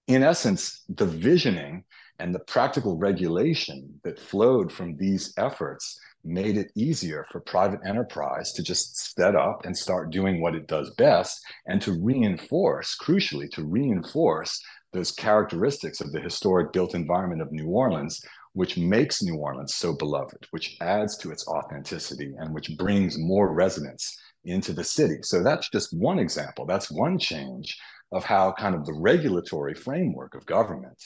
in 0.10 0.24
essence, 0.24 0.84
the 0.89 1.05
visioning 1.05 1.84
and 2.18 2.34
the 2.34 2.39
practical 2.39 2.97
regulation 2.97 4.01
that 4.03 4.20
flowed 4.20 4.72
from 4.72 4.97
these 4.97 5.32
efforts 5.38 5.99
made 6.26 6.57
it 6.57 6.72
easier 6.76 7.28
for 7.32 7.39
private 7.39 7.80
enterprise 7.86 8.51
to 8.53 8.64
just 8.64 9.16
set 9.16 9.36
up 9.36 9.66
and 9.66 9.78
start 9.78 10.10
doing 10.10 10.41
what 10.41 10.55
it 10.55 10.68
does 10.68 10.89
best 10.97 11.39
and 11.68 11.80
to 11.84 11.93
reinforce, 12.01 12.97
crucially, 12.99 13.49
to 13.51 13.64
reinforce 13.64 14.60
those 14.93 15.12
characteristics 15.12 16.01
of 16.01 16.12
the 16.12 16.20
historic 16.20 16.74
built 16.74 16.95
environment 16.95 17.43
of 17.43 17.51
New 17.51 17.68
Orleans, 17.68 18.20
which 18.53 18.78
makes 18.78 19.22
New 19.22 19.36
Orleans 19.36 19.76
so 19.76 19.95
beloved, 19.95 20.47
which 20.49 20.76
adds 20.82 21.18
to 21.20 21.32
its 21.32 21.47
authenticity 21.47 22.34
and 22.39 22.51
which 22.51 22.76
brings 22.80 23.16
more 23.20 23.53
residents 23.53 24.18
into 24.43 24.74
the 24.74 24.84
city. 24.84 25.20
So 25.22 25.43
that's 25.43 25.70
just 25.70 25.95
one 25.95 26.18
example. 26.18 26.66
That's 26.66 26.89
one 26.89 27.20
change 27.20 27.78
of 28.12 28.24
how 28.24 28.53
kind 28.57 28.76
of 28.76 28.86
the 28.86 28.93
regulatory 28.93 29.74
framework 29.74 30.36
of 30.36 30.45
government 30.45 30.97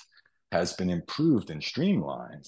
has 0.52 0.74
been 0.74 0.90
improved 0.90 1.50
and 1.50 1.64
streamlined 1.64 2.46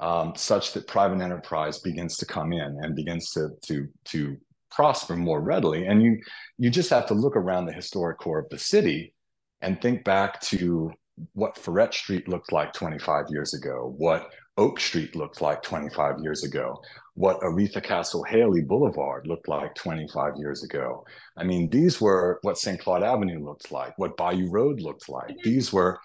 um, 0.00 0.32
such 0.36 0.72
that 0.72 0.86
private 0.86 1.20
enterprise 1.20 1.80
begins 1.80 2.16
to 2.18 2.26
come 2.26 2.52
in 2.52 2.78
and 2.82 2.94
begins 2.94 3.30
to 3.32 3.50
to 3.66 3.88
to 4.06 4.36
prosper 4.70 5.16
more 5.16 5.40
readily. 5.40 5.86
And 5.86 6.02
you 6.02 6.20
you 6.58 6.70
just 6.70 6.90
have 6.90 7.06
to 7.06 7.14
look 7.14 7.36
around 7.36 7.66
the 7.66 7.72
historic 7.72 8.18
core 8.18 8.38
of 8.38 8.48
the 8.50 8.58
city 8.58 9.14
and 9.60 9.80
think 9.80 10.04
back 10.04 10.40
to 10.42 10.92
what 11.32 11.56
Freret 11.56 11.92
Street 11.92 12.28
looked 12.28 12.52
like 12.52 12.72
25 12.72 13.24
years 13.30 13.54
ago, 13.54 13.92
what 13.96 14.30
Oak 14.58 14.80
Street 14.80 15.14
looked 15.14 15.40
like 15.40 15.62
25 15.62 16.18
years 16.20 16.44
ago, 16.44 16.82
what 17.14 17.40
Oretha 17.40 17.82
Castle 17.82 18.24
Haley 18.24 18.60
Boulevard 18.60 19.26
looked 19.26 19.48
like 19.48 19.74
25 19.76 20.34
years 20.36 20.64
ago. 20.64 21.04
I 21.36 21.44
mean, 21.44 21.70
these 21.70 22.00
were 22.00 22.38
what 22.42 22.58
St. 22.58 22.78
Claude 22.80 23.02
Avenue 23.02 23.42
looked 23.42 23.72
like, 23.72 23.96
what 23.98 24.16
Bayou 24.16 24.50
Road 24.50 24.80
looked 24.80 25.08
like. 25.08 25.36
These 25.44 25.72
were 25.72 25.98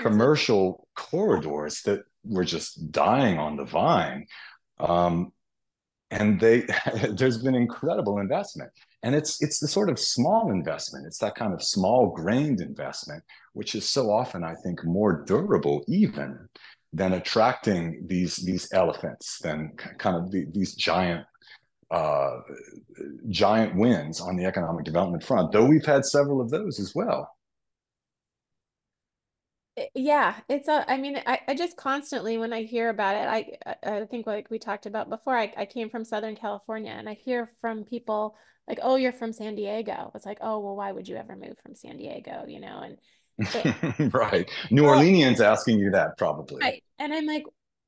commercial 0.00 0.88
corridors 0.96 1.82
that 1.82 2.00
were 2.24 2.44
just 2.44 2.90
dying 2.90 3.38
on 3.38 3.56
the 3.56 3.64
vine. 3.64 4.26
Um, 4.80 5.32
and 6.10 6.40
they 6.40 6.66
there's 7.10 7.42
been 7.42 7.54
incredible 7.54 8.18
investment 8.18 8.70
and 9.02 9.14
it's 9.14 9.42
it's 9.42 9.58
the 9.60 9.68
sort 9.68 9.90
of 9.90 9.98
small 9.98 10.50
investment 10.50 11.06
it's 11.06 11.18
that 11.18 11.34
kind 11.34 11.52
of 11.52 11.62
small 11.62 12.10
grained 12.14 12.60
investment 12.60 13.22
which 13.52 13.74
is 13.74 13.88
so 13.88 14.10
often 14.10 14.42
i 14.42 14.54
think 14.64 14.82
more 14.84 15.24
durable 15.26 15.84
even 15.88 16.38
than 16.92 17.12
attracting 17.12 18.04
these 18.06 18.36
these 18.36 18.68
elephants 18.72 19.38
than 19.42 19.72
kind 19.98 20.16
of 20.16 20.30
the, 20.30 20.46
these 20.52 20.74
giant 20.74 21.24
uh, 21.90 22.38
giant 23.28 23.74
wins 23.76 24.20
on 24.20 24.36
the 24.36 24.44
economic 24.44 24.84
development 24.84 25.22
front 25.22 25.52
though 25.52 25.64
we've 25.64 25.86
had 25.86 26.04
several 26.04 26.40
of 26.40 26.50
those 26.50 26.78
as 26.80 26.94
well. 26.94 27.34
Yeah 29.94 30.34
it's 30.48 30.66
a 30.66 30.90
i 30.90 30.96
mean 30.96 31.20
I, 31.24 31.38
I 31.46 31.54
just 31.54 31.76
constantly 31.76 32.36
when 32.36 32.52
i 32.52 32.64
hear 32.64 32.88
about 32.88 33.14
it 33.14 33.56
i 33.68 33.88
i 33.88 34.04
think 34.06 34.26
like 34.26 34.50
we 34.50 34.58
talked 34.58 34.86
about 34.86 35.08
before 35.08 35.38
I, 35.38 35.52
I 35.56 35.66
came 35.66 35.88
from 35.88 36.04
southern 36.04 36.34
california 36.34 36.90
and 36.90 37.08
i 37.08 37.14
hear 37.14 37.48
from 37.60 37.84
people 37.84 38.34
like 38.66 38.80
oh 38.82 38.96
you're 38.96 39.12
from 39.12 39.32
san 39.32 39.54
diego. 39.54 40.10
It's 40.14 40.26
like 40.26 40.38
oh 40.40 40.58
well 40.58 40.76
why 40.76 40.92
would 40.92 41.08
you 41.08 41.16
ever 41.16 41.36
move 41.36 41.58
from 41.62 41.74
san 41.74 41.96
diego? 41.96 42.44
You 42.46 42.60
know 42.60 42.80
and 42.80 42.98
right. 44.12 44.50
New 44.70 44.84
well, 44.84 44.98
orleanians 44.98 45.40
asking 45.40 45.78
you 45.78 45.90
that 45.92 46.18
probably. 46.18 46.58
Right. 46.60 46.82
And 46.98 47.12
i'm 47.12 47.26
like 47.26 47.44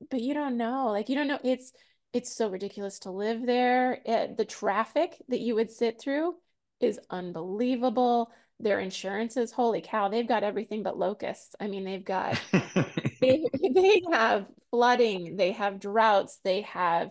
but 0.09 0.21
you 0.21 0.35
don't 0.35 0.57
know. 0.57 0.87
Like 0.87 1.09
you 1.09 1.17
don't 1.17 1.29
know. 1.29 1.39
It's 1.45 1.73
it's 2.13 2.35
so 2.35 2.49
ridiculous 2.49 3.01
to 3.01 3.11
live 3.11 3.45
there. 3.45 4.01
It, 4.05 4.37
the 4.37 4.45
traffic 4.45 5.21
that 5.29 5.41
you 5.41 5.55
would 5.57 5.71
sit 5.71 6.01
through 6.01 6.35
is 6.81 6.99
unbelievable. 7.11 8.31
Their 8.59 8.81
insurances 8.81 9.53
holy 9.53 9.81
cow 9.81 10.09
they've 10.09 10.29
got 10.29 10.45
everything 10.45 10.83
but 10.83 10.99
locusts. 10.99 11.55
I 11.61 11.67
mean 11.67 11.85
they've 11.85 12.05
got 12.05 12.41
they, 13.21 13.45
they 13.75 14.03
have 14.13 14.47
flooding 14.71 15.37
they 15.37 15.53
have 15.53 15.81
droughts 15.81 16.39
they 16.45 16.63
have 16.63 17.11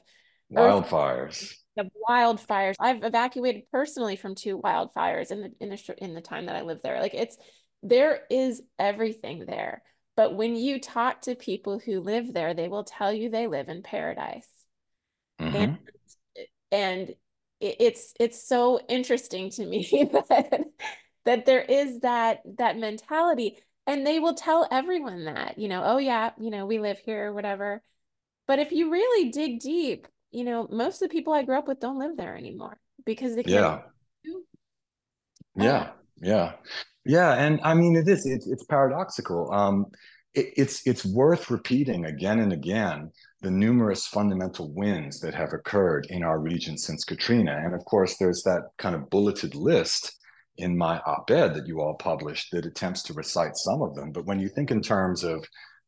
wildfires. 0.52 1.56
have 1.76 1.88
wildfires. 2.08 2.76
I've 2.80 3.04
evacuated 3.04 3.64
personally 3.72 4.16
from 4.16 4.36
two 4.36 4.60
wildfires 4.60 5.32
in 5.32 5.42
the 5.42 5.52
in 5.60 5.70
the 5.70 5.96
in 5.98 6.14
the 6.14 6.22
time 6.22 6.46
that 6.48 6.56
i 6.56 6.62
lived 6.62 6.84
there. 6.84 7.00
Like 7.00 7.16
it's 7.16 7.38
there 7.84 8.22
is 8.30 8.62
everything 8.78 9.46
there. 9.46 9.82
But 10.16 10.36
when 10.36 10.56
you 10.56 10.80
talk 10.80 11.22
to 11.22 11.36
people 11.36 11.80
who 11.80 12.02
live 12.02 12.34
there 12.34 12.54
they 12.54 12.68
will 12.68 12.84
tell 12.84 13.14
you 13.14 13.30
they 13.30 13.48
live 13.48 13.70
in 13.70 13.84
paradise. 13.84 14.50
Mm-hmm. 15.40 15.56
and 15.56 15.78
and 16.72 17.14
it's 17.62 18.14
it's 18.20 18.48
so 18.48 18.80
interesting 18.90 19.50
to 19.52 19.66
me 19.66 19.88
that 20.12 20.66
that 21.26 21.46
there 21.46 21.62
is 21.62 22.02
that 22.02 22.42
that 22.58 22.78
mentality. 22.78 23.58
And 23.88 24.06
they 24.06 24.20
will 24.20 24.36
tell 24.36 24.68
everyone 24.70 25.26
that 25.26 25.58
you 25.58 25.68
know 25.68 25.84
oh 25.86 25.98
yeah 25.98 26.32
you 26.40 26.52
know 26.52 26.66
we 26.66 26.80
live 26.80 27.00
here 27.06 27.28
or 27.28 27.34
whatever. 27.34 27.82
But 28.46 28.60
if 28.60 28.72
you 28.72 28.92
really 28.92 29.32
dig 29.32 29.60
deep 29.60 30.08
you 30.32 30.44
know 30.44 30.68
most 30.72 31.02
of 31.02 31.10
the 31.10 31.14
people 31.14 31.34
i 31.34 31.44
grew 31.44 31.58
up 31.58 31.68
with 31.68 31.80
don't 31.80 32.00
live 32.00 32.16
there 32.18 32.36
anymore 32.36 32.80
because 33.06 33.36
they 33.36 33.44
can't 33.44 33.82
yeah. 34.26 34.34
yeah 35.56 35.90
yeah 36.22 36.52
yeah 37.06 37.34
and 37.34 37.60
i 37.64 37.74
mean 37.74 37.95
it 37.95 38.08
is 38.08 38.26
it's, 38.26 38.47
it's 38.47 38.64
paradoxical 38.66 39.52
um 39.52 39.86
it, 40.34 40.54
it's 40.58 40.86
it's 40.86 41.06
worth 41.06 41.50
repeating 41.50 42.06
again 42.06 42.39
and 42.39 42.54
again 42.54 43.12
the 43.41 43.52
numerous 43.52 44.06
fundamental 44.06 44.72
wins 44.74 45.20
that 45.22 45.34
have 45.34 45.54
occurred 45.54 46.06
in 46.10 46.24
our 46.24 46.39
region 46.39 46.78
since 46.78 47.04
katrina 47.04 47.62
and 47.64 47.74
of 47.74 47.84
course 47.86 48.18
there's 48.18 48.43
that 48.43 48.64
kind 48.78 48.95
of 48.95 49.10
bulleted 49.10 49.56
list 49.56 50.20
in 50.60 50.78
my 50.78 51.00
op-ed 51.06 51.56
that 51.56 51.68
you 51.68 51.82
all 51.82 51.95
published 51.95 52.52
that 52.52 52.66
attempts 52.66 53.02
to 53.04 53.14
recite 53.14 53.56
some 53.56 53.82
of 53.82 53.95
them. 53.95 54.12
But 54.12 54.26
when 54.26 54.39
you 54.39 54.50
think 54.50 54.72
in 54.72 54.82
terms 54.82 55.24
of, 55.24 55.43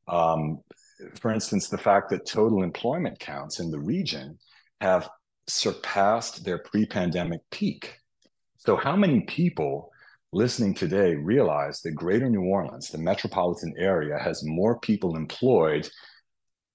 um, 0.08 0.60
for 1.20 1.32
instance, 1.32 1.68
the 1.68 1.78
fact 1.78 2.10
that 2.10 2.26
total 2.26 2.64
employment 2.64 3.20
counts 3.20 3.60
in 3.60 3.70
the 3.70 3.80
region 3.80 4.40
have 4.80 5.10
surpassed 5.48 6.46
their 6.46 6.58
pre-pandemic 6.58 7.42
peak. 7.52 7.98
So 8.58 8.78
how 8.78 8.96
many 8.96 9.22
people 9.22 9.91
listening 10.34 10.74
today 10.74 11.16
realize 11.16 11.82
that 11.82 11.92
Greater 11.92 12.30
New 12.30 12.44
Orleans, 12.44 12.90
the 12.90 12.98
metropolitan 12.98 13.74
area, 13.78 14.18
has 14.18 14.44
more 14.44 14.80
people 14.80 15.16
employed 15.16 15.90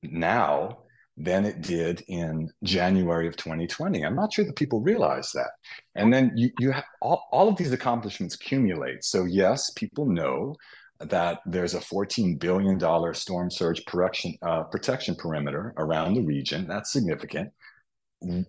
now 0.02 0.78
than 1.16 1.46
it 1.46 1.62
did 1.62 2.04
in 2.08 2.50
January 2.62 3.26
of 3.26 3.36
2020. 3.36 4.04
I'm 4.04 4.14
not 4.14 4.32
sure 4.32 4.44
that 4.44 4.56
people 4.56 4.82
realize 4.82 5.32
that. 5.32 5.50
And 5.94 6.12
then 6.12 6.32
you, 6.36 6.50
you 6.58 6.72
have 6.72 6.84
all, 7.00 7.26
all 7.32 7.48
of 7.48 7.56
these 7.56 7.72
accomplishments 7.72 8.34
accumulate. 8.34 9.02
So, 9.02 9.24
yes, 9.24 9.70
people 9.70 10.04
know 10.04 10.54
that 11.00 11.40
there's 11.46 11.74
a 11.74 11.80
$14 11.80 12.38
billion 12.38 12.78
storm 13.14 13.50
surge 13.50 13.84
protection, 13.86 14.34
uh, 14.42 14.64
protection 14.64 15.14
perimeter 15.14 15.72
around 15.78 16.14
the 16.14 16.22
region. 16.22 16.66
That's 16.66 16.92
significant. 16.92 17.50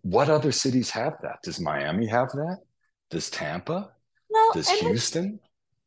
What 0.01 0.29
other 0.29 0.51
cities 0.51 0.89
have 0.89 1.13
that? 1.21 1.37
Does 1.43 1.59
Miami 1.61 2.07
have 2.07 2.29
that? 2.29 2.57
Does 3.09 3.29
Tampa? 3.29 3.91
Well, 4.29 4.51
Does 4.53 4.69
Houston? 4.69 5.39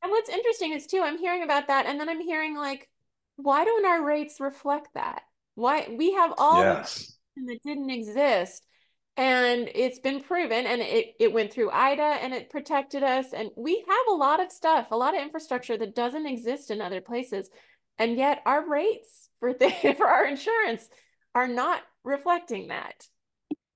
and 0.02 0.10
what's 0.10 0.30
interesting 0.30 0.72
is 0.72 0.86
too, 0.86 1.02
I'm 1.04 1.18
hearing 1.18 1.42
about 1.42 1.68
that, 1.68 1.86
and 1.86 2.00
then 2.00 2.08
I'm 2.08 2.20
hearing 2.20 2.56
like, 2.56 2.88
why 3.36 3.64
don't 3.64 3.86
our 3.86 4.04
rates 4.04 4.40
reflect 4.40 4.88
that? 4.94 5.22
Why 5.54 5.88
we 5.96 6.12
have 6.12 6.32
all 6.38 6.62
yes. 6.62 7.16
that 7.36 7.58
didn't 7.64 7.90
exist. 7.90 8.64
And 9.16 9.68
it's 9.74 9.98
been 9.98 10.22
proven, 10.22 10.66
and 10.66 10.80
it, 10.80 11.14
it 11.18 11.32
went 11.32 11.52
through 11.52 11.70
Ida 11.70 12.02
and 12.02 12.32
it 12.32 12.48
protected 12.48 13.02
us. 13.02 13.32
And 13.34 13.50
we 13.56 13.84
have 13.86 14.06
a 14.10 14.14
lot 14.14 14.40
of 14.40 14.50
stuff, 14.50 14.88
a 14.90 14.96
lot 14.96 15.14
of 15.14 15.20
infrastructure 15.20 15.76
that 15.76 15.94
doesn't 15.94 16.26
exist 16.26 16.70
in 16.70 16.80
other 16.80 17.00
places. 17.00 17.50
And 17.98 18.16
yet 18.16 18.40
our 18.46 18.66
rates 18.66 19.28
for, 19.40 19.52
the, 19.52 19.70
for 19.98 20.06
our 20.06 20.26
insurance 20.26 20.88
are 21.34 21.48
not 21.48 21.82
reflecting 22.04 22.68
that. 22.68 23.06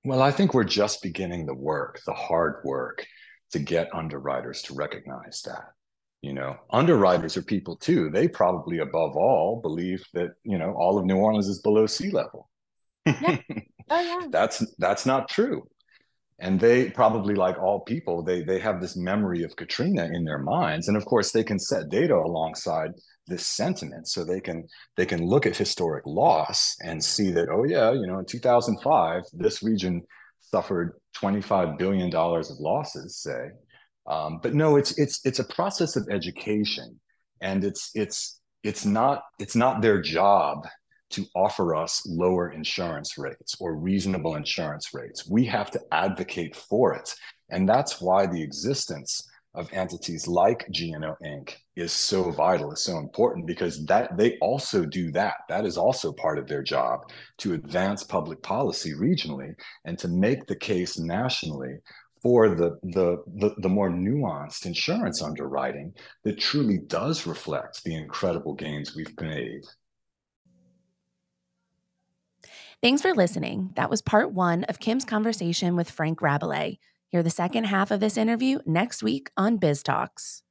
Well, 0.03 0.21
I 0.21 0.31
think 0.31 0.53
we're 0.53 0.63
just 0.63 1.03
beginning 1.03 1.45
the 1.45 1.53
work, 1.53 2.01
the 2.05 2.13
hard 2.13 2.61
work 2.63 3.05
to 3.51 3.59
get 3.59 3.93
underwriters 3.93 4.61
to 4.63 4.73
recognize 4.73 5.41
that. 5.45 5.71
You 6.21 6.33
know, 6.33 6.55
underwriters 6.71 7.37
are 7.37 7.43
people 7.43 7.75
too. 7.75 8.09
They 8.09 8.27
probably, 8.27 8.79
above 8.79 9.15
all, 9.15 9.61
believe 9.61 10.03
that 10.13 10.31
you 10.43 10.57
know 10.57 10.73
all 10.73 10.97
of 10.97 11.05
New 11.05 11.17
Orleans 11.17 11.47
is 11.47 11.61
below 11.61 11.85
sea 11.85 12.11
level. 12.11 12.49
Yeah. 13.05 13.37
Oh 13.87 14.01
yeah. 14.01 14.27
that's 14.31 14.65
that's 14.79 15.05
not 15.05 15.29
true. 15.29 15.67
And 16.39 16.59
they 16.59 16.89
probably, 16.89 17.35
like 17.35 17.59
all 17.59 17.81
people, 17.81 18.23
they 18.23 18.41
they 18.41 18.57
have 18.57 18.81
this 18.81 18.97
memory 18.97 19.43
of 19.43 19.55
Katrina 19.55 20.09
in 20.11 20.25
their 20.25 20.39
minds, 20.39 20.87
and 20.87 20.97
of 20.97 21.05
course, 21.05 21.31
they 21.31 21.43
can 21.43 21.59
set 21.59 21.89
data 21.89 22.15
alongside 22.15 22.91
this 23.27 23.45
sentiment, 23.45 24.07
so 24.07 24.23
they 24.25 24.41
can 24.41 24.65
they 24.97 25.05
can 25.05 25.23
look 25.23 25.45
at 25.45 25.55
historic 25.55 26.03
loss 26.07 26.75
and 26.83 27.03
see 27.03 27.29
that 27.31 27.49
oh 27.49 27.63
yeah, 27.63 27.91
you 27.91 28.07
know, 28.07 28.17
in 28.17 28.25
2005, 28.25 29.23
this 29.33 29.61
region 29.61 30.01
suffered 30.41 30.93
25 31.15 31.77
billion 31.77 32.09
dollars 32.09 32.51
of 32.51 32.59
losses, 32.59 33.17
say, 33.17 33.49
um, 34.07 34.39
but 34.41 34.53
no, 34.53 34.75
it's 34.75 34.97
it's 34.97 35.25
it's 35.25 35.39
a 35.39 35.43
process 35.43 35.95
of 35.95 36.07
education, 36.11 36.99
and 37.41 37.63
it's 37.63 37.91
it's 37.95 38.39
it's 38.63 38.85
not 38.85 39.23
it's 39.39 39.55
not 39.55 39.81
their 39.81 40.01
job 40.01 40.67
to 41.11 41.25
offer 41.35 41.75
us 41.75 42.03
lower 42.07 42.51
insurance 42.51 43.17
rates 43.17 43.55
or 43.59 43.75
reasonable 43.75 44.35
insurance 44.35 44.93
rates. 44.93 45.27
We 45.27 45.45
have 45.45 45.71
to 45.71 45.81
advocate 45.91 46.55
for 46.55 46.93
it, 46.93 47.13
and 47.49 47.67
that's 47.67 47.99
why 47.99 48.27
the 48.27 48.41
existence 48.41 49.27
of 49.55 49.71
entities 49.73 50.27
like 50.27 50.67
GNO 50.69 51.15
Inc. 51.23 51.55
is 51.75 51.91
so 51.91 52.31
vital, 52.31 52.71
is 52.71 52.83
so 52.83 52.97
important 52.97 53.47
because 53.47 53.85
that 53.85 54.17
they 54.17 54.37
also 54.39 54.85
do 54.85 55.11
that. 55.11 55.35
That 55.49 55.65
is 55.65 55.77
also 55.77 56.11
part 56.13 56.37
of 56.37 56.47
their 56.47 56.63
job 56.63 57.09
to 57.39 57.53
advance 57.53 58.03
public 58.03 58.41
policy 58.41 58.93
regionally 58.93 59.53
and 59.85 59.97
to 59.99 60.07
make 60.07 60.45
the 60.45 60.55
case 60.55 60.99
nationally 60.99 61.77
for 62.21 62.49
the, 62.49 62.79
the, 62.81 63.23
the, 63.35 63.53
the, 63.59 63.69
more 63.69 63.89
nuanced 63.89 64.65
insurance 64.65 65.21
underwriting 65.21 65.93
that 66.23 66.39
truly 66.39 66.79
does 66.79 67.27
reflect 67.27 67.83
the 67.83 67.93
incredible 67.93 68.55
gains 68.55 68.95
we've 68.95 69.13
made. 69.21 69.61
Thanks 72.81 73.01
for 73.01 73.13
listening. 73.13 73.71
That 73.75 73.89
was 73.89 74.01
part 74.01 74.31
one 74.31 74.63
of 74.65 74.79
Kim's 74.79 75.05
conversation 75.05 75.75
with 75.75 75.89
Frank 75.89 76.19
Rabalais. 76.19 76.79
Hear 77.11 77.23
the 77.23 77.29
second 77.29 77.65
half 77.65 77.91
of 77.91 77.99
this 77.99 78.17
interview 78.17 78.59
next 78.65 79.03
week 79.03 79.29
on 79.37 79.57
Biz 79.57 79.83
Talks. 79.83 80.44